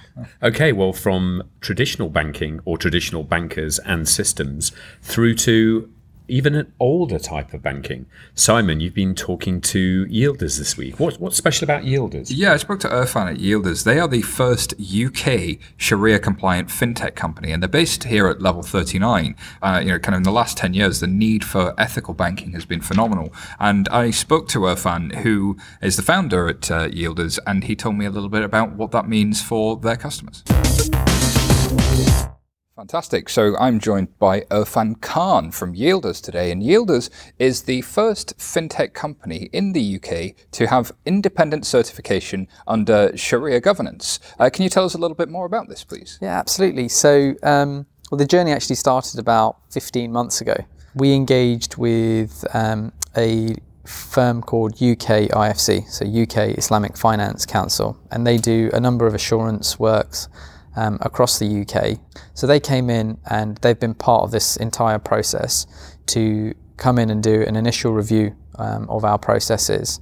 Okay, 0.43 0.73
well, 0.73 0.93
from 0.93 1.41
traditional 1.59 2.09
banking 2.09 2.59
or 2.65 2.77
traditional 2.77 3.23
bankers 3.23 3.79
and 3.79 4.07
systems 4.07 4.73
through 5.01 5.33
to 5.37 5.89
even 6.27 6.55
an 6.55 6.71
older 6.79 7.19
type 7.19 7.53
of 7.53 7.61
banking. 7.61 8.05
Simon, 8.35 8.79
you've 8.79 8.93
been 8.93 9.15
talking 9.15 9.59
to 9.61 10.05
Yielders 10.05 10.57
this 10.57 10.77
week. 10.77 10.99
What, 10.99 11.19
what's 11.19 11.37
special 11.37 11.65
about 11.65 11.83
Yielders? 11.83 12.31
Yeah, 12.33 12.53
I 12.53 12.57
spoke 12.57 12.79
to 12.81 12.87
Irfan 12.87 13.31
at 13.31 13.37
Yielders. 13.37 13.83
They 13.83 13.99
are 13.99 14.07
the 14.07 14.21
first 14.21 14.73
UK 14.79 15.57
Sharia 15.77 16.19
compliant 16.19 16.69
fintech 16.69 17.15
company, 17.15 17.51
and 17.51 17.61
they're 17.61 17.67
based 17.67 18.05
here 18.05 18.27
at 18.27 18.41
level 18.41 18.63
39. 18.63 19.35
Uh, 19.61 19.81
you 19.83 19.91
know, 19.91 19.99
kind 19.99 20.15
of 20.15 20.19
in 20.19 20.23
the 20.23 20.31
last 20.31 20.57
10 20.57 20.73
years, 20.73 20.99
the 20.99 21.07
need 21.07 21.43
for 21.43 21.73
ethical 21.77 22.13
banking 22.13 22.51
has 22.53 22.65
been 22.65 22.81
phenomenal. 22.81 23.33
And 23.59 23.87
I 23.89 24.11
spoke 24.11 24.47
to 24.49 24.59
Irfan, 24.59 25.15
who 25.15 25.57
is 25.81 25.97
the 25.97 26.03
founder 26.03 26.47
at 26.47 26.71
uh, 26.71 26.87
Yielders, 26.87 27.39
and 27.45 27.63
he 27.65 27.75
told 27.75 27.95
me 27.95 28.05
a 28.05 28.11
little 28.11 28.29
bit 28.29 28.43
about 28.43 28.73
what 28.73 28.91
that 28.91 29.07
means 29.07 29.41
for 29.41 29.77
their 29.77 29.97
customers. 29.97 30.43
Fantastic. 32.75 33.29
So 33.29 33.55
I'm 33.57 33.79
joined 33.79 34.17
by 34.17 34.41
Irfan 34.49 34.99
Khan 34.99 35.51
from 35.51 35.75
Yielders 35.75 36.19
today. 36.19 36.49
And 36.49 36.63
Yielders 36.63 37.11
is 37.37 37.63
the 37.63 37.81
first 37.81 38.35
fintech 38.39 38.93
company 38.93 39.47
in 39.53 39.73
the 39.73 39.95
UK 39.97 40.35
to 40.53 40.65
have 40.65 40.91
independent 41.05 41.67
certification 41.67 42.47
under 42.65 43.15
Sharia 43.15 43.59
governance. 43.59 44.19
Uh, 44.39 44.49
can 44.49 44.63
you 44.63 44.69
tell 44.69 44.85
us 44.85 44.95
a 44.95 44.97
little 44.97 45.13
bit 45.13 45.29
more 45.29 45.45
about 45.45 45.69
this, 45.69 45.83
please? 45.83 46.17
Yeah, 46.19 46.39
absolutely. 46.39 46.89
So, 46.89 47.35
um, 47.43 47.85
well, 48.09 48.17
the 48.17 48.25
journey 48.25 48.51
actually 48.51 48.77
started 48.77 49.19
about 49.19 49.57
15 49.69 50.11
months 50.11 50.41
ago. 50.41 50.55
We 50.95 51.13
engaged 51.13 51.77
with 51.77 52.43
um, 52.55 52.91
a 53.15 53.53
firm 53.85 54.41
called 54.41 54.73
UK 54.73 55.29
IFC, 55.29 55.87
so 55.89 56.05
UK 56.05 56.57
Islamic 56.57 56.97
Finance 56.97 57.45
Council, 57.45 57.99
and 58.09 58.25
they 58.25 58.37
do 58.37 58.71
a 58.73 58.79
number 58.79 59.05
of 59.05 59.13
assurance 59.13 59.77
works 59.77 60.27
um, 60.75 60.97
across 61.01 61.39
the 61.39 61.61
UK. 61.61 61.99
So 62.33 62.47
they 62.47 62.59
came 62.59 62.89
in 62.89 63.17
and 63.29 63.57
they've 63.57 63.79
been 63.79 63.93
part 63.93 64.23
of 64.23 64.31
this 64.31 64.57
entire 64.57 64.99
process 64.99 65.65
to 66.07 66.53
come 66.77 66.97
in 66.99 67.09
and 67.09 67.21
do 67.21 67.41
an 67.43 67.55
initial 67.55 67.93
review 67.93 68.35
um, 68.57 68.89
of 68.89 69.05
our 69.05 69.17
processes. 69.17 69.99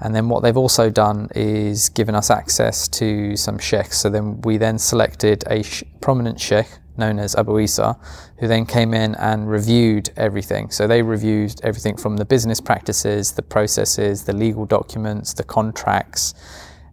And 0.00 0.14
then 0.14 0.28
what 0.28 0.42
they've 0.42 0.56
also 0.56 0.90
done 0.90 1.28
is 1.34 1.88
given 1.88 2.14
us 2.14 2.30
access 2.30 2.86
to 2.88 3.36
some 3.36 3.58
sheikhs. 3.58 3.98
So 3.98 4.10
then 4.10 4.40
we 4.42 4.56
then 4.56 4.78
selected 4.78 5.42
a 5.48 5.62
sh- 5.62 5.82
prominent 6.00 6.40
sheikh 6.40 6.68
known 6.96 7.18
as 7.18 7.34
Abu 7.36 7.60
Isa, 7.60 7.96
who 8.38 8.48
then 8.48 8.66
came 8.66 8.92
in 8.92 9.14
and 9.16 9.48
reviewed 9.48 10.10
everything. 10.16 10.70
So 10.70 10.86
they 10.86 11.00
reviewed 11.02 11.60
everything 11.62 11.96
from 11.96 12.16
the 12.16 12.24
business 12.24 12.60
practices, 12.60 13.32
the 13.32 13.42
processes, 13.42 14.24
the 14.24 14.32
legal 14.32 14.66
documents, 14.66 15.32
the 15.32 15.44
contracts, 15.44 16.34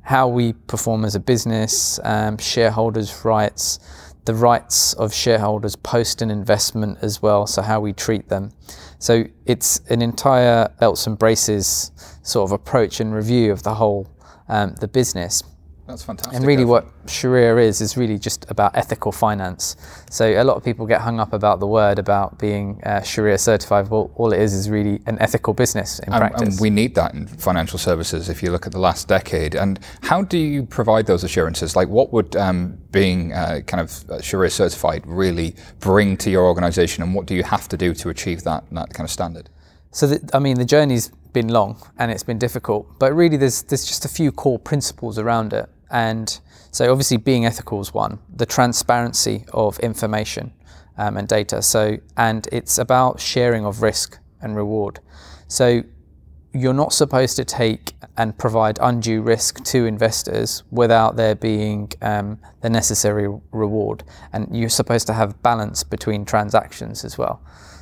how 0.06 0.28
we 0.28 0.54
perform 0.54 1.04
as 1.04 1.16
a 1.16 1.20
business, 1.20 2.00
um, 2.04 2.38
shareholders' 2.38 3.26
rights, 3.26 3.80
the 4.26 4.36
rights 4.36 4.94
of 4.94 5.14
shareholders 5.14 5.76
post 5.76 6.22
an 6.22 6.30
investment 6.30 7.00
as 7.02 7.22
well, 7.22 7.48
so 7.48 7.62
how 7.64 7.80
we 7.80 7.92
treat 7.92 8.30
them. 8.30 8.52
So 9.00 9.26
it's 9.46 9.80
an 9.90 10.04
entire 10.04 10.70
belts 10.80 11.08
and 11.08 11.18
braces 11.18 11.92
sort 12.22 12.48
of 12.48 12.52
approach 12.52 13.00
and 13.00 13.14
review 13.14 13.52
of 13.52 13.64
the 13.64 13.74
whole 13.74 14.08
um, 14.48 14.76
the 14.80 14.88
business. 14.88 15.42
That's 15.88 16.04
fantastic. 16.04 16.36
And 16.36 16.48
really, 16.48 16.66
what 16.66 16.88
Sharia 17.06 17.58
is 17.58 17.80
is 17.80 17.96
really 17.96 18.18
just 18.18 18.50
about 18.50 18.76
ethical 18.76 19.12
finance. 19.12 19.76
So 20.10 20.26
a 20.26 20.44
lot 20.44 20.58
of 20.58 20.64
people 20.64 20.88
get 20.88 21.02
hung 21.02 21.20
up 21.20 21.32
about 21.32 21.60
the 21.60 21.68
word 21.68 22.00
about 22.00 22.40
being 22.40 22.82
uh, 22.84 23.02
Sharia 23.04 23.38
certified. 23.38 23.90
Well, 23.90 24.10
all 24.16 24.34
it 24.34 24.42
is 24.42 24.54
is 24.54 24.68
really 24.68 25.00
an 25.06 25.20
ethical 25.20 25.54
business 25.54 26.00
in 26.00 26.12
And, 26.12 26.22
practice. 26.22 26.56
and 26.56 26.60
we 26.60 26.72
need 26.72 26.96
that 26.96 27.14
in 27.14 27.28
financial 27.28 27.78
services 27.78 28.30
if 28.30 28.42
you 28.42 28.52
look 28.52 28.66
at 28.66 28.72
the 28.72 28.80
last 28.80 29.08
decade. 29.08 29.54
And 29.54 29.80
how 30.02 30.24
do 30.24 30.40
you 30.40 30.64
provide 30.64 31.06
those 31.06 31.24
assurances? 31.24 31.76
Like, 31.76 31.88
what 31.88 32.12
would 32.12 32.36
um, 32.36 32.80
being 32.92 33.34
uh, 33.34 33.62
kind 33.68 33.80
of 33.80 34.10
uh, 34.10 34.22
Sharia 34.22 34.50
certified 34.50 35.04
really 35.06 35.56
bring 35.82 36.18
to 36.18 36.32
your 36.32 36.46
organization, 36.46 37.04
and 37.04 37.14
what 37.14 37.28
do 37.28 37.36
you 37.36 37.44
have 37.44 37.70
to 37.70 37.78
do 37.78 37.94
to 37.94 38.10
achieve 38.10 38.42
that, 38.44 38.64
that 38.72 38.92
kind 38.92 39.06
of 39.08 39.12
standard? 39.12 39.52
So, 39.92 40.08
the, 40.08 40.30
I 40.34 40.40
mean, 40.40 40.58
the 40.58 40.66
journey's 40.66 41.12
been 41.32 41.50
long 41.50 41.78
and 42.00 42.12
it's 42.12 42.24
been 42.24 42.40
difficult, 42.40 42.98
but 42.98 43.14
really, 43.14 43.38
there's 43.38 43.62
there's 43.64 43.86
just 43.86 44.04
a 44.04 44.10
few 44.10 44.32
core 44.32 44.58
principles 44.58 45.20
around 45.20 45.54
it. 45.54 45.70
And 45.92 46.40
so, 46.72 46.92
obviously, 46.92 47.18
being 47.18 47.46
ethical 47.46 47.80
is 47.82 47.94
one. 47.94 48.20
The 48.36 48.46
transparency 48.46 49.46
of 49.54 49.80
information 49.80 50.54
um, 50.98 51.18
and 51.18 51.28
data. 51.28 51.62
So, 51.62 51.98
and 52.18 52.48
it's 52.52 52.78
about 52.78 53.20
sharing 53.20 53.66
of 53.66 53.82
risk 53.82 54.20
and 54.42 54.56
reward. 54.56 55.00
So, 55.48 55.84
you're 56.54 56.74
not 56.74 56.94
supposed 56.94 57.36
to 57.36 57.44
take 57.44 57.94
and 58.18 58.38
provide 58.38 58.80
undue 58.82 59.22
risk 59.22 59.62
to 59.66 59.86
investors 59.86 60.64
without 60.72 61.18
there 61.18 61.36
being 61.36 61.92
um, 62.02 62.40
the 62.62 62.70
necessary 62.70 63.28
reward. 63.52 64.04
And 64.32 64.56
you're 64.56 64.70
supposed 64.70 65.06
to 65.08 65.14
have 65.14 65.42
balance 65.44 65.84
between 65.84 66.24
transactions 66.24 67.04
as 67.04 67.18
well. 67.18 67.42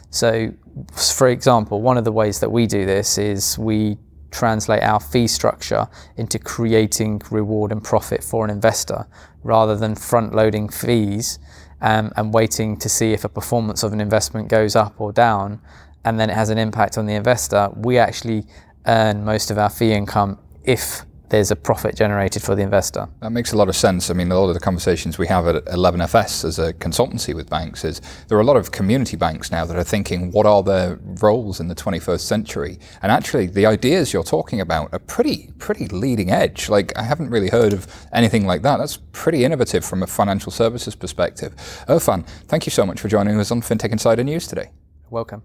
So, 0.10 0.54
for 0.92 1.28
example, 1.28 1.82
one 1.82 1.98
of 1.98 2.04
the 2.04 2.12
ways 2.12 2.40
that 2.40 2.52
we 2.52 2.66
do 2.66 2.86
this 2.86 3.18
is 3.18 3.58
we 3.60 3.98
translate 4.34 4.84
our 4.84 5.00
fee 5.00 5.28
structure 5.28 5.88
into 6.18 6.38
creating 6.40 7.22
reward 7.32 7.72
and 7.72 7.84
profit 7.84 8.24
for 8.24 8.44
an 8.44 8.52
investor 8.52 9.08
rather 9.44 9.76
than 9.76 9.96
front 9.96 10.34
loading 10.34 10.68
fees 10.68 11.40
um, 11.82 12.12
and 12.16 12.34
waiting 12.34 12.78
to 12.78 12.90
see 12.90 13.14
if 13.14 13.24
a 13.24 13.30
performance 13.30 13.84
of 13.84 13.94
an 13.94 14.02
investment 14.02 14.48
goes 14.48 14.76
up 14.76 15.00
or 15.00 15.12
down 15.12 15.62
and 16.06 16.20
then 16.20 16.30
it 16.30 16.34
has 16.34 16.50
an 16.50 16.58
impact 16.58 16.98
on 16.98 17.06
the 17.06 17.14
investor. 17.14 17.70
We 17.76 17.98
actually 17.98 18.46
earn 18.86 19.24
most 19.24 19.52
of 19.52 19.58
our 19.58 19.70
fee 19.70 19.94
income 19.94 20.40
if 20.64 21.06
there's 21.34 21.50
a 21.50 21.56
profit 21.56 21.96
generated 21.96 22.44
for 22.44 22.54
the 22.54 22.62
investor. 22.62 23.10
That 23.22 23.32
makes 23.32 23.54
a 23.54 23.58
lot 23.58 23.68
of 23.68 23.76
sense. 23.76 24.12
I 24.12 24.14
mean, 24.14 24.32
a 24.32 24.40
lot 24.40 24.50
of 24.50 24.54
the 24.54 24.60
conversations 24.60 25.18
we 25.18 25.26
have 25.26 25.48
at 25.48 25.66
11FS 25.66 26.46
as 26.46 26.60
a 26.60 26.74
consultancy 26.74 27.34
with 27.34 27.50
banks 27.50 27.84
is 27.84 28.02
there 28.28 28.38
are 28.38 28.42
a 28.42 28.46
lot 28.46 28.56
of 28.56 28.72
community 28.72 29.18
banks 29.18 29.52
now 29.52 29.66
that 29.66 29.76
are 29.76 29.84
thinking, 29.84 30.30
what 30.30 30.46
are 30.46 30.62
their 30.62 31.00
roles 31.24 31.60
in 31.60 31.70
the 31.70 31.74
21st 31.74 32.20
century? 32.20 32.78
And 33.02 33.12
actually, 33.12 33.48
the 33.48 33.66
ideas 33.66 34.14
you're 34.14 34.24
talking 34.24 34.62
about 34.62 34.94
are 34.94 35.00
pretty, 35.00 35.50
pretty 35.58 35.88
leading 35.88 36.30
edge. 36.30 36.70
Like, 36.70 36.96
I 36.96 37.02
haven't 37.02 37.32
really 37.32 37.50
heard 37.50 37.74
of 37.74 37.88
anything 38.14 38.46
like 38.46 38.62
that. 38.62 38.78
That's 38.78 38.98
pretty 39.12 39.44
innovative 39.44 39.84
from 39.84 40.04
a 40.04 40.08
financial 40.08 40.52
services 40.52 40.94
perspective. 40.94 41.56
Irfan, 41.88 42.28
thank 42.46 42.68
you 42.68 42.72
so 42.72 42.86
much 42.86 43.00
for 43.00 43.08
joining 43.08 43.40
us 43.40 43.50
on 43.50 43.62
FinTech 43.62 43.92
Insider 43.92 44.24
News 44.24 44.46
today. 44.46 44.70
Welcome. 45.10 45.42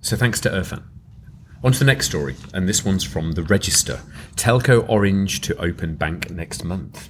So 0.00 0.16
thanks 0.16 0.40
to 0.40 0.48
Irfan. 0.48 0.93
On 1.64 1.72
to 1.72 1.78
the 1.78 1.86
next 1.86 2.04
story, 2.04 2.36
and 2.52 2.68
this 2.68 2.84
one's 2.84 3.04
from 3.04 3.32
the 3.32 3.42
Register. 3.42 4.02
Telco 4.36 4.86
Orange 4.86 5.40
to 5.40 5.56
open 5.56 5.94
bank 5.94 6.30
next 6.30 6.62
month. 6.62 7.08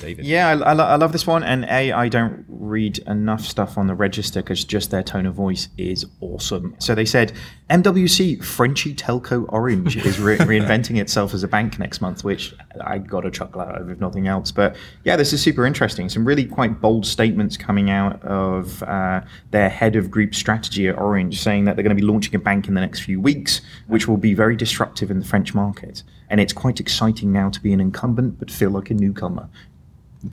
David. 0.00 0.24
Yeah, 0.24 0.48
I, 0.48 0.52
I, 0.52 0.72
lo- 0.72 0.84
I 0.84 0.96
love 0.96 1.12
this 1.12 1.26
one. 1.26 1.42
And 1.42 1.64
A, 1.64 1.92
I 1.92 2.08
don't 2.08 2.44
read 2.48 2.98
enough 3.06 3.42
stuff 3.42 3.76
on 3.78 3.86
the 3.86 3.94
register 3.94 4.42
because 4.42 4.64
just 4.64 4.90
their 4.90 5.02
tone 5.02 5.26
of 5.26 5.34
voice 5.34 5.68
is 5.78 6.06
awesome. 6.20 6.74
So 6.78 6.94
they 6.94 7.04
said 7.04 7.32
MWC 7.70 8.44
Frenchy 8.44 8.94
Telco 8.94 9.46
Orange 9.48 9.96
is 9.96 10.18
re- 10.18 10.36
reinventing 10.38 11.00
itself 11.00 11.34
as 11.34 11.42
a 11.42 11.48
bank 11.48 11.78
next 11.78 12.00
month, 12.00 12.24
which 12.24 12.54
I 12.80 12.98
got 12.98 13.24
a 13.24 13.30
chuckle 13.30 13.60
out 13.60 13.80
of, 13.80 13.90
if 13.90 14.00
nothing 14.00 14.28
else. 14.28 14.50
But 14.52 14.76
yeah, 15.04 15.16
this 15.16 15.32
is 15.32 15.42
super 15.42 15.64
interesting. 15.66 16.08
Some 16.08 16.24
really 16.26 16.44
quite 16.44 16.80
bold 16.80 17.06
statements 17.06 17.56
coming 17.56 17.90
out 17.90 18.22
of 18.22 18.82
uh, 18.82 19.22
their 19.50 19.68
head 19.68 19.96
of 19.96 20.10
group 20.10 20.34
strategy 20.34 20.88
at 20.88 20.98
Orange 20.98 21.40
saying 21.40 21.64
that 21.64 21.76
they're 21.76 21.82
going 21.82 21.96
to 21.96 22.00
be 22.00 22.06
launching 22.06 22.34
a 22.34 22.38
bank 22.38 22.68
in 22.68 22.74
the 22.74 22.80
next 22.80 23.00
few 23.00 23.20
weeks, 23.20 23.60
which 23.86 24.06
will 24.08 24.16
be 24.16 24.34
very 24.34 24.56
disruptive 24.56 25.10
in 25.10 25.18
the 25.18 25.24
French 25.26 25.54
market. 25.54 26.02
And 26.28 26.40
it's 26.40 26.52
quite 26.52 26.80
exciting 26.80 27.32
now 27.32 27.50
to 27.50 27.60
be 27.60 27.72
an 27.72 27.80
incumbent 27.80 28.38
but 28.38 28.50
feel 28.50 28.70
like 28.70 28.90
a 28.90 28.94
newcomer. 28.94 29.48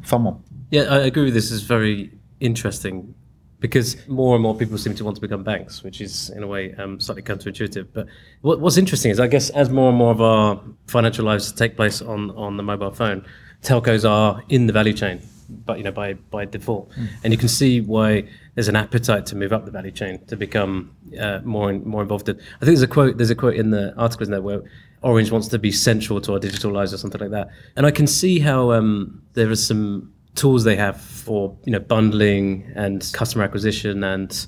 One. 0.10 0.44
Yeah, 0.70 0.84
I 0.84 1.00
agree 1.00 1.26
with 1.26 1.34
this. 1.34 1.52
is 1.52 1.64
very 1.64 2.12
interesting 2.39 3.14
because 3.60 3.96
more 4.08 4.36
and 4.36 4.42
more 4.42 4.56
people 4.56 4.78
seem 4.78 4.96
to 4.96 5.04
want 5.04 5.16
to 5.16 5.22
become 5.22 5.44
banks, 5.44 5.84
which 5.84 6.02
is 6.02 6.30
in 6.32 6.44
a 6.44 6.48
way 6.48 6.74
um, 6.76 7.00
slightly 7.00 7.22
counterintuitive. 7.22 7.88
But 7.94 8.08
what, 8.42 8.60
what's 8.60 8.78
interesting 8.78 9.12
is, 9.12 9.20
I 9.20 9.28
guess, 9.28 9.50
as 9.52 9.70
more 9.70 9.89
and 9.89 9.98
more 9.98 10.12
of 10.12 10.22
our 10.22 10.60
financial 10.88 11.26
lives 11.26 11.52
take 11.52 11.76
place 11.76 12.02
on 12.02 12.32
on 12.32 12.58
the 12.58 12.64
mobile 12.64 12.92
phone, 12.92 13.26
telcos 13.62 14.10
are 14.10 14.42
in 14.50 14.66
the 14.68 14.74
value 14.74 14.94
chain, 14.94 15.22
but 15.66 15.78
you 15.78 15.84
know 15.84 15.92
by 15.92 16.14
by 16.14 16.46
default, 16.46 16.92
Hmm. 16.96 17.06
and 17.24 17.34
you 17.34 17.38
can 17.38 17.50
see 17.50 17.82
why 17.82 18.24
there's 18.56 18.68
an 18.68 18.76
appetite 18.76 19.26
to 19.28 19.36
move 19.36 19.54
up 19.54 19.66
the 19.66 19.72
value 19.72 19.92
chain 19.92 20.20
to 20.28 20.36
become 20.36 20.92
uh, 21.20 21.39
more 21.44 21.70
and 21.70 21.86
more 21.86 22.02
involved 22.02 22.28
in. 22.30 22.36
I 22.38 22.66
think 22.66 22.78
there's 22.78 22.82
a 22.82 22.88
quote. 22.88 23.18
There's 23.18 23.30
a 23.30 23.36
quote 23.36 23.56
in 23.56 23.70
the 23.72 23.94
article 23.96 24.26
in 24.26 24.32
there 24.32 24.42
where 24.42 24.62
Orange 25.04 25.32
wants 25.32 25.47
to 25.47 25.60
be 25.60 25.72
central 25.72 26.22
to 26.22 26.34
our 26.34 26.39
digital 26.39 26.72
lives 26.72 26.93
or 26.93 26.97
something 26.97 27.20
like 27.20 27.32
that, 27.32 27.49
and 27.76 27.86
I 27.86 27.91
can 27.91 28.08
see 28.08 28.39
how 28.39 28.72
um, 28.72 29.22
there 29.34 29.49
are 29.49 29.56
some 29.56 30.14
tools 30.36 30.64
they 30.64 30.76
have 30.76 30.99
for 31.02 31.58
you 31.66 31.72
know 31.72 31.80
bundling 31.80 32.72
and 32.76 33.10
customer 33.14 33.43
acquisition 33.43 34.04
and 34.04 34.47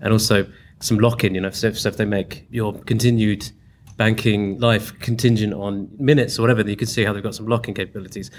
and 0.00 0.12
also 0.12 0.46
some 0.80 0.98
lock-in. 0.98 1.34
You 1.34 1.40
know, 1.40 1.50
so 1.50 1.68
if, 1.68 1.78
so 1.78 1.88
if 1.88 1.96
they 1.96 2.04
make 2.04 2.46
your 2.50 2.72
continued 2.72 3.50
banking 3.96 4.58
life 4.58 4.98
contingent 5.00 5.54
on 5.54 5.88
minutes 5.98 6.38
or 6.38 6.42
whatever, 6.42 6.68
you 6.68 6.76
can 6.76 6.88
see 6.88 7.04
how 7.04 7.12
they've 7.12 7.22
got 7.22 7.34
some 7.34 7.46
lock-in 7.46 7.74
capabilities. 7.74 8.30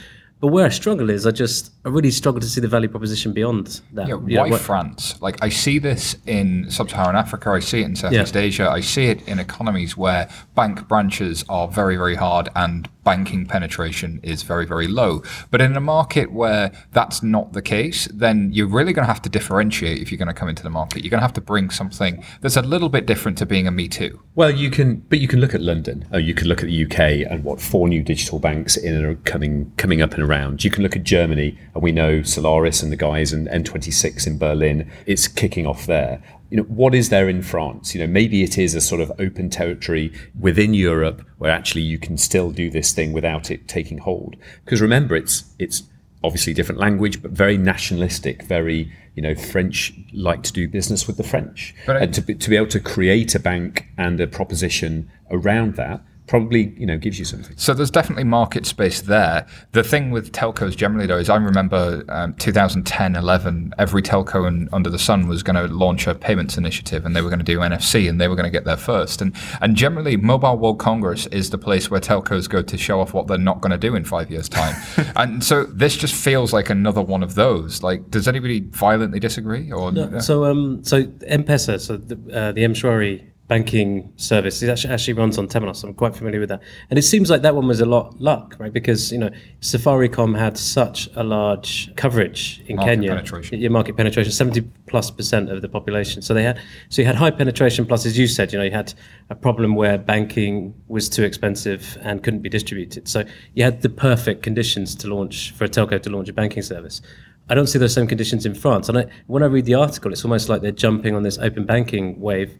But 0.43 0.49
where 0.49 0.65
I 0.65 0.69
struggle 0.69 1.09
is 1.09 1.25
I 1.25 1.31
just 1.31 1.71
I 1.85 1.87
really 1.87 2.11
struggle 2.11 2.41
to 2.41 2.47
see 2.47 2.59
the 2.59 2.67
value 2.67 2.89
proposition 2.89 3.31
beyond 3.31 3.79
that. 3.93 4.09
Yeah, 4.09 4.15
You 4.27 4.35
know, 4.35 4.41
why 4.41 4.49
what- 4.49 4.59
France? 4.59 5.15
Like 5.21 5.41
I 5.41 5.47
see 5.47 5.79
this 5.79 6.17
in 6.25 6.69
sub-Saharan 6.69 7.15
Africa, 7.15 7.51
I 7.51 7.59
see 7.61 7.79
it 7.79 7.85
in 7.85 7.95
Southeast 7.95 8.35
Asia, 8.35 8.69
I 8.69 8.81
see 8.81 9.05
it 9.05 9.25
in 9.25 9.39
economies 9.39 9.95
where 9.95 10.27
bank 10.53 10.85
branches 10.89 11.45
are 11.47 11.69
very, 11.69 11.95
very 11.95 12.15
hard 12.15 12.49
and 12.57 12.89
banking 13.03 13.45
penetration 13.45 14.19
is 14.23 14.43
very, 14.43 14.65
very 14.65 14.87
low. 14.87 15.21
But 15.51 15.61
in 15.61 15.75
a 15.75 15.81
market 15.81 16.31
where 16.31 16.71
that's 16.91 17.21
not 17.23 17.53
the 17.53 17.61
case, 17.61 18.07
then 18.13 18.51
you're 18.53 18.67
really 18.67 18.93
going 18.93 19.03
to 19.03 19.13
have 19.13 19.21
to 19.23 19.29
differentiate 19.29 20.01
if 20.01 20.11
you're 20.11 20.17
going 20.17 20.27
to 20.27 20.33
come 20.33 20.49
into 20.49 20.63
the 20.63 20.69
market. 20.69 21.03
You're 21.03 21.11
going 21.11 21.19
to 21.19 21.25
have 21.25 21.33
to 21.33 21.41
bring 21.41 21.69
something 21.69 22.23
that's 22.41 22.57
a 22.57 22.61
little 22.61 22.89
bit 22.89 23.05
different 23.05 23.37
to 23.39 23.45
being 23.45 23.67
a 23.67 23.71
Me 23.71 23.87
Too. 23.87 24.21
Well, 24.35 24.51
you 24.51 24.69
can, 24.69 24.97
but 25.09 25.19
you 25.19 25.27
can 25.27 25.39
look 25.39 25.53
at 25.53 25.61
London. 25.61 26.07
Oh, 26.11 26.17
you 26.17 26.33
can 26.33 26.47
look 26.47 26.61
at 26.61 26.67
the 26.67 26.85
UK 26.85 26.99
and 27.29 27.43
what 27.43 27.61
four 27.61 27.87
new 27.87 28.01
digital 28.01 28.39
banks 28.39 28.77
in 28.77 29.03
are 29.03 29.15
coming 29.15 29.71
coming 29.77 30.01
up 30.01 30.13
and 30.13 30.23
around. 30.23 30.63
You 30.63 30.71
can 30.71 30.83
look 30.83 30.95
at 30.95 31.03
Germany, 31.03 31.57
and 31.73 31.83
we 31.83 31.91
know 31.91 32.21
Solaris 32.23 32.81
and 32.81 32.91
the 32.91 32.97
guys 32.97 33.33
and 33.33 33.47
N26 33.47 34.27
in 34.27 34.37
Berlin. 34.37 34.91
It's 35.05 35.27
kicking 35.27 35.67
off 35.67 35.85
there. 35.85 36.21
You 36.53 36.57
know, 36.57 36.65
what 36.65 36.93
is 36.93 37.09
there 37.09 37.27
in 37.27 37.41
France? 37.41 37.95
You 37.95 38.01
know, 38.01 38.05
maybe 38.05 38.43
it 38.43 38.59
is 38.59 38.75
a 38.75 38.79
sort 38.79 39.01
of 39.01 39.11
open 39.17 39.49
territory 39.49 40.13
within 40.39 40.75
Europe 40.75 41.25
where 41.39 41.49
actually 41.49 41.81
you 41.81 41.97
can 41.97 42.15
still 42.15 42.51
do 42.51 42.69
this 42.69 42.91
thing 42.91 43.11
without 43.11 43.49
it 43.49 43.67
taking 43.67 43.97
hold. 43.97 44.35
Because 44.63 44.79
remember, 44.79 45.15
it's 45.15 45.45
it's 45.57 45.81
obviously 46.23 46.53
different 46.53 46.79
language, 46.79 47.23
but 47.23 47.31
very 47.31 47.57
nationalistic, 47.57 48.43
very 48.43 48.93
you 49.15 49.23
know 49.23 49.33
French 49.33 49.93
like 50.13 50.43
to 50.43 50.53
do 50.53 50.67
business 50.67 51.07
with 51.07 51.17
the 51.17 51.23
French, 51.23 51.73
and 51.87 52.13
to 52.13 52.21
be, 52.21 52.35
to 52.35 52.51
be 52.51 52.55
able 52.55 52.67
to 52.67 52.79
create 52.79 53.33
a 53.33 53.39
bank 53.39 53.87
and 53.97 54.21
a 54.21 54.27
proposition 54.27 55.09
around 55.31 55.75
that 55.77 56.03
probably 56.27 56.73
you 56.77 56.85
know 56.85 56.97
gives 56.97 57.19
you 57.19 57.25
something. 57.25 57.55
So 57.57 57.73
there's 57.73 57.91
definitely 57.91 58.23
market 58.23 58.65
space 58.65 59.01
there. 59.01 59.45
The 59.71 59.83
thing 59.83 60.11
with 60.11 60.31
telcos 60.31 60.75
generally, 60.75 61.05
though, 61.05 61.17
is 61.17 61.29
I 61.29 61.35
remember 61.35 62.03
um, 62.09 62.33
2010, 62.35 63.15
11, 63.15 63.73
every 63.77 64.01
telco 64.01 64.47
in, 64.47 64.69
under 64.71 64.89
the 64.89 64.99
sun 64.99 65.27
was 65.27 65.43
going 65.43 65.55
to 65.55 65.73
launch 65.73 66.07
a 66.07 66.15
payments 66.15 66.57
initiative, 66.57 67.05
and 67.05 67.15
they 67.15 67.21
were 67.21 67.29
going 67.29 67.39
to 67.39 67.45
do 67.45 67.59
NFC, 67.59 68.09
and 68.09 68.19
they 68.19 68.27
were 68.27 68.35
going 68.35 68.45
to 68.45 68.51
get 68.51 68.65
there 68.65 68.77
first. 68.77 69.21
And 69.21 69.35
and 69.61 69.75
generally, 69.75 70.17
Mobile 70.17 70.57
World 70.57 70.79
Congress 70.79 71.25
is 71.27 71.49
the 71.49 71.57
place 71.57 71.91
where 71.91 71.99
telcos 71.99 72.49
go 72.49 72.61
to 72.61 72.77
show 72.77 72.99
off 72.99 73.13
what 73.13 73.27
they're 73.27 73.37
not 73.37 73.61
going 73.61 73.71
to 73.71 73.77
do 73.77 73.95
in 73.95 74.05
five 74.05 74.31
years' 74.31 74.49
time. 74.49 74.75
and 75.15 75.43
so 75.43 75.65
this 75.65 75.95
just 75.95 76.15
feels 76.15 76.53
like 76.53 76.69
another 76.69 77.01
one 77.01 77.23
of 77.23 77.35
those. 77.35 77.83
Like, 77.83 78.09
does 78.09 78.27
anybody 78.27 78.61
violently 78.61 79.19
disagree? 79.19 79.71
Or 79.71 79.91
No, 79.91 80.19
so 80.19 80.45
um, 80.45 80.83
so 80.83 81.11
M-Pesa, 81.27 81.79
so 81.79 81.97
the 81.97 82.15
uh, 82.33 82.51
the 82.53 82.63
M-Shwari 82.63 83.32
banking 83.47 84.11
service, 84.15 84.63
it 84.63 84.69
actually, 84.69 84.93
actually 84.93 85.13
runs 85.13 85.37
on 85.37 85.47
Temenos. 85.47 85.83
I'm 85.83 85.93
quite 85.93 86.15
familiar 86.15 86.39
with 86.39 86.49
that, 86.49 86.61
and 86.89 86.97
it 86.97 87.03
seems 87.03 87.29
like 87.29 87.41
that 87.41 87.55
one 87.55 87.67
was 87.67 87.81
a 87.81 87.85
lot 87.85 88.19
luck, 88.19 88.55
right? 88.57 88.71
Because 88.71 89.11
you 89.11 89.17
know 89.17 89.29
Safaricom 89.61 90.37
had 90.37 90.57
such 90.57 91.09
a 91.15 91.23
large 91.23 91.93
coverage 91.95 92.63
in 92.67 92.77
Market 92.77 92.91
Kenya, 92.91 93.09
penetration. 93.09 93.59
your 93.59 93.71
market 93.71 93.97
penetration, 93.97 94.31
seventy 94.31 94.61
plus 94.87 95.11
percent 95.11 95.49
of 95.49 95.61
the 95.61 95.69
population. 95.69 96.21
So 96.21 96.33
they 96.33 96.43
had, 96.43 96.59
so 96.89 97.01
you 97.01 97.05
had 97.05 97.15
high 97.15 97.31
penetration. 97.31 97.85
Plus, 97.85 98.05
as 98.05 98.17
you 98.17 98.27
said, 98.27 98.53
you 98.53 98.59
know, 98.59 98.65
you 98.65 98.71
had 98.71 98.93
a 99.29 99.35
problem 99.35 99.75
where 99.75 99.97
banking 99.97 100.73
was 100.87 101.09
too 101.09 101.23
expensive 101.23 101.97
and 102.01 102.23
couldn't 102.23 102.41
be 102.41 102.49
distributed. 102.49 103.07
So 103.07 103.25
you 103.55 103.63
had 103.63 103.81
the 103.81 103.89
perfect 103.89 104.43
conditions 104.43 104.95
to 104.95 105.13
launch 105.13 105.51
for 105.51 105.65
a 105.65 105.69
telco 105.69 106.01
to 106.01 106.09
launch 106.09 106.29
a 106.29 106.33
banking 106.33 106.63
service. 106.63 107.01
I 107.49 107.55
don't 107.55 107.67
see 107.67 107.77
those 107.77 107.93
same 107.93 108.07
conditions 108.07 108.45
in 108.45 108.55
France. 108.55 108.87
And 108.87 108.97
I, 108.99 109.05
when 109.27 109.43
I 109.43 109.47
read 109.47 109.65
the 109.65 109.73
article, 109.73 110.13
it's 110.13 110.23
almost 110.23 110.47
like 110.47 110.61
they're 110.61 110.71
jumping 110.71 111.13
on 111.13 111.23
this 111.23 111.37
open 111.37 111.65
banking 111.65 112.19
wave. 112.19 112.57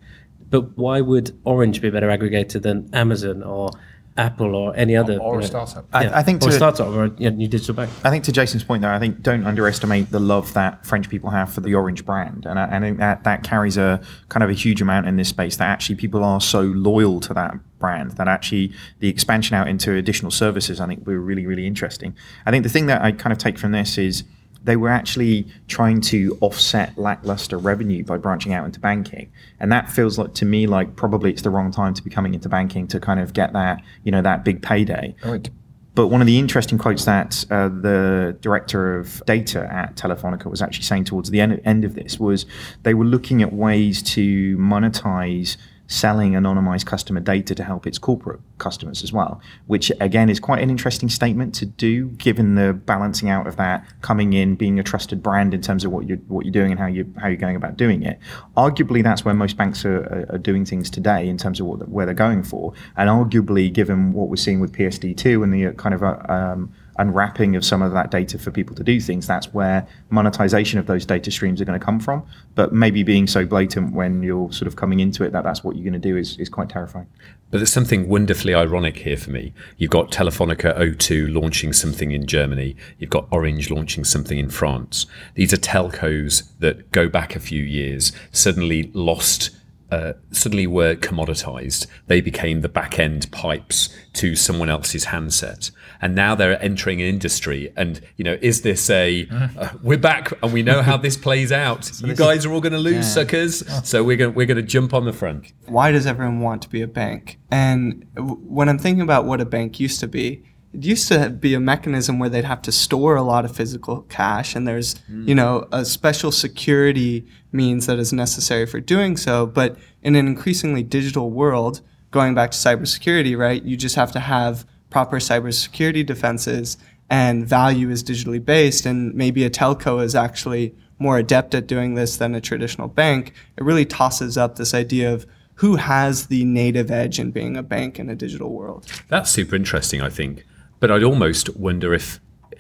But 0.54 0.78
why 0.78 1.01
would 1.01 1.36
Orange 1.45 1.82
be 1.82 1.88
a 1.88 1.91
better 1.91 2.10
aggregator 2.10 2.62
than 2.62 2.88
Amazon 2.93 3.41
or 3.41 3.72
Apple 4.18 4.54
or 4.54 4.76
any 4.76 4.95
other 4.95 5.18
or 5.18 5.39
a 5.39 5.43
startup. 5.43 5.88
I- 5.91 6.20
I 6.20 6.22
think 6.22 6.43
or 6.43 6.49
a 6.49 6.51
to- 6.51 6.56
startup 6.56 6.89
or 6.89 7.06
a 7.06 7.12
you 7.18 7.32
know, 7.32 7.38
new 7.38 7.47
digital 7.47 7.74
bank? 7.74 7.89
I 8.04 8.12
think 8.12 8.24
to 8.26 8.32
Jason's 8.32 8.64
point, 8.64 8.84
though, 8.84 8.91
I 8.91 8.99
think 8.99 9.24
don't 9.24 9.47
underestimate 9.47 10.12
the 10.12 10.20
love 10.20 10.54
that 10.54 10.86
French 10.86 11.10
people 11.10 11.32
have 11.32 11.51
for 11.51 11.62
the 11.62 11.74
Orange 11.74 12.06
brand, 12.06 12.45
and 12.45 12.60
I, 12.60 12.78
I 12.78 12.80
think 12.80 12.99
that 12.99 13.24
that 13.24 13.41
carries 13.41 13.78
a 13.78 13.99
kind 14.30 14.43
of 14.43 14.51
a 14.51 14.54
huge 14.54 14.80
amount 14.80 15.08
in 15.08 15.16
this 15.16 15.30
space. 15.30 15.56
That 15.58 15.70
actually 15.70 15.95
people 15.95 16.24
are 16.24 16.39
so 16.39 16.62
loyal 16.62 17.20
to 17.22 17.34
that 17.34 17.56
brand 17.80 18.12
that 18.12 18.28
actually 18.28 18.74
the 18.99 19.08
expansion 19.10 19.56
out 19.56 19.68
into 19.68 19.91
additional 19.95 20.30
services, 20.30 20.80
I 20.80 20.86
think, 20.86 21.08
were 21.08 21.20
really 21.20 21.47
really 21.47 21.66
interesting. 21.66 22.14
I 22.45 22.51
think 22.51 22.62
the 22.62 22.70
thing 22.70 22.86
that 22.86 23.01
I 23.01 23.12
kind 23.12 23.34
of 23.34 23.39
take 23.39 23.58
from 23.58 23.72
this 23.72 23.97
is 23.97 24.24
they 24.64 24.76
were 24.78 24.89
actually 24.89 25.45
trying 25.68 25.99
to 25.99 26.38
offset 26.41 26.97
lackluster 26.97 27.57
revenue 27.57 28.03
by 28.03 28.18
branching 28.18 28.53
out 28.53 28.66
into 28.66 28.80
banking. 28.80 29.30
And 29.59 29.72
that 29.72 29.89
feels 29.91 30.18
like 30.18 30.34
to 30.36 30.45
me 30.45 30.68
like 30.68 30.95
probably 30.95 31.32
it's 31.32 31.41
the 31.41 31.49
wrong 31.49 31.72
time 31.72 31.93
to 31.93 32.01
be 32.03 32.09
coming 32.09 32.34
into 32.34 32.47
banking 32.49 32.88
to 32.88 32.99
kind 32.99 33.20
of 33.20 33.34
get 33.34 33.53
that 33.53 33.82
you 34.03 34.11
know 34.11 34.22
that 34.22 34.43
big 34.45 34.61
payday. 34.61 35.16
It- 35.36 35.49
but 35.95 36.07
one 36.07 36.22
of 36.22 36.26
the 36.28 36.39
interesting 36.39 36.80
quotes 36.80 37.05
that 37.05 37.45
uh, 37.51 37.68
the 37.70 38.36
director 38.41 38.97
of 38.97 39.22
data 39.28 39.72
at 39.72 39.95
Telefonica 39.95 40.45
was 40.45 40.59
actually 40.59 40.86
saying 40.86 41.03
towards 41.03 41.30
the 41.30 41.39
end, 41.39 41.61
end 41.66 41.86
of 41.86 41.93
this 41.93 42.20
was 42.20 42.47
they 42.82 42.95
were 42.95 43.05
looking 43.05 43.43
at 43.43 43.53
ways 43.53 44.01
to 44.01 44.57
monetize 44.57 45.55
selling 45.94 46.34
anonymized 46.34 46.86
customer 46.86 47.20
data 47.20 47.54
to 47.54 47.64
help 47.64 47.86
its 47.86 47.98
corporate 47.98 48.39
customers 48.58 49.04
as 49.04 49.14
well, 49.14 49.39
which 49.68 49.91
again 50.00 50.30
is 50.30 50.39
quite 50.39 50.62
an 50.62 50.70
interesting 50.70 51.08
statement 51.08 51.54
to 51.54 51.66
do 51.66 52.08
given 52.10 52.56
the 52.56 52.74
balancing 52.74 53.30
out 53.30 53.46
of 53.46 53.56
that 53.58 53.86
coming 54.02 54.34
in, 54.34 54.56
being 54.56 54.80
a 54.80 54.84
trusted 54.84 55.22
brand 55.22 55.54
in 55.54 55.62
terms 55.62 55.86
of 55.86 55.91
what 55.91 56.08
you're 56.08 56.18
what 56.28 56.46
you're 56.46 56.52
doing 56.52 56.72
and 56.72 56.80
how 56.80 56.88
you 56.88 57.14
how 57.20 57.28
you're 57.28 57.38
going 57.38 57.56
about 57.56 57.78
doing 57.78 58.02
it. 58.02 58.20
Arguably, 58.58 59.04
that's 59.04 59.24
where 59.24 59.36
most 59.36 59.56
banks 59.56 59.86
are, 59.86 60.04
are, 60.04 60.36
are 60.36 60.38
doing 60.39 60.66
things 60.66 60.89
today 60.89 61.28
in 61.28 61.38
terms 61.38 61.60
of 61.60 61.68
what 61.68 61.88
where 61.88 62.06
they're 62.06 62.16
going 62.16 62.44
for, 62.44 62.74
and 62.98 63.10
arguably, 63.10 63.72
given 63.72 64.14
what 64.14 64.30
we're 64.30 64.36
seeing 64.36 64.60
with 64.60 64.74
PSD2 64.74 65.44
and 65.44 65.54
the 65.54 65.68
uh, 65.68 65.72
kind 65.74 65.94
of 65.94 66.04
uh, 66.04 66.18
um, 66.28 66.74
unwrapping 66.98 67.56
of 67.56 67.66
some 67.66 67.82
of 67.82 67.91
that 67.94 68.12
data 68.12 68.38
for 68.38 68.52
people 68.52 68.76
to 68.76 68.84
do 68.84 69.00
things, 69.00 69.28
that's 69.28 69.54
where 69.54 69.88
monetization 70.10 70.80
of 70.80 70.86
those 70.86 71.06
data 71.06 71.32
streams 71.32 71.62
are 71.62 71.66
going 71.66 71.80
to 71.80 71.84
come 71.84 72.00
from. 72.00 72.24
But 72.56 72.74
maybe 72.74 73.04
being 73.04 73.28
so 73.28 73.46
blatant 73.46 73.94
when 73.94 74.24
you're 74.24 74.52
sort 74.52 74.68
of 74.68 74.76
coming 74.76 75.00
into 75.00 75.24
it 75.24 75.32
that 75.32 75.44
that's 75.44 75.64
what 75.64 75.76
you're 75.76 75.84
going 75.84 76.00
to 76.02 76.10
do 76.10 76.18
is, 76.18 76.38
is 76.38 76.50
quite 76.50 76.70
terrifying. 76.70 77.08
But 77.52 77.60
there's 77.60 77.72
something 77.72 78.10
wonderfully 78.10 78.56
ironic 78.56 78.98
here 78.98 79.18
for 79.18 79.30
me. 79.30 79.54
You've 79.78 79.91
got 79.91 80.12
Telefonica 80.12 80.76
O2 80.78 81.34
launching 81.34 81.72
something 81.72 82.12
in 82.12 82.26
Germany. 82.26 82.76
You've 82.98 83.12
got 83.12 83.28
Orange 83.30 83.70
launching 83.70 84.04
something 84.04 84.39
in 84.39 84.50
France. 84.50 85.06
These 85.36 85.54
are 85.54 85.58
telcos 85.58 86.50
that 86.60 86.91
go 86.91 87.08
back 87.08 87.36
a 87.36 87.39
few 87.39 87.64
years, 87.64 88.12
suddenly 88.32 88.89
lost. 88.94 89.52
Uh, 89.94 90.14
suddenly 90.32 90.66
were 90.66 90.96
commoditized. 90.96 91.86
They 92.08 92.20
became 92.20 92.62
the 92.62 92.70
back 92.70 92.98
end 92.98 93.30
pipes 93.32 93.96
to 94.14 94.36
someone 94.36 94.68
else's 94.68 95.06
handset, 95.06 95.70
and 96.02 96.16
now 96.16 96.34
they're 96.34 96.60
entering 96.64 97.00
an 97.00 97.08
industry. 97.08 97.72
And 97.78 98.02
you 98.18 98.24
know, 98.24 98.39
is 98.41 98.64
this 98.64 98.89
a 98.89 99.28
uh, 99.32 99.70
we're 99.84 100.00
back 100.00 100.34
and 100.41 100.52
we 100.52 100.64
know 100.64 100.82
how 100.82 100.98
this 100.98 101.16
plays 101.16 101.52
out? 101.52 101.91
you 102.04 102.16
guys 102.16 102.44
are 102.44 102.52
all 102.52 102.60
going 102.60 102.74
to 102.74 102.80
lose, 102.80 103.06
suckers. 103.06 103.64
So 103.88 104.04
we're 104.04 104.18
going 104.18 104.34
we're 104.34 104.48
going 104.48 104.58
to 104.58 104.64
jump 104.64 104.96
on 104.96 105.06
the 105.06 105.14
front. 105.14 105.54
why 105.68 105.91
does 105.91 106.08
everyone 106.08 106.39
want 106.39 106.64
to 106.64 106.70
be 106.70 106.82
a 106.82 106.88
bank? 106.88 107.38
And 107.52 108.08
w- 108.16 108.41
when 108.58 108.70
I'm 108.70 108.80
thinking 108.80 109.04
about 109.04 109.26
what 109.26 109.41
a 109.41 109.46
bank 109.46 109.80
used 109.80 110.00
to 110.00 110.08
be, 110.08 110.44
it 110.74 110.84
used 110.84 111.07
to 111.09 111.30
be 111.30 111.53
a 111.53 111.59
mechanism 111.59 112.17
where 112.17 112.30
they'd 112.30 112.45
have 112.45 112.61
to 112.63 112.71
store 112.71 113.15
a 113.15 113.21
lot 113.21 113.45
of 113.45 113.55
physical 113.55 114.01
cash, 114.03 114.55
and 114.55 114.67
there's 114.67 114.97
hmm. 115.07 115.28
you 115.28 115.36
know 115.36 115.67
a 115.71 115.86
special 115.86 116.32
security 116.32 117.26
means 117.51 117.86
that 117.86 117.99
is 117.99 118.11
necessary 118.11 118.65
for 118.65 118.80
doing 118.80 119.15
so. 119.15 119.45
But 119.45 119.78
in 120.01 120.15
an 120.15 120.28
increasingly 120.28 120.84
digital 120.84 121.30
world, 121.30 121.82
going 122.11 122.34
back 122.34 122.51
to 122.51 122.57
cybersecurity, 122.57 123.38
right? 123.38 123.61
You 123.61 123.78
just 123.78 123.95
have 123.95 124.11
to 124.13 124.19
have 124.19 124.65
proper 124.89 125.17
cybersecurity 125.17 126.05
defenses, 126.05 126.78
and 127.09 127.47
value 127.47 127.89
is 127.89 128.03
digitally 128.03 128.43
based, 128.43 128.86
and 128.86 129.13
maybe 129.13 129.43
a 129.43 129.49
telco 129.49 130.03
is 130.03 130.15
actually 130.15 130.76
more 130.97 131.17
adept 131.17 131.53
at 131.53 131.67
doing 131.67 131.95
this 131.95 132.17
than 132.17 132.34
a 132.34 132.41
traditional 132.41 132.88
bank. 132.88 133.34
It 133.57 133.63
really 133.63 133.86
tosses 133.86 134.38
up 134.38 134.55
this 134.55 134.74
idea 134.74 135.13
of 135.13 135.28
who 135.55 135.76
has 135.76 136.28
the 136.28 136.45
native 136.45 136.89
edge 136.89 137.19
in 137.19 137.32
being 137.32 137.55
a 137.57 137.63
bank 137.63 137.99
in 137.99 138.09
a 138.09 138.15
digital 138.15 138.51
world. 138.51 138.88
That's 139.09 139.30
super 139.30 139.55
interesting, 139.55 140.01
I 140.01 140.09
think. 140.09 140.43
But 140.84 140.92
I'd 140.92 141.04
almost 141.04 141.56
wonder 141.56 141.94
if 141.94 142.20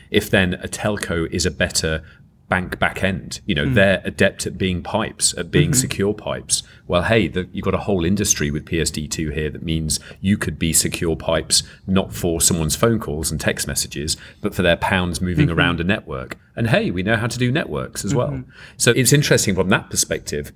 if 0.09 0.29
then 0.29 0.53
a 0.53 0.69
telco 0.69 1.29
is 1.29 1.45
a 1.45 1.51
better 1.51 2.05
bank 2.47 2.79
back 2.79 3.03
end, 3.03 3.41
you 3.45 3.53
know, 3.53 3.65
hmm. 3.65 3.73
they're 3.73 4.01
adept 4.05 4.47
at 4.47 4.57
being 4.57 4.81
pipes, 4.81 5.33
at 5.37 5.51
being 5.51 5.71
mm-hmm. 5.71 5.81
secure 5.81 6.13
pipes. 6.13 6.63
Well, 6.87 7.03
hey, 7.03 7.27
the, 7.27 7.49
you've 7.51 7.65
got 7.65 7.73
a 7.73 7.79
whole 7.79 8.05
industry 8.05 8.49
with 8.49 8.63
PSD2 8.63 9.33
here 9.33 9.49
that 9.49 9.63
means 9.63 9.99
you 10.21 10.37
could 10.37 10.57
be 10.57 10.71
secure 10.71 11.17
pipes 11.17 11.63
not 11.85 12.13
for 12.13 12.39
someone's 12.39 12.77
phone 12.77 12.97
calls 12.97 13.29
and 13.29 13.41
text 13.41 13.67
messages, 13.67 14.15
but 14.39 14.55
for 14.55 14.61
their 14.61 14.77
pounds 14.77 15.19
moving 15.19 15.47
mm-hmm. 15.47 15.59
around 15.59 15.81
a 15.81 15.83
network. 15.83 16.37
And 16.55 16.69
hey, 16.69 16.91
we 16.91 17.03
know 17.03 17.17
how 17.17 17.27
to 17.27 17.37
do 17.37 17.51
networks 17.51 18.05
as 18.05 18.15
well. 18.15 18.29
Mm-hmm. 18.29 18.51
So 18.77 18.91
it's 18.91 19.11
interesting 19.11 19.53
from 19.53 19.67
that 19.67 19.89
perspective 19.89 20.53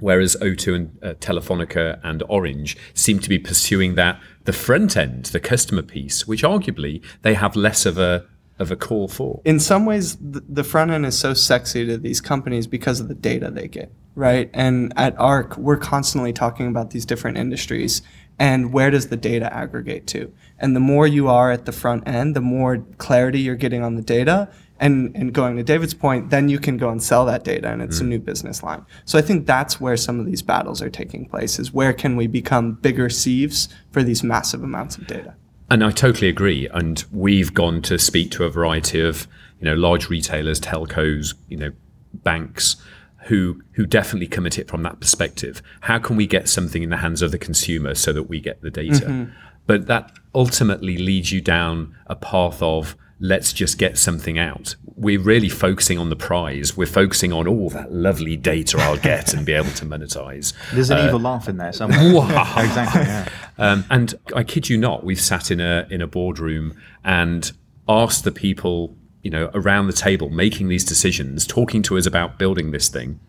whereas 0.00 0.36
O2 0.40 0.74
and 0.74 0.98
uh, 1.02 1.14
Telefonica 1.14 2.00
and 2.02 2.22
Orange 2.28 2.76
seem 2.94 3.18
to 3.20 3.28
be 3.28 3.38
pursuing 3.38 3.94
that 3.94 4.20
the 4.44 4.52
front 4.52 4.96
end, 4.96 5.26
the 5.26 5.40
customer 5.40 5.82
piece, 5.82 6.26
which 6.26 6.42
arguably 6.42 7.02
they 7.22 7.34
have 7.34 7.56
less 7.56 7.86
of 7.86 7.98
a 7.98 8.26
of 8.58 8.70
a 8.70 8.76
call 8.76 9.08
for. 9.08 9.40
in 9.44 9.58
some 9.58 9.84
ways 9.84 10.16
the 10.20 10.62
front 10.62 10.92
end 10.92 11.04
is 11.04 11.18
so 11.18 11.34
sexy 11.34 11.84
to 11.84 11.98
these 11.98 12.20
companies 12.20 12.68
because 12.68 13.00
of 13.00 13.08
the 13.08 13.14
data 13.14 13.50
they 13.50 13.66
get 13.66 13.90
right 14.14 14.48
and 14.54 14.92
at 14.96 15.18
ARK 15.18 15.56
we're 15.56 15.76
constantly 15.76 16.32
talking 16.32 16.68
about 16.68 16.90
these 16.90 17.04
different 17.04 17.36
industries 17.36 18.00
and 18.38 18.72
where 18.72 18.92
does 18.92 19.08
the 19.08 19.16
data 19.16 19.52
aggregate 19.52 20.06
to 20.06 20.32
and 20.60 20.76
the 20.76 20.80
more 20.80 21.04
you 21.04 21.26
are 21.28 21.50
at 21.50 21.64
the 21.64 21.72
front 21.72 22.06
end 22.06 22.36
the 22.36 22.40
more 22.40 22.78
clarity 22.98 23.40
you're 23.40 23.56
getting 23.56 23.82
on 23.82 23.96
the 23.96 24.02
data 24.02 24.48
and, 24.80 25.14
and 25.14 25.32
going 25.32 25.56
to 25.56 25.62
david's 25.62 25.94
point 25.94 26.30
then 26.30 26.48
you 26.48 26.58
can 26.58 26.76
go 26.76 26.88
and 26.88 27.02
sell 27.02 27.24
that 27.24 27.44
data 27.44 27.68
and 27.68 27.80
it's 27.80 28.00
a 28.00 28.04
mm. 28.04 28.08
new 28.08 28.18
business 28.18 28.62
line 28.62 28.84
so 29.04 29.18
i 29.18 29.22
think 29.22 29.46
that's 29.46 29.80
where 29.80 29.96
some 29.96 30.18
of 30.18 30.26
these 30.26 30.42
battles 30.42 30.82
are 30.82 30.90
taking 30.90 31.28
place 31.28 31.58
is 31.58 31.72
where 31.72 31.92
can 31.92 32.16
we 32.16 32.26
become 32.26 32.72
bigger 32.72 33.08
sieves 33.08 33.68
for 33.92 34.02
these 34.02 34.24
massive 34.24 34.62
amounts 34.62 34.96
of 34.96 35.06
data 35.06 35.34
And 35.70 35.82
I 35.82 35.90
totally 35.90 36.28
agree. 36.28 36.68
And 36.68 37.04
we've 37.10 37.54
gone 37.54 37.82
to 37.82 37.98
speak 37.98 38.30
to 38.32 38.44
a 38.44 38.50
variety 38.50 39.00
of, 39.00 39.26
you 39.60 39.64
know, 39.64 39.74
large 39.74 40.08
retailers, 40.10 40.60
telcos, 40.60 41.34
you 41.48 41.56
know, 41.56 41.72
banks 42.12 42.76
who 43.24 43.62
who 43.72 43.86
definitely 43.86 44.26
commit 44.26 44.58
it 44.58 44.68
from 44.68 44.82
that 44.82 45.00
perspective. 45.00 45.62
How 45.80 45.98
can 45.98 46.16
we 46.16 46.26
get 46.26 46.48
something 46.48 46.82
in 46.82 46.90
the 46.90 46.98
hands 46.98 47.22
of 47.22 47.32
the 47.32 47.38
consumer 47.38 47.94
so 47.94 48.12
that 48.12 48.24
we 48.24 48.40
get 48.40 48.60
the 48.60 48.70
data? 48.70 49.06
Mm-hmm. 49.06 49.32
But 49.66 49.86
that 49.86 50.12
ultimately 50.34 50.98
leads 50.98 51.32
you 51.32 51.40
down 51.40 51.96
a 52.06 52.14
path 52.14 52.62
of 52.62 52.96
let's 53.24 53.54
just 53.54 53.78
get 53.78 53.96
something 53.96 54.38
out. 54.38 54.76
We're 54.96 55.18
really 55.18 55.48
focusing 55.48 55.96
on 55.98 56.10
the 56.10 56.16
prize. 56.16 56.76
We're 56.76 56.84
focusing 56.84 57.32
on 57.32 57.48
all 57.48 57.70
that 57.70 57.90
lovely 57.90 58.36
data 58.36 58.76
I'll 58.78 58.98
get 58.98 59.32
and 59.32 59.46
be 59.46 59.54
able 59.54 59.70
to 59.70 59.86
monetize. 59.86 60.52
There's 60.74 60.90
an 60.90 61.06
evil 61.06 61.20
laugh 61.20 61.48
in 61.48 61.56
there 61.56 61.72
somewhere. 61.72 61.98
exactly. 62.58 63.00
Yeah. 63.00 63.28
Um, 63.56 63.86
and 63.88 64.14
I 64.36 64.44
kid 64.44 64.68
you 64.68 64.76
not, 64.76 65.04
we've 65.04 65.20
sat 65.20 65.50
in 65.50 65.58
a 65.58 65.86
in 65.90 66.02
a 66.02 66.06
boardroom 66.06 66.78
and 67.02 67.50
asked 67.88 68.24
the 68.24 68.30
people, 68.30 68.94
you 69.22 69.30
know, 69.30 69.50
around 69.54 69.86
the 69.86 69.94
table 69.94 70.28
making 70.28 70.68
these 70.68 70.84
decisions, 70.84 71.46
talking 71.46 71.82
to 71.84 71.96
us 71.96 72.04
about 72.04 72.38
building 72.38 72.72
this 72.72 72.90
thing. 72.90 73.20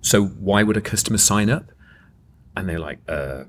So 0.00 0.24
why 0.24 0.64
would 0.64 0.76
a 0.76 0.80
customer 0.80 1.18
sign 1.18 1.48
up? 1.48 1.70
And 2.56 2.68
they're 2.68 2.80
like, 2.80 2.98
uh, 3.08 3.44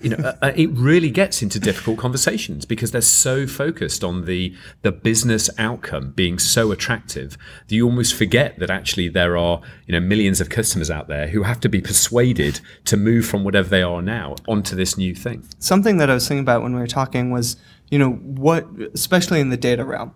you 0.00 0.10
know, 0.10 0.16
uh, 0.16 0.36
uh, 0.42 0.52
it 0.54 0.70
really 0.70 1.10
gets 1.10 1.42
into 1.42 1.58
difficult 1.58 1.98
conversations 1.98 2.66
because 2.66 2.90
they're 2.90 3.00
so 3.00 3.46
focused 3.46 4.04
on 4.04 4.26
the 4.26 4.54
the 4.82 4.92
business 4.92 5.48
outcome 5.58 6.10
being 6.12 6.38
so 6.38 6.70
attractive 6.70 7.38
that 7.66 7.74
you 7.74 7.86
almost 7.86 8.14
forget 8.14 8.58
that 8.58 8.70
actually 8.70 9.08
there 9.08 9.36
are 9.36 9.60
you 9.86 9.92
know 9.92 10.00
millions 10.00 10.40
of 10.40 10.50
customers 10.50 10.90
out 10.90 11.08
there 11.08 11.28
who 11.28 11.44
have 11.44 11.60
to 11.60 11.68
be 11.68 11.80
persuaded 11.80 12.60
to 12.84 12.96
move 12.96 13.24
from 13.24 13.42
whatever 13.42 13.68
they 13.68 13.82
are 13.82 14.02
now 14.02 14.34
onto 14.46 14.76
this 14.76 14.98
new 14.98 15.14
thing. 15.14 15.46
something 15.58 15.96
that 15.96 16.10
I 16.10 16.14
was 16.14 16.28
thinking 16.28 16.42
about 16.42 16.62
when 16.62 16.74
we 16.74 16.80
were 16.80 16.86
talking 16.86 17.30
was, 17.30 17.56
you 17.90 17.98
know, 17.98 18.12
what, 18.12 18.66
especially 18.94 19.40
in 19.40 19.48
the 19.48 19.56
data 19.56 19.84
realm, 19.84 20.14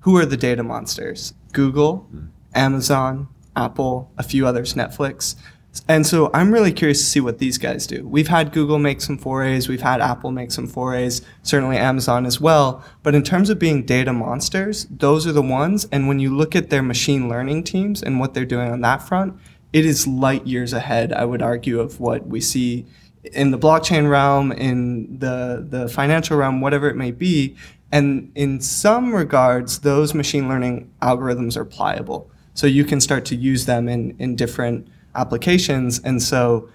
who 0.00 0.16
are 0.16 0.26
the 0.26 0.36
data 0.36 0.62
monsters? 0.62 1.34
Google, 1.52 2.08
Amazon, 2.54 3.28
Apple, 3.56 4.10
a 4.16 4.22
few 4.22 4.46
others, 4.46 4.74
Netflix. 4.74 5.34
And 5.86 6.06
so 6.06 6.30
I'm 6.34 6.52
really 6.52 6.72
curious 6.72 6.98
to 6.98 7.04
see 7.04 7.20
what 7.20 7.38
these 7.38 7.56
guys 7.56 7.86
do. 7.86 8.06
We've 8.06 8.28
had 8.28 8.52
Google 8.52 8.78
make 8.78 9.00
some 9.00 9.16
forays, 9.16 9.68
we've 9.68 9.82
had 9.82 10.00
Apple 10.00 10.30
make 10.30 10.50
some 10.50 10.66
forays, 10.66 11.22
certainly 11.42 11.76
Amazon 11.76 12.26
as 12.26 12.40
well. 12.40 12.82
But 13.02 13.14
in 13.14 13.22
terms 13.22 13.48
of 13.48 13.58
being 13.58 13.84
data 13.84 14.12
monsters, 14.12 14.86
those 14.90 15.26
are 15.26 15.32
the 15.32 15.42
ones. 15.42 15.86
And 15.92 16.08
when 16.08 16.18
you 16.18 16.34
look 16.34 16.56
at 16.56 16.70
their 16.70 16.82
machine 16.82 17.28
learning 17.28 17.64
teams 17.64 18.02
and 18.02 18.18
what 18.18 18.34
they're 18.34 18.44
doing 18.44 18.70
on 18.70 18.80
that 18.82 19.02
front, 19.02 19.38
it 19.72 19.84
is 19.84 20.06
light 20.06 20.46
years 20.46 20.72
ahead, 20.72 21.12
I 21.12 21.24
would 21.24 21.42
argue, 21.42 21.80
of 21.80 22.00
what 22.00 22.26
we 22.26 22.40
see 22.40 22.86
in 23.32 23.50
the 23.50 23.58
blockchain 23.58 24.08
realm, 24.10 24.52
in 24.52 25.18
the, 25.18 25.66
the 25.68 25.88
financial 25.88 26.36
realm, 26.36 26.60
whatever 26.60 26.88
it 26.88 26.96
may 26.96 27.10
be. 27.10 27.56
And 27.92 28.32
in 28.34 28.60
some 28.60 29.14
regards, 29.14 29.80
those 29.80 30.14
machine 30.14 30.48
learning 30.48 30.90
algorithms 31.02 31.56
are 31.56 31.64
pliable. 31.64 32.30
So 32.54 32.66
you 32.66 32.84
can 32.84 33.00
start 33.00 33.24
to 33.26 33.36
use 33.36 33.66
them 33.66 33.88
in, 33.88 34.16
in 34.18 34.36
different 34.36 34.88
applications. 35.18 36.00
And 36.00 36.22
so 36.22 36.68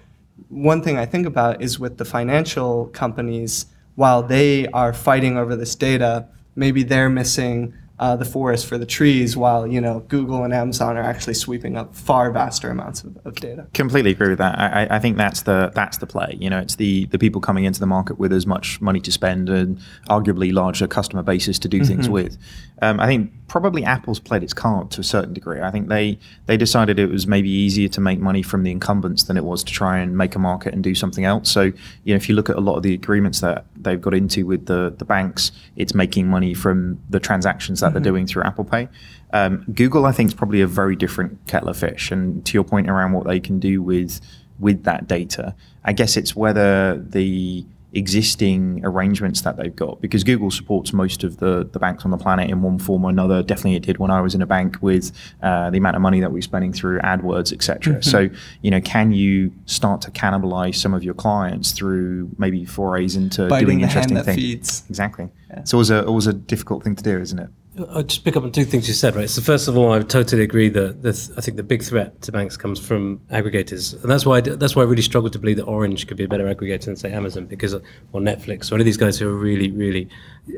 one 0.48 0.82
thing 0.82 0.98
I 0.98 1.06
think 1.06 1.26
about 1.26 1.62
is 1.62 1.78
with 1.78 1.98
the 1.98 2.04
financial 2.04 2.86
companies, 2.86 3.66
while 3.94 4.22
they 4.22 4.66
are 4.68 4.92
fighting 4.92 5.36
over 5.36 5.56
this 5.56 5.74
data, 5.74 6.26
maybe 6.56 6.82
they're 6.82 7.10
missing 7.10 7.74
uh, 7.98 8.16
the 8.16 8.24
forest 8.24 8.66
for 8.66 8.76
the 8.76 8.86
trees, 8.86 9.36
while 9.36 9.66
you 9.66 9.80
know 9.80 10.00
Google 10.08 10.42
and 10.42 10.52
Amazon 10.52 10.96
are 10.96 11.02
actually 11.02 11.34
sweeping 11.34 11.76
up 11.76 11.94
far 11.94 12.30
vaster 12.32 12.68
amounts 12.68 13.04
of, 13.04 13.16
of 13.24 13.36
data. 13.36 13.66
Completely 13.72 14.10
agree 14.10 14.28
with 14.30 14.38
that. 14.38 14.58
I, 14.58 14.96
I- 14.96 14.98
think 14.98 15.16
that's 15.16 15.42
the 15.42 15.70
that's 15.74 15.98
the 15.98 16.06
play. 16.06 16.36
You 16.40 16.50
know, 16.50 16.58
it's 16.58 16.76
the 16.76 17.04
the 17.06 17.18
people 17.18 17.40
coming 17.40 17.64
into 17.64 17.78
the 17.78 17.86
market 17.86 18.18
with 18.18 18.32
as 18.32 18.46
much 18.46 18.80
money 18.80 19.00
to 19.00 19.12
spend 19.12 19.48
and 19.48 19.78
arguably 20.08 20.52
larger 20.52 20.86
customer 20.88 21.22
bases 21.22 21.58
to 21.60 21.68
do 21.68 21.84
things 21.84 22.08
with. 22.08 22.36
Um, 22.82 22.98
I 23.00 23.06
think 23.06 23.30
probably 23.46 23.84
Apple's 23.84 24.18
played 24.18 24.42
its 24.42 24.52
card 24.54 24.90
to 24.92 25.00
a 25.00 25.04
certain 25.04 25.32
degree. 25.32 25.60
I 25.60 25.70
think 25.70 25.88
they 25.88 26.18
they 26.46 26.56
decided 26.56 26.98
it 26.98 27.06
was 27.10 27.26
maybe 27.26 27.48
easier 27.48 27.88
to 27.88 28.00
make 28.00 28.18
money 28.18 28.42
from 28.42 28.64
the 28.64 28.70
incumbents 28.72 29.24
than 29.24 29.36
it 29.36 29.44
was 29.44 29.62
to 29.64 29.72
try 29.72 29.98
and 29.98 30.16
make 30.16 30.34
a 30.34 30.38
market 30.38 30.74
and 30.74 30.82
do 30.82 30.94
something 30.94 31.24
else. 31.24 31.48
So 31.50 31.62
you 31.62 32.12
know, 32.12 32.16
if 32.16 32.28
you 32.28 32.34
look 32.34 32.50
at 32.50 32.56
a 32.56 32.60
lot 32.60 32.76
of 32.76 32.82
the 32.82 32.92
agreements 32.94 33.40
that 33.40 33.66
they've 33.76 34.00
got 34.00 34.14
into 34.14 34.44
with 34.46 34.66
the 34.66 34.92
the 34.98 35.04
banks, 35.04 35.52
it's 35.76 35.94
making 35.94 36.26
money 36.26 36.54
from 36.54 36.98
the 37.08 37.20
transactions 37.20 37.80
that 37.80 37.93
they're 37.94 38.02
doing 38.02 38.26
through 38.26 38.42
Apple 38.42 38.64
Pay. 38.64 38.88
Um, 39.32 39.64
Google, 39.74 40.06
I 40.06 40.12
think, 40.12 40.28
is 40.28 40.34
probably 40.34 40.60
a 40.60 40.66
very 40.66 40.96
different 40.96 41.46
kettle 41.46 41.68
of 41.68 41.76
fish. 41.76 42.10
And 42.10 42.44
to 42.46 42.54
your 42.54 42.64
point 42.64 42.88
around 42.88 43.12
what 43.12 43.26
they 43.26 43.40
can 43.40 43.58
do 43.58 43.82
with 43.82 44.20
with 44.60 44.84
that 44.84 45.08
data, 45.08 45.54
I 45.84 45.92
guess 45.92 46.16
it's 46.16 46.36
whether 46.36 46.96
the 46.96 47.64
existing 47.94 48.80
arrangements 48.84 49.42
that 49.42 49.56
they've 49.56 49.74
got, 49.74 50.00
because 50.00 50.24
Google 50.24 50.50
supports 50.50 50.92
most 50.92 51.24
of 51.24 51.38
the, 51.38 51.68
the 51.72 51.78
banks 51.78 52.04
on 52.04 52.10
the 52.10 52.16
planet 52.16 52.50
in 52.50 52.60
one 52.62 52.78
form 52.78 53.04
or 53.04 53.10
another. 53.10 53.42
Definitely, 53.42 53.76
it 53.76 53.82
did 53.82 53.98
when 53.98 54.10
I 54.10 54.20
was 54.20 54.34
in 54.34 54.42
a 54.42 54.46
bank 54.46 54.76
with 54.80 55.12
uh, 55.42 55.70
the 55.70 55.78
amount 55.78 55.96
of 55.96 56.02
money 56.02 56.20
that 56.20 56.32
we're 56.32 56.42
spending 56.42 56.72
through 56.72 57.00
AdWords, 57.00 57.52
etc. 57.52 58.02
So, 58.02 58.28
you 58.62 58.70
know, 58.70 58.80
can 58.80 59.12
you 59.12 59.52
start 59.66 60.00
to 60.02 60.10
cannibalize 60.10 60.76
some 60.76 60.92
of 60.92 61.04
your 61.04 61.14
clients 61.14 61.72
through 61.72 62.30
maybe 62.38 62.64
forays 62.64 63.16
into 63.16 63.48
Biting 63.48 63.66
doing 63.66 63.80
interesting 63.82 64.22
things? 64.22 64.36
feeds. 64.36 64.84
Exactly. 64.88 65.28
It's 65.50 65.72
always 65.72 65.90
a 65.90 66.04
always 66.04 66.26
a 66.26 66.32
difficult 66.32 66.82
thing 66.82 66.96
to 66.96 67.02
do, 67.02 67.20
isn't 67.20 67.38
it? 67.38 67.48
I'll 67.90 68.04
just 68.04 68.24
pick 68.24 68.36
up 68.36 68.44
on 68.44 68.52
two 68.52 68.64
things 68.64 68.86
you 68.86 68.94
said, 68.94 69.16
right? 69.16 69.28
So 69.28 69.42
first 69.42 69.66
of 69.66 69.76
all, 69.76 69.92
I 69.92 70.00
totally 70.02 70.42
agree 70.42 70.68
that 70.68 71.32
I 71.36 71.40
think 71.40 71.56
the 71.56 71.64
big 71.64 71.82
threat 71.82 72.22
to 72.22 72.30
banks 72.30 72.56
comes 72.56 72.78
from 72.78 73.18
aggregators, 73.32 74.00
and 74.00 74.08
that's 74.10 74.24
why 74.24 74.36
I 74.36 74.40
that's 74.42 74.76
why 74.76 74.82
I 74.82 74.86
really 74.86 75.02
struggle 75.02 75.28
to 75.30 75.38
believe 75.38 75.56
that 75.56 75.64
Orange 75.64 76.06
could 76.06 76.16
be 76.16 76.24
a 76.24 76.28
better 76.28 76.44
aggregator 76.44 76.84
than 76.84 76.96
say 76.96 77.12
Amazon, 77.12 77.46
because 77.46 77.74
or 77.74 78.20
Netflix 78.20 78.70
or 78.70 78.76
any 78.76 78.82
of 78.82 78.86
these 78.86 78.96
guys 78.96 79.18
who 79.18 79.28
are 79.28 79.36
really 79.36 79.72
really 79.72 80.08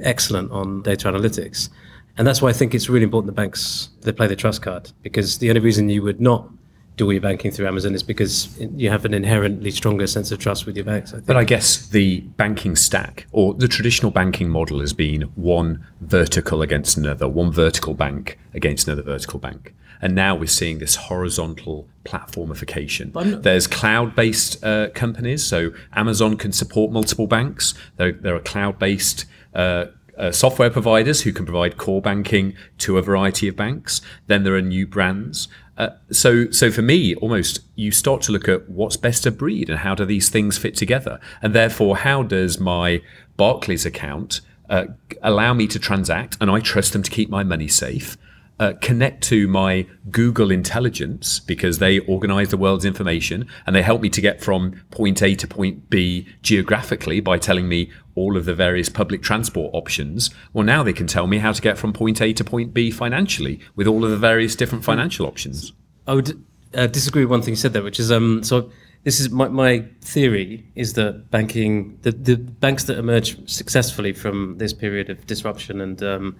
excellent 0.02 0.52
on 0.52 0.82
data 0.82 1.08
analytics, 1.08 1.70
and 2.18 2.26
that's 2.26 2.42
why 2.42 2.50
I 2.50 2.52
think 2.52 2.74
it's 2.74 2.90
really 2.90 3.04
important 3.04 3.34
that 3.34 3.40
banks 3.40 3.88
they 4.02 4.12
play 4.12 4.26
the 4.26 4.36
trust 4.36 4.60
card, 4.60 4.92
because 5.02 5.38
the 5.38 5.48
only 5.48 5.60
reason 5.60 5.88
you 5.88 6.02
would 6.02 6.20
not 6.20 6.50
do 6.96 7.04
all 7.04 7.12
your 7.12 7.20
banking 7.20 7.50
through 7.50 7.66
Amazon 7.66 7.94
is 7.94 8.02
because 8.02 8.58
you 8.58 8.88
have 8.88 9.04
an 9.04 9.12
inherently 9.12 9.70
stronger 9.70 10.06
sense 10.06 10.32
of 10.32 10.38
trust 10.38 10.64
with 10.64 10.76
your 10.76 10.84
banks. 10.84 11.12
I 11.12 11.16
think. 11.16 11.26
But 11.26 11.36
I 11.36 11.44
guess 11.44 11.86
the 11.88 12.20
banking 12.20 12.74
stack 12.74 13.26
or 13.32 13.52
the 13.54 13.68
traditional 13.68 14.10
banking 14.10 14.48
model 14.48 14.80
has 14.80 14.92
been 14.92 15.22
one 15.34 15.86
vertical 16.00 16.62
against 16.62 16.96
another, 16.96 17.28
one 17.28 17.52
vertical 17.52 17.94
bank 17.94 18.38
against 18.54 18.88
another 18.88 19.02
vertical 19.02 19.38
bank. 19.38 19.74
And 20.00 20.14
now 20.14 20.34
we're 20.34 20.46
seeing 20.46 20.78
this 20.78 20.96
horizontal 20.96 21.88
platformification. 22.04 23.12
But 23.12 23.42
There's 23.42 23.66
cloud 23.66 24.14
based 24.14 24.62
uh, 24.64 24.88
companies. 24.94 25.44
So 25.44 25.70
Amazon 25.92 26.36
can 26.36 26.52
support 26.52 26.92
multiple 26.92 27.26
banks. 27.26 27.74
There, 27.96 28.12
there 28.12 28.34
are 28.34 28.40
cloud 28.40 28.78
based 28.78 29.26
uh, 29.54 29.86
uh, 30.16 30.32
software 30.32 30.70
providers 30.70 31.22
who 31.22 31.32
can 31.32 31.44
provide 31.44 31.76
core 31.76 32.00
banking 32.00 32.54
to 32.78 32.98
a 32.98 33.02
variety 33.02 33.48
of 33.48 33.56
banks. 33.56 34.00
Then 34.26 34.44
there 34.44 34.54
are 34.54 34.62
new 34.62 34.86
brands. 34.86 35.48
Uh, 35.76 35.90
so, 36.10 36.50
so 36.50 36.70
for 36.70 36.82
me, 36.82 37.14
almost 37.16 37.60
you 37.74 37.90
start 37.90 38.22
to 38.22 38.32
look 38.32 38.48
at 38.48 38.68
what's 38.68 38.96
best 38.96 39.26
of 39.26 39.36
breed 39.36 39.68
and 39.68 39.80
how 39.80 39.94
do 39.94 40.04
these 40.04 40.28
things 40.28 40.56
fit 40.56 40.74
together, 40.74 41.20
and 41.42 41.54
therefore, 41.54 41.98
how 41.98 42.22
does 42.22 42.58
my 42.58 43.02
Barclays 43.36 43.84
account 43.84 44.40
uh, 44.70 44.86
allow 45.22 45.52
me 45.52 45.66
to 45.66 45.78
transact, 45.78 46.36
and 46.40 46.50
I 46.50 46.60
trust 46.60 46.92
them 46.92 47.02
to 47.02 47.10
keep 47.10 47.28
my 47.28 47.44
money 47.44 47.68
safe, 47.68 48.16
uh, 48.58 48.72
connect 48.80 49.22
to 49.24 49.46
my 49.48 49.86
Google 50.10 50.50
intelligence 50.50 51.40
because 51.40 51.78
they 51.78 51.98
organize 52.00 52.48
the 52.48 52.56
world's 52.56 52.84
information 52.84 53.46
and 53.66 53.76
they 53.76 53.82
help 53.82 54.00
me 54.00 54.08
to 54.10 54.20
get 54.20 54.40
from 54.40 54.82
point 54.90 55.22
A 55.22 55.34
to 55.34 55.46
point 55.46 55.90
B 55.90 56.26
geographically 56.42 57.20
by 57.20 57.38
telling 57.38 57.68
me 57.68 57.90
all 58.14 58.36
of 58.36 58.46
the 58.46 58.54
various 58.54 58.88
public 58.88 59.22
transport 59.22 59.74
options. 59.74 60.30
Well, 60.54 60.64
now 60.64 60.82
they 60.82 60.94
can 60.94 61.06
tell 61.06 61.26
me 61.26 61.38
how 61.38 61.52
to 61.52 61.60
get 61.60 61.76
from 61.76 61.92
point 61.92 62.20
A 62.22 62.32
to 62.32 62.44
point 62.44 62.72
B 62.72 62.90
financially 62.90 63.60
with 63.74 63.86
all 63.86 64.04
of 64.04 64.10
the 64.10 64.16
various 64.16 64.56
different 64.56 64.84
financial 64.84 65.26
options. 65.26 65.72
I 66.06 66.14
would 66.14 66.42
uh, 66.74 66.86
disagree 66.86 67.24
with 67.24 67.30
one 67.30 67.42
thing 67.42 67.52
you 67.52 67.56
said 67.56 67.74
there, 67.74 67.82
which 67.82 68.00
is 68.00 68.10
um, 68.10 68.42
so 68.42 68.70
this 69.04 69.20
is 69.20 69.30
my, 69.30 69.48
my 69.48 69.84
theory 70.00 70.66
is 70.74 70.94
that 70.94 71.30
banking, 71.30 71.98
the, 72.02 72.10
the 72.10 72.36
banks 72.36 72.84
that 72.84 72.98
emerge 72.98 73.48
successfully 73.48 74.12
from 74.12 74.58
this 74.58 74.72
period 74.72 75.10
of 75.10 75.26
disruption 75.26 75.80
and 75.80 76.02
um, 76.02 76.36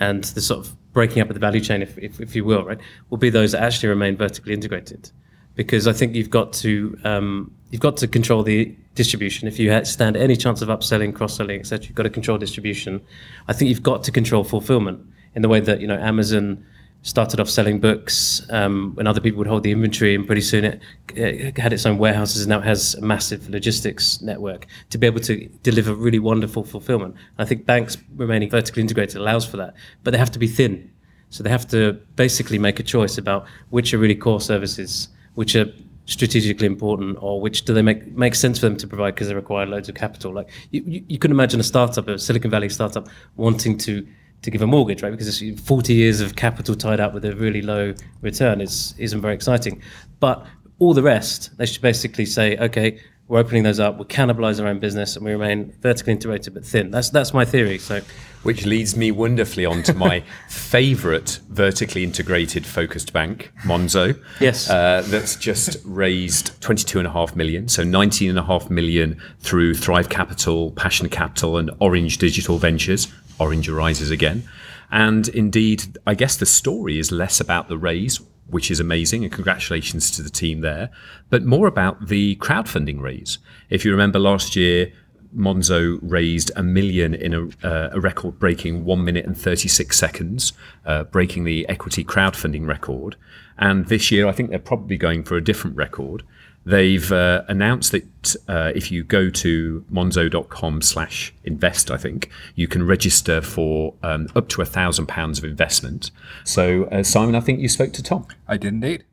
and 0.00 0.24
the 0.24 0.40
sort 0.40 0.66
of 0.66 0.87
breaking 0.98 1.22
up 1.22 1.28
of 1.30 1.34
the 1.34 1.40
value 1.48 1.60
chain, 1.60 1.80
if, 1.80 1.96
if, 1.98 2.20
if 2.20 2.34
you 2.34 2.44
will, 2.44 2.64
right, 2.64 2.80
will 3.08 3.18
be 3.18 3.30
those 3.30 3.52
that 3.52 3.62
actually 3.62 3.88
remain 3.88 4.16
vertically 4.16 4.52
integrated. 4.52 5.12
Because 5.54 5.86
I 5.86 5.92
think 5.92 6.16
you've 6.16 6.28
got 6.28 6.52
to 6.64 6.98
um, 7.04 7.52
you've 7.70 7.80
got 7.80 7.96
to 7.98 8.08
control 8.08 8.42
the 8.42 8.74
distribution. 8.96 9.46
If 9.46 9.60
you 9.60 9.84
stand 9.84 10.16
any 10.16 10.34
chance 10.34 10.60
of 10.60 10.68
upselling, 10.68 11.14
cross-selling, 11.14 11.60
etc., 11.60 11.86
you've 11.86 11.94
got 11.94 12.02
to 12.02 12.10
control 12.10 12.36
distribution. 12.36 13.00
I 13.46 13.52
think 13.52 13.68
you've 13.68 13.84
got 13.92 14.02
to 14.04 14.10
control 14.10 14.42
fulfillment 14.42 14.98
in 15.36 15.42
the 15.42 15.48
way 15.48 15.60
that 15.60 15.80
you 15.80 15.86
know 15.86 15.98
Amazon 15.98 16.64
started 17.02 17.40
off 17.40 17.48
selling 17.48 17.80
books 17.80 18.42
um, 18.50 18.94
when 18.94 19.06
other 19.06 19.20
people 19.20 19.38
would 19.38 19.46
hold 19.46 19.62
the 19.62 19.70
inventory, 19.70 20.14
and 20.14 20.26
pretty 20.26 20.42
soon 20.42 20.64
it, 20.64 20.82
it, 21.14 21.58
had 21.58 21.72
its 21.72 21.86
own 21.86 21.98
warehouses, 21.98 22.42
and 22.42 22.50
now 22.50 22.58
it 22.58 22.64
has 22.64 22.94
a 22.96 23.00
massive 23.00 23.48
logistics 23.48 24.20
network 24.20 24.66
to 24.90 24.98
be 24.98 25.06
able 25.06 25.20
to 25.20 25.48
deliver 25.62 25.94
really 25.94 26.18
wonderful 26.18 26.64
fulfillment. 26.64 27.14
I 27.38 27.44
think 27.44 27.64
banks 27.64 27.96
remaining 28.16 28.50
vertically 28.50 28.82
integrated 28.82 29.16
allows 29.16 29.46
for 29.46 29.56
that, 29.58 29.74
but 30.02 30.10
they 30.10 30.18
have 30.18 30.32
to 30.32 30.38
be 30.38 30.48
thin. 30.48 30.90
So 31.30 31.42
they 31.42 31.50
have 31.50 31.68
to 31.68 31.92
basically 32.16 32.58
make 32.58 32.80
a 32.80 32.82
choice 32.82 33.18
about 33.18 33.46
which 33.70 33.92
are 33.92 33.98
really 33.98 34.14
core 34.14 34.40
services, 34.40 35.08
which 35.34 35.54
are 35.54 35.66
strategically 36.06 36.66
important, 36.66 37.18
or 37.20 37.40
which 37.40 37.64
do 37.64 37.74
they 37.74 37.82
make 37.82 38.06
make 38.16 38.34
sense 38.34 38.58
for 38.58 38.66
them 38.66 38.76
to 38.78 38.86
provide 38.86 39.14
because 39.14 39.28
they 39.28 39.34
require 39.34 39.66
loads 39.66 39.88
of 39.88 39.94
capital. 39.94 40.32
Like 40.32 40.48
you, 40.70 40.82
you, 40.86 41.04
you 41.06 41.18
can 41.18 41.30
imagine 41.30 41.60
a 41.60 41.64
startup, 41.64 42.08
a 42.08 42.18
Silicon 42.18 42.50
Valley 42.50 42.70
startup, 42.70 43.08
wanting 43.36 43.76
to 43.78 44.06
to 44.42 44.50
give 44.50 44.62
a 44.62 44.66
mortgage, 44.66 45.02
right? 45.02 45.10
Because 45.10 45.42
it's 45.42 45.60
40 45.62 45.94
years 45.94 46.20
of 46.20 46.36
capital 46.36 46.74
tied 46.74 47.00
up 47.00 47.14
with 47.14 47.24
a 47.24 47.34
really 47.34 47.62
low 47.62 47.94
return 48.20 48.60
is 48.60 48.94
isn't 48.98 49.20
very 49.20 49.34
exciting. 49.34 49.82
But 50.20 50.46
all 50.78 50.94
the 50.94 51.02
rest, 51.02 51.56
they 51.58 51.66
should 51.66 51.82
basically 51.82 52.24
say, 52.24 52.56
okay, 52.56 53.00
we're 53.28 53.38
opening 53.38 53.62
those 53.62 53.78
up, 53.78 53.98
we 53.98 54.06
cannibalize 54.06 54.58
our 54.60 54.66
own 54.66 54.78
business, 54.78 55.14
and 55.14 55.24
we 55.24 55.32
remain 55.32 55.74
vertically 55.80 56.14
integrated 56.14 56.54
but 56.54 56.64
thin. 56.64 56.90
That's 56.90 57.10
that's 57.10 57.34
my 57.34 57.44
theory. 57.44 57.78
So, 57.78 58.00
which 58.42 58.64
leads 58.64 58.96
me 58.96 59.10
wonderfully 59.10 59.66
on 59.66 59.82
to 59.82 59.92
my 59.92 60.20
favourite 60.48 61.38
vertically 61.50 62.04
integrated 62.04 62.64
focused 62.64 63.12
bank, 63.12 63.52
Monzo. 63.64 64.18
Yes, 64.40 64.70
uh, 64.70 65.02
that's 65.06 65.36
just 65.36 65.76
raised 65.84 66.58
twenty-two 66.62 66.98
and 66.98 67.06
a 67.06 67.10
half 67.10 67.36
million, 67.36 67.68
so 67.68 67.84
nineteen 67.84 68.30
and 68.30 68.38
a 68.38 68.44
half 68.44 68.70
million 68.70 69.20
through 69.40 69.74
Thrive 69.74 70.08
Capital, 70.08 70.70
Passion 70.70 71.10
Capital, 71.10 71.58
and 71.58 71.70
Orange 71.80 72.16
Digital 72.16 72.56
Ventures. 72.56 73.08
Orange 73.38 73.68
arises 73.68 74.10
again. 74.10 74.48
And 74.90 75.28
indeed, 75.28 75.98
I 76.06 76.14
guess 76.14 76.36
the 76.36 76.46
story 76.46 76.98
is 76.98 77.12
less 77.12 77.40
about 77.40 77.68
the 77.68 77.78
raise, 77.78 78.20
which 78.46 78.70
is 78.70 78.80
amazing, 78.80 79.24
and 79.24 79.32
congratulations 79.32 80.10
to 80.12 80.22
the 80.22 80.30
team 80.30 80.60
there, 80.60 80.90
but 81.28 81.44
more 81.44 81.66
about 81.66 82.08
the 82.08 82.36
crowdfunding 82.36 83.00
raise. 83.00 83.38
If 83.68 83.84
you 83.84 83.90
remember 83.90 84.18
last 84.18 84.56
year, 84.56 84.92
Monzo 85.36 85.98
raised 86.02 86.50
a 86.56 86.62
million 86.62 87.14
in 87.14 87.34
a, 87.34 87.66
uh, 87.66 87.90
a 87.92 88.00
record 88.00 88.38
breaking 88.38 88.84
one 88.84 89.04
minute 89.04 89.26
and 89.26 89.36
36 89.36 89.96
seconds, 89.96 90.52
uh, 90.86 91.04
breaking 91.04 91.44
the 91.44 91.68
equity 91.68 92.02
crowdfunding 92.02 92.66
record. 92.66 93.16
And 93.58 93.86
this 93.86 94.10
year, 94.10 94.26
I 94.26 94.32
think 94.32 94.50
they're 94.50 94.58
probably 94.58 94.96
going 94.96 95.24
for 95.24 95.36
a 95.36 95.44
different 95.44 95.76
record. 95.76 96.22
They've 96.68 97.10
uh, 97.10 97.44
announced 97.48 97.92
that 97.92 98.36
uh, 98.46 98.72
if 98.74 98.92
you 98.92 99.02
go 99.02 99.30
to 99.30 99.86
monzo.com 99.90 100.82
slash 100.82 101.32
invest, 101.42 101.90
I 101.90 101.96
think, 101.96 102.28
you 102.56 102.68
can 102.68 102.86
register 102.86 103.40
for 103.40 103.94
um, 104.02 104.28
up 104.36 104.50
to 104.50 104.60
a 104.60 104.66
thousand 104.66 105.06
pounds 105.06 105.38
of 105.38 105.44
investment. 105.46 106.10
So, 106.44 106.84
uh, 106.92 107.04
Simon, 107.04 107.34
I 107.34 107.40
think 107.40 107.60
you 107.60 107.70
spoke 107.70 107.94
to 107.94 108.02
Tom. 108.02 108.26
I 108.46 108.58
did 108.58 108.74
indeed. 108.74 109.04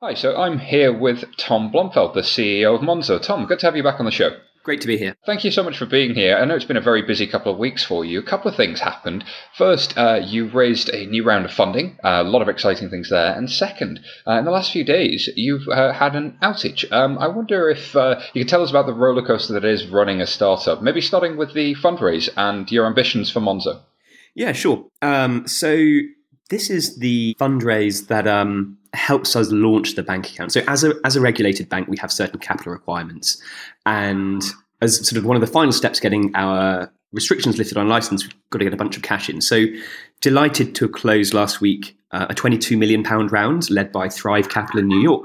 Hi, 0.00 0.14
so 0.14 0.34
I'm 0.34 0.60
here 0.60 0.98
with 0.98 1.24
Tom 1.36 1.70
Blomfield, 1.70 2.14
the 2.14 2.22
CEO 2.22 2.74
of 2.74 2.80
Monzo. 2.80 3.20
Tom, 3.20 3.44
good 3.44 3.58
to 3.58 3.66
have 3.66 3.76
you 3.76 3.82
back 3.82 4.00
on 4.00 4.06
the 4.06 4.10
show. 4.10 4.30
Great 4.66 4.80
to 4.80 4.88
be 4.88 4.98
here. 4.98 5.14
Thank 5.24 5.44
you 5.44 5.52
so 5.52 5.62
much 5.62 5.78
for 5.78 5.86
being 5.86 6.16
here. 6.16 6.36
I 6.36 6.44
know 6.44 6.56
it's 6.56 6.64
been 6.64 6.76
a 6.76 6.80
very 6.80 7.02
busy 7.02 7.28
couple 7.28 7.52
of 7.52 7.58
weeks 7.58 7.84
for 7.84 8.04
you. 8.04 8.18
A 8.18 8.22
couple 8.24 8.50
of 8.50 8.56
things 8.56 8.80
happened. 8.80 9.24
First, 9.56 9.96
uh, 9.96 10.18
you 10.24 10.48
raised 10.48 10.88
a 10.88 11.06
new 11.06 11.22
round 11.22 11.44
of 11.44 11.52
funding, 11.52 11.96
uh, 12.02 12.24
a 12.26 12.28
lot 12.28 12.42
of 12.42 12.48
exciting 12.48 12.90
things 12.90 13.08
there. 13.08 13.32
And 13.32 13.48
second, 13.48 14.00
uh, 14.26 14.32
in 14.32 14.44
the 14.44 14.50
last 14.50 14.72
few 14.72 14.82
days, 14.82 15.30
you've 15.36 15.68
uh, 15.68 15.92
had 15.92 16.16
an 16.16 16.36
outage. 16.42 16.90
Um, 16.90 17.16
I 17.18 17.28
wonder 17.28 17.70
if 17.70 17.94
uh, 17.94 18.20
you 18.34 18.42
could 18.42 18.48
tell 18.48 18.64
us 18.64 18.70
about 18.70 18.86
the 18.86 18.92
roller 18.92 19.24
coaster 19.24 19.52
that 19.52 19.64
is 19.64 19.86
running 19.86 20.20
a 20.20 20.26
startup, 20.26 20.82
maybe 20.82 21.00
starting 21.00 21.36
with 21.36 21.54
the 21.54 21.76
fundraise 21.76 22.28
and 22.36 22.68
your 22.68 22.88
ambitions 22.88 23.30
for 23.30 23.38
Monzo. 23.38 23.82
Yeah, 24.34 24.50
sure. 24.50 24.84
Um, 25.00 25.46
so, 25.46 25.76
this 26.50 26.70
is 26.70 26.98
the 26.98 27.36
fundraise 27.38 28.08
that 28.08 28.26
um, 28.26 28.78
helps 28.96 29.36
us 29.36 29.50
launch 29.50 29.94
the 29.94 30.02
bank 30.02 30.28
account. 30.30 30.52
So 30.52 30.62
as 30.66 30.84
a 30.84 30.94
as 31.04 31.16
a 31.16 31.20
regulated 31.20 31.68
bank, 31.68 31.88
we 31.88 31.96
have 31.98 32.10
certain 32.12 32.40
capital 32.40 32.72
requirements, 32.72 33.40
and 33.84 34.42
as 34.82 34.96
sort 35.08 35.18
of 35.18 35.24
one 35.24 35.36
of 35.36 35.40
the 35.40 35.46
final 35.46 35.72
steps, 35.72 36.00
getting 36.00 36.34
our 36.34 36.92
restrictions 37.12 37.56
lifted 37.58 37.78
on 37.78 37.88
license, 37.88 38.24
we've 38.24 38.34
got 38.50 38.58
to 38.58 38.64
get 38.64 38.74
a 38.74 38.76
bunch 38.76 38.96
of 38.96 39.02
cash 39.02 39.28
in. 39.28 39.40
So 39.40 39.66
delighted 40.20 40.74
to 40.76 40.88
close 40.88 41.32
last 41.32 41.60
week 41.60 41.96
uh, 42.12 42.26
a 42.28 42.34
22 42.34 42.76
million 42.76 43.02
pound 43.02 43.32
round 43.32 43.70
led 43.70 43.92
by 43.92 44.08
Thrive 44.08 44.48
Capital 44.48 44.80
in 44.80 44.88
New 44.88 45.00
York, 45.00 45.24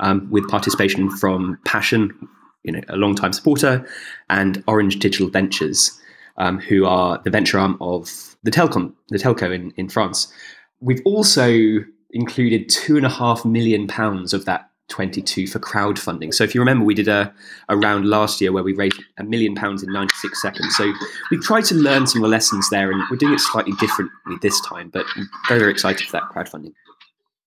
um, 0.00 0.28
with 0.30 0.48
participation 0.48 1.10
from 1.10 1.58
Passion, 1.64 2.28
you 2.64 2.72
know, 2.72 2.80
a 2.88 2.96
long-time 2.96 3.32
supporter, 3.32 3.86
and 4.30 4.62
Orange 4.66 4.98
Digital 4.98 5.28
Ventures, 5.28 5.98
um, 6.38 6.58
who 6.58 6.86
are 6.86 7.20
the 7.24 7.30
venture 7.30 7.58
arm 7.58 7.76
of 7.80 8.36
the 8.42 8.50
telecom, 8.50 8.92
the 9.08 9.18
telco 9.18 9.54
in 9.54 9.72
in 9.76 9.88
France. 9.88 10.32
We've 10.80 11.02
also 11.04 11.84
included 12.12 12.68
two 12.68 12.96
and 12.96 13.06
a 13.06 13.10
half 13.10 13.44
million 13.44 13.86
pounds 13.86 14.32
of 14.32 14.44
that 14.44 14.68
22 14.88 15.46
for 15.46 15.58
crowdfunding. 15.58 16.34
So 16.34 16.44
if 16.44 16.54
you 16.54 16.60
remember, 16.60 16.84
we 16.84 16.94
did 16.94 17.08
a, 17.08 17.32
a 17.68 17.76
round 17.76 18.06
last 18.06 18.40
year 18.40 18.52
where 18.52 18.62
we 18.62 18.74
raised 18.74 19.02
a 19.18 19.24
million 19.24 19.54
pounds 19.54 19.82
in 19.82 19.92
96 19.92 20.40
seconds. 20.40 20.76
So 20.76 20.92
we've 21.30 21.42
tried 21.42 21.64
to 21.66 21.74
learn 21.74 22.06
some 22.06 22.22
of 22.22 22.28
the 22.28 22.34
lessons 22.34 22.68
there, 22.70 22.92
and 22.92 23.02
we're 23.10 23.16
doing 23.16 23.34
it 23.34 23.40
slightly 23.40 23.72
differently 23.80 24.36
this 24.42 24.60
time. 24.60 24.90
But 24.90 25.06
I'm 25.16 25.28
very, 25.48 25.60
very 25.60 25.72
excited 25.72 26.06
for 26.06 26.12
that 26.12 26.24
crowdfunding. 26.24 26.74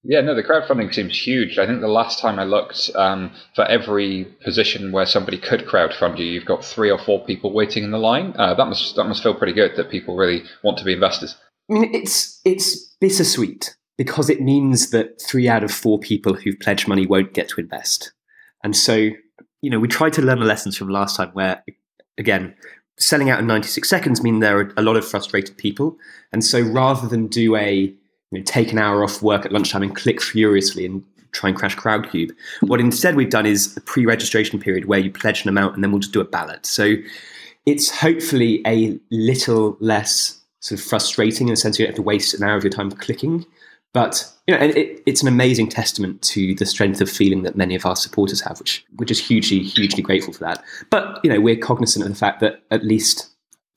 Yeah, 0.07 0.21
no, 0.21 0.35
the 0.35 0.43
crowdfunding 0.43 0.93
seems 0.93 1.19
huge. 1.19 1.57
I 1.57 1.65
think 1.65 1.81
the 1.81 1.87
last 1.87 2.19
time 2.19 2.37
I 2.37 2.43
looked, 2.43 2.91
um, 2.95 3.31
for 3.55 3.65
every 3.65 4.25
position 4.43 4.91
where 4.91 5.05
somebody 5.05 5.37
could 5.37 5.65
crowdfund 5.65 6.19
you, 6.19 6.25
you've 6.25 6.45
got 6.45 6.63
three 6.63 6.91
or 6.91 6.99
four 6.99 7.23
people 7.25 7.53
waiting 7.53 7.83
in 7.83 7.91
the 7.91 7.97
line. 7.97 8.33
Uh, 8.37 8.53
that 8.53 8.65
must 8.65 8.95
that 8.95 9.05
must 9.05 9.23
feel 9.23 9.33
pretty 9.33 9.53
good 9.53 9.75
that 9.77 9.89
people 9.89 10.15
really 10.15 10.43
want 10.63 10.77
to 10.77 10.83
be 10.83 10.93
investors. 10.93 11.35
I 11.69 11.73
mean, 11.73 11.93
it's 11.93 12.39
it's 12.45 12.95
bittersweet 13.01 13.75
because 13.97 14.29
it 14.29 14.41
means 14.41 14.89
that 14.91 15.21
three 15.21 15.47
out 15.47 15.63
of 15.63 15.71
four 15.71 15.99
people 15.99 16.33
who've 16.33 16.59
pledged 16.59 16.87
money 16.87 17.05
won't 17.05 17.33
get 17.33 17.49
to 17.49 17.61
invest. 17.61 18.11
And 18.63 18.75
so, 18.75 19.09
you 19.61 19.69
know, 19.69 19.79
we 19.79 19.87
tried 19.87 20.13
to 20.13 20.21
learn 20.21 20.39
the 20.39 20.45
lessons 20.45 20.75
from 20.77 20.89
last 20.89 21.15
time 21.15 21.29
where, 21.29 21.63
again, 22.17 22.53
selling 22.97 23.29
out 23.29 23.39
in 23.39 23.47
96 23.47 23.89
seconds 23.89 24.23
mean 24.23 24.39
there 24.39 24.59
are 24.59 24.73
a 24.77 24.81
lot 24.81 24.95
of 24.97 25.07
frustrated 25.07 25.57
people. 25.57 25.97
And 26.31 26.43
so 26.43 26.61
rather 26.61 27.07
than 27.07 27.27
do 27.27 27.55
a, 27.55 27.73
you 27.73 27.97
know, 28.31 28.41
take 28.43 28.71
an 28.71 28.77
hour 28.77 29.03
off 29.03 29.21
work 29.21 29.45
at 29.45 29.51
lunchtime 29.51 29.83
and 29.83 29.95
click 29.95 30.21
furiously 30.21 30.85
and 30.85 31.03
try 31.31 31.49
and 31.49 31.57
crash 31.57 31.75
Crowdcube, 31.75 32.31
what 32.61 32.79
instead 32.79 33.15
we've 33.15 33.29
done 33.29 33.45
is 33.45 33.75
a 33.77 33.81
pre-registration 33.81 34.59
period 34.59 34.85
where 34.85 34.99
you 34.99 35.11
pledge 35.11 35.43
an 35.43 35.49
amount 35.49 35.75
and 35.75 35.83
then 35.83 35.91
we'll 35.91 35.99
just 35.99 36.13
do 36.13 36.21
a 36.21 36.25
ballot. 36.25 36.65
So 36.65 36.95
it's 37.65 37.89
hopefully 37.89 38.61
a 38.65 38.97
little 39.11 39.77
less 39.79 40.41
sort 40.59 40.79
of 40.79 40.85
frustrating 40.85 41.47
in 41.47 41.53
the 41.53 41.57
sense 41.57 41.77
you 41.77 41.85
don't 41.85 41.91
have 41.91 41.97
to 41.97 42.01
waste 42.01 42.33
an 42.33 42.43
hour 42.43 42.55
of 42.55 42.63
your 42.63 42.71
time 42.71 42.91
clicking 42.91 43.45
but 43.95 44.29
you 44.45 44.53
know, 44.53 44.61
it, 44.61 45.01
it's 45.05 45.21
an 45.21 45.29
amazing 45.29 45.69
testament 45.69 46.21
to 46.23 46.53
the 46.55 46.65
strength 46.65 46.99
of 46.99 47.09
feeling 47.09 47.43
that 47.43 47.55
many 47.55 47.75
of 47.75 47.85
our 47.85 47.95
supporters 47.95 48.41
have, 48.41 48.59
which 48.59 48.85
we're 48.97 49.05
just 49.05 49.25
hugely, 49.25 49.59
hugely 49.59 50.03
grateful 50.03 50.33
for 50.33 50.43
that. 50.43 50.61
But 50.89 51.21
you 51.23 51.29
know, 51.31 51.39
we're 51.39 51.55
cognizant 51.55 52.03
of 52.05 52.11
the 52.11 52.17
fact 52.17 52.41
that 52.41 52.61
at 52.71 52.83
least 52.83 53.29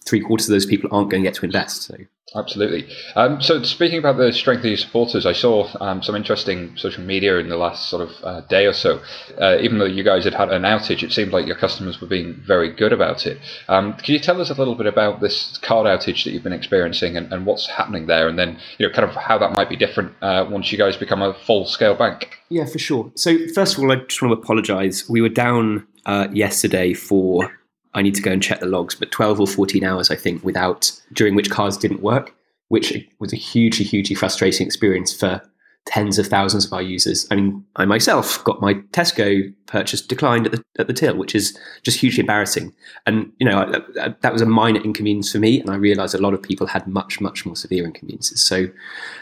three 0.05 0.19
quarters 0.19 0.49
of 0.49 0.55
those 0.55 0.67
people 0.67 0.91
aren't 0.93 1.09
going 1.09 1.23
to 1.23 1.27
get 1.29 1.35
to 1.37 1.45
invest. 1.45 1.83
So 1.83 1.97
Absolutely. 2.35 2.87
Um, 3.17 3.41
so, 3.41 3.63
speaking 3.63 3.99
about 3.99 4.19
the 4.19 4.33
strength 4.33 4.61
of 4.61 4.67
your 4.67 4.77
supporters, 4.77 5.25
I 5.25 5.33
saw 5.33 5.67
um, 5.81 6.03
some 6.03 6.15
interesting 6.15 6.77
social 6.77 7.03
media 7.03 7.39
in 7.39 7.49
the 7.49 7.57
last 7.57 7.89
sort 7.89 8.03
of 8.03 8.11
uh, 8.23 8.41
day 8.43 8.67
or 8.67 8.75
so. 8.75 9.01
Uh, 9.41 9.57
even 9.61 9.79
though 9.79 9.87
you 9.87 10.05
guys 10.05 10.25
had 10.25 10.35
had 10.35 10.53
an 10.53 10.63
outage, 10.63 11.03
it 11.03 11.11
seemed 11.13 11.33
like 11.33 11.47
your 11.47 11.57
customers 11.57 12.03
were 12.03 12.07
being 12.07 12.35
very 12.35 12.71
good 12.71 12.93
about 12.93 13.27
it. 13.27 13.39
Um, 13.69 13.95
can 13.95 14.13
you 14.13 14.21
tell 14.21 14.41
us 14.43 14.51
a 14.51 14.55
little 14.55 14.75
bit 14.75 14.87
about 14.87 15.21
this 15.21 15.57
card 15.59 15.87
outage 15.87 16.25
that 16.25 16.33
you've 16.33 16.43
been 16.43 16.53
experiencing 16.53 17.17
and, 17.17 17.33
and 17.33 17.47
what's 17.47 17.67
happening 17.67 18.07
there, 18.07 18.29
and 18.29 18.39
then 18.39 18.59
you 18.77 18.87
know 18.87 18.93
kind 18.93 19.09
of 19.09 19.17
how 19.17 19.39
that 19.39 19.53
might 19.53 19.71
be 19.71 19.77
different 19.77 20.13
uh, 20.21 20.47
once 20.51 20.71
you 20.71 20.77
guys 20.77 20.99
become 20.99 21.23
a 21.23 21.33
full 21.33 21.65
scale 21.65 21.95
bank? 21.95 22.39
Yeah, 22.51 22.67
for 22.67 22.79
sure. 22.79 23.11
So, 23.15 23.39
first 23.55 23.79
of 23.79 23.85
all, 23.85 23.91
I 23.91 23.97
just 23.97 24.21
want 24.21 24.35
to 24.35 24.43
apologise. 24.43 25.09
We 25.09 25.23
were 25.23 25.31
down 25.31 25.87
uh, 26.05 26.29
yesterday 26.31 26.93
for 26.93 27.51
I 27.95 28.03
need 28.03 28.15
to 28.15 28.23
go 28.23 28.31
and 28.33 28.43
check 28.43 28.61
the 28.61 28.67
logs, 28.67 28.95
but 28.95 29.11
12 29.11 29.41
or 29.41 29.47
14 29.47 29.85
hours, 29.85 30.11
I 30.11 30.17
think, 30.17 30.45
without 30.45 30.93
during 31.13 31.35
which 31.35 31.51
cars 31.51 31.77
didn't 31.77 32.03
work. 32.03 32.35
which 32.69 33.09
was 33.19 33.33
a 33.33 33.37
hugely, 33.37 33.85
hugely 33.85 34.15
frustrating 34.15 34.67
experience 34.67 35.13
for 35.13 35.41
tens 35.87 36.19
of 36.19 36.27
thousands 36.27 36.67
of 36.67 36.73
our 36.73 36.83
users. 36.83 37.27
I 37.31 37.37
mean, 37.37 37.65
I 37.77 37.87
myself 37.87 38.45
got 38.45 38.61
my 38.61 38.75
Tesco 38.93 39.53
purchase 39.67 40.03
declined 40.03 40.47
at 40.47 40.53
the, 40.53 40.63
at 40.79 40.87
the 40.87 40.93
till, 40.93 41.17
which 41.17 41.35
is 41.35 41.59
just 41.83 41.99
hugely 41.99 42.21
embarrassing. 42.21 42.75
And, 43.07 43.33
you 43.39 43.49
know, 43.49 43.73
that, 43.95 44.21
that 44.21 44.33
was 44.33 44.43
a 44.43 44.47
minor 44.47 44.81
inconvenience 44.81 45.33
for 45.33 45.39
me. 45.39 45.61
And 45.61 45.71
I 45.71 45.77
realized 45.77 46.15
a 46.15 46.21
lot 46.21 46.35
of 46.35 46.43
people 46.43 46.67
had 46.67 46.87
much, 46.87 47.23
much 47.23 47.47
more 47.47 47.57
severe 47.57 47.85
inconveniences. 47.85 48.45
So, 48.45 48.69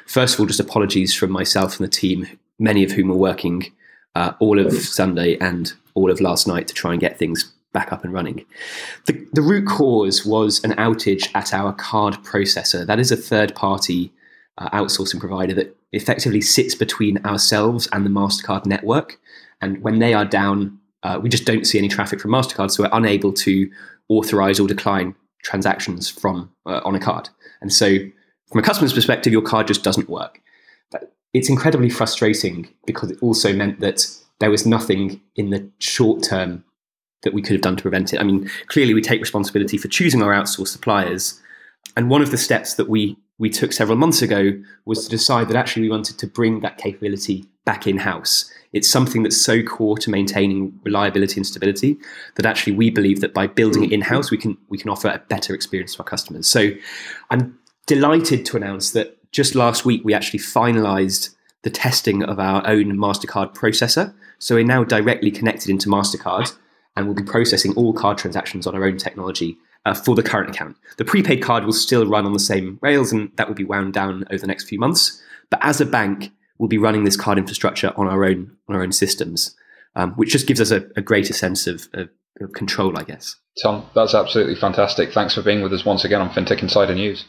first 0.07 0.35
of 0.35 0.41
all, 0.41 0.47
just 0.47 0.59
apologies 0.59 1.15
from 1.15 1.31
myself 1.31 1.79
and 1.79 1.87
the 1.87 1.91
team, 1.91 2.27
many 2.59 2.83
of 2.83 2.91
whom 2.91 3.09
were 3.09 3.17
working 3.17 3.73
uh, 4.17 4.33
all 4.41 4.59
of 4.59 4.73
Sunday 4.73 5.37
and 5.39 5.73
all 5.95 6.11
of 6.11 6.21
last 6.21 6.49
night 6.49 6.67
to 6.67 6.75
try 6.75 6.91
and 6.91 7.01
get 7.01 7.19
things 7.19 7.53
back 7.77 7.93
up 7.93 8.05
and 8.05 8.13
running. 8.15 8.43
The, 9.05 9.13
the 9.35 9.43
root 9.43 9.67
cause 9.69 10.25
was 10.25 10.65
an 10.65 10.73
outage 10.73 11.29
at 11.35 11.53
our 11.53 11.75
card 11.75 12.15
processor. 12.25 12.87
That 12.87 12.99
is 12.99 13.13
a 13.13 13.17
third 13.17 13.55
party 13.55 14.11
uh, 14.57 14.71
outsourcing 14.71 15.21
provider 15.21 15.53
that 15.53 15.77
effectively 15.93 16.41
sits 16.41 16.75
between 16.75 17.19
ourselves 17.27 17.87
and 17.93 18.07
the 18.07 18.11
MasterCard 18.11 18.65
network. 18.65 19.19
And 19.61 19.83
when 19.83 19.99
they 19.99 20.15
are 20.15 20.25
down, 20.25 20.79
uh, 21.03 21.21
we 21.23 21.29
just 21.29 21.45
don't 21.45 21.67
see 21.67 21.77
any 21.77 21.89
traffic 21.89 22.19
from 22.19 22.31
MasterCard, 22.31 22.71
so 22.71 22.83
we're 22.83 22.91
unable 22.95 23.35
to 23.35 23.71
authorize 24.09 24.59
or 24.59 24.67
decline 24.67 25.15
transactions 25.43 26.09
from 26.09 26.51
uh, 26.65 26.81
on 26.83 26.95
a 26.95 26.99
card. 26.99 27.29
And 27.61 27.71
so, 27.71 27.99
from 28.51 28.61
a 28.61 28.63
customer's 28.63 28.95
perspective, 28.95 29.35
your 29.35 29.43
card 29.43 29.67
just 29.67 29.85
doesn't 29.85 30.09
work. 30.09 30.41
But 30.91 31.13
it's 31.35 31.51
incredibly 31.51 31.91
frustrating 31.91 32.69
because 32.87 33.11
it 33.11 33.19
also 33.21 33.53
meant 33.53 33.81
that 33.81 34.07
there 34.41 34.51
was 34.51 34.65
nothing 34.65 35.21
in 35.35 35.51
the 35.51 35.71
short 35.79 36.23
term 36.23 36.65
that 37.23 37.35
we 37.35 37.43
could 37.43 37.53
have 37.53 37.63
done 37.63 37.77
to 37.77 37.83
prevent 37.83 38.13
it. 38.13 38.21
I 38.21 38.25
mean, 38.25 38.51
clearly 38.67 38.95
we 38.95 39.01
take 39.01 39.21
responsibility 39.21 39.79
for 39.79 39.89
choosing 39.89 40.23
our 40.23 40.33
outsourced 40.33 40.69
suppliers. 40.69 41.41
And 41.97 42.11
one 42.11 42.23
of 42.23 42.31
the 42.31 42.39
steps 42.39 42.75
that 42.75 42.89
we 42.89 43.17
we 43.39 43.51
took 43.51 43.73
several 43.73 43.99
months 43.99 44.23
ago 44.23 44.53
was 44.87 45.05
to 45.05 45.11
decide 45.11 45.49
that 45.49 45.57
actually 45.57 45.83
we 45.83 45.91
wanted 45.91 46.19
to 46.19 46.27
bring 46.27 46.61
that 46.61 46.79
capability 46.79 47.45
back 47.67 47.87
in 47.87 47.99
house. 47.99 48.51
It's 48.73 48.91
something 48.91 49.23
that's 49.23 49.41
so 49.41 49.63
core 49.63 49.99
to 49.99 50.11
maintaining 50.11 50.79
reliability 50.85 51.37
and 51.37 51.47
stability 51.47 51.99
that 52.37 52.47
actually 52.47 52.75
we 52.75 52.91
believe 52.91 53.21
that 53.21 53.35
by 53.35 53.47
building 53.47 53.85
it 53.85 53.93
in 53.93 54.01
house, 54.01 54.31
we 54.31 54.39
can 54.39 54.57
we 54.69 54.79
can 54.79 54.91
offer 54.91 55.09
a 55.09 55.23
better 55.29 55.55
experience 55.55 55.95
to 55.95 56.01
our 56.01 56.05
customers. 56.05 56.47
So 56.47 56.71
I'm 57.31 57.59
delighted 57.87 58.47
to 58.47 58.57
announce 58.57 58.93
that 58.93 59.19
just 59.33 59.55
last 59.55 59.85
week 59.85 60.03
we 60.05 60.15
actually 60.15 60.41
finalized 60.41 61.35
the 61.63 61.71
testing 61.71 62.23
of 62.23 62.39
our 62.39 62.67
own 62.67 62.97
MasterCard 62.97 63.55
processor. 63.55 64.15
So 64.39 64.55
we're 64.55 64.65
now 64.65 64.85
directly 64.85 65.31
connected 65.31 65.69
into 65.69 65.89
MasterCard 65.89 66.57
and 66.97 67.07
we'll 67.07 67.15
be 67.15 67.23
processing 67.23 67.73
all 67.75 67.93
card 67.93 68.19
transactions 68.19 68.67
on 68.67 68.75
our 68.75 68.85
own 68.85 68.97
technology 68.97 69.57
uh, 69.85 69.95
for 69.95 70.15
the 70.15 70.23
current 70.23 70.51
account. 70.51 70.77
The 70.97 71.05
prepaid 71.05 71.43
card 71.43 71.65
will 71.65 71.73
still 71.73 72.07
run 72.07 72.27
on 72.27 72.33
the 72.33 72.39
same 72.39 72.79
rails 72.83 73.13
and 73.13 73.31
that 73.37 73.49
will 73.49 73.55
be 73.55 73.65
wound 73.65 73.95
down 73.95 74.25
over 74.31 74.41
the 74.41 74.47
next 74.47 74.69
few 74.69 74.79
months. 74.79 75.23
But 75.51 75.61
as 75.63 75.81
a 75.81 75.87
bank, 75.87 76.33
we'll 76.59 76.69
be 76.69 76.79
running 76.79 77.05
this 77.05 77.17
card 77.17 77.39
infrastructure 77.39 77.93
on 77.97 78.09
our 78.09 78.25
own 78.25 78.57
on 78.69 78.77
our 78.77 78.83
own 78.83 78.93
systems, 78.93 79.55
um, 79.95 80.13
which 80.13 80.31
just 80.31 80.47
gives 80.47 80.61
us 80.61 80.71
a, 80.71 80.89
a 80.97 81.03
greater 81.03 81.33
sense 81.33 81.67
of, 81.67 81.89
of, 81.93 82.09
of 82.41 82.53
control, 82.53 82.99
I 82.99 83.05
guess. 83.05 83.37
Tom, 83.63 83.89
that's 83.95 84.15
absolutely 84.15 84.57
fantastic. 84.57 85.13
Thanks 85.13 85.35
for 85.35 85.43
being 85.43 85.63
with 85.63 85.73
us 85.73 85.85
once 85.85 86.05
again 86.05 86.21
on 86.21 86.31
FinTech 86.31 86.63
Insider 86.63 86.95
News. 86.95 87.25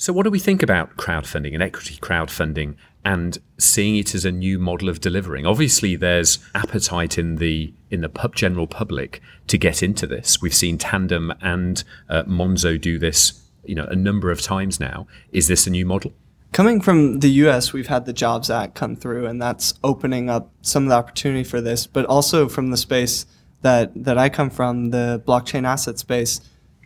So, 0.00 0.14
what 0.14 0.22
do 0.22 0.30
we 0.30 0.38
think 0.38 0.62
about 0.62 0.96
crowdfunding 0.96 1.52
and 1.52 1.62
equity 1.62 1.96
crowdfunding 1.96 2.76
and 3.04 3.36
seeing 3.58 3.96
it 3.96 4.14
as 4.14 4.24
a 4.24 4.32
new 4.32 4.58
model 4.58 4.88
of 4.88 4.98
delivering? 4.98 5.44
Obviously, 5.44 5.94
there's 5.94 6.38
appetite 6.54 7.18
in 7.18 7.36
the 7.36 7.74
in 7.90 8.00
the 8.00 8.08
pub 8.08 8.34
general 8.34 8.66
public 8.66 9.20
to 9.48 9.58
get 9.58 9.82
into 9.82 10.06
this. 10.06 10.40
We've 10.40 10.54
seen 10.54 10.78
Tandem 10.78 11.34
and 11.42 11.84
uh, 12.08 12.22
Monzo 12.22 12.80
do 12.80 12.98
this, 12.98 13.42
you 13.66 13.74
know, 13.74 13.84
a 13.90 13.94
number 13.94 14.30
of 14.30 14.40
times 14.40 14.80
now. 14.80 15.06
Is 15.32 15.48
this 15.48 15.66
a 15.66 15.70
new 15.70 15.84
model? 15.84 16.14
Coming 16.52 16.80
from 16.80 17.20
the 17.20 17.28
US, 17.44 17.74
we've 17.74 17.88
had 17.88 18.06
the 18.06 18.14
Jobs 18.14 18.48
Act 18.48 18.74
come 18.74 18.96
through, 18.96 19.26
and 19.26 19.40
that's 19.40 19.74
opening 19.84 20.30
up 20.30 20.50
some 20.62 20.84
of 20.84 20.88
the 20.88 20.94
opportunity 20.94 21.44
for 21.44 21.60
this. 21.60 21.86
But 21.86 22.06
also 22.06 22.48
from 22.48 22.70
the 22.70 22.78
space 22.78 23.26
that 23.60 23.92
that 24.02 24.16
I 24.16 24.30
come 24.30 24.48
from, 24.48 24.92
the 24.92 25.22
blockchain 25.26 25.66
asset 25.66 25.98
space 25.98 26.40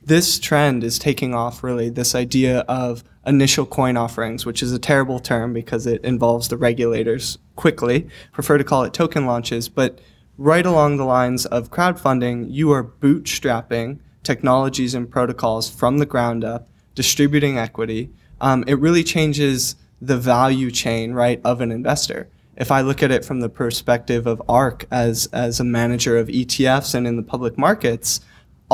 this 0.06 0.38
trend 0.38 0.84
is 0.84 0.98
taking 0.98 1.34
off 1.34 1.62
really 1.62 1.88
this 1.88 2.14
idea 2.14 2.60
of 2.60 3.02
initial 3.26 3.64
coin 3.64 3.96
offerings 3.96 4.44
which 4.44 4.62
is 4.62 4.72
a 4.72 4.78
terrible 4.78 5.18
term 5.18 5.52
because 5.52 5.86
it 5.86 6.04
involves 6.04 6.48
the 6.48 6.56
regulators 6.56 7.38
quickly. 7.56 8.06
Prefer 8.32 8.58
to 8.58 8.64
call 8.64 8.84
it 8.84 8.92
token 8.92 9.26
launches. 9.26 9.68
But 9.68 10.00
right 10.36 10.66
along 10.66 10.96
the 10.96 11.04
lines 11.04 11.46
of 11.46 11.70
crowdfunding 11.70 12.46
you 12.50 12.70
are 12.72 12.84
bootstrapping 12.84 13.98
technologies 14.22 14.94
and 14.94 15.10
protocols 15.10 15.70
from 15.70 15.98
the 15.98 16.06
ground 16.06 16.44
up 16.44 16.68
distributing 16.94 17.58
equity. 17.58 18.10
Um, 18.40 18.64
it 18.66 18.74
really 18.74 19.04
changes 19.04 19.76
the 20.00 20.18
value 20.18 20.70
chain 20.70 21.12
right 21.12 21.40
of 21.44 21.60
an 21.60 21.72
investor. 21.72 22.28
If 22.56 22.70
I 22.70 22.82
look 22.82 23.02
at 23.02 23.10
it 23.10 23.24
from 23.24 23.40
the 23.40 23.48
perspective 23.48 24.26
of 24.26 24.42
ARK 24.48 24.86
as, 24.90 25.26
as 25.32 25.60
a 25.60 25.64
manager 25.64 26.16
of 26.16 26.28
ETFs 26.28 26.94
and 26.94 27.06
in 27.06 27.16
the 27.16 27.22
public 27.22 27.58
markets, 27.58 28.20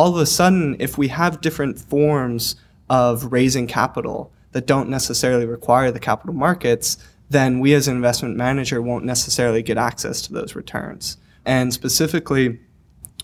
all 0.01 0.15
of 0.15 0.17
a 0.17 0.25
sudden, 0.25 0.77
if 0.79 0.97
we 0.97 1.09
have 1.09 1.43
different 1.43 1.79
forms 1.79 2.57
of 2.89 3.31
raising 3.31 3.67
capital 3.67 4.33
that 4.53 4.67
don't 4.67 4.89
necessarily 4.89 5.45
require 5.45 5.91
the 5.91 6.01
capital 6.01 6.35
markets, 6.35 6.97
then 7.29 7.61
we 7.61 7.75
as 7.75 7.87
an 7.87 7.97
investment 7.97 8.35
manager 8.35 8.81
won't 8.81 9.05
necessarily 9.05 9.63
get 9.63 9.77
access 9.77 10.23
to 10.23 10.33
those 10.33 10.55
returns. 10.55 11.19
And 11.45 11.71
specifically 11.75 12.61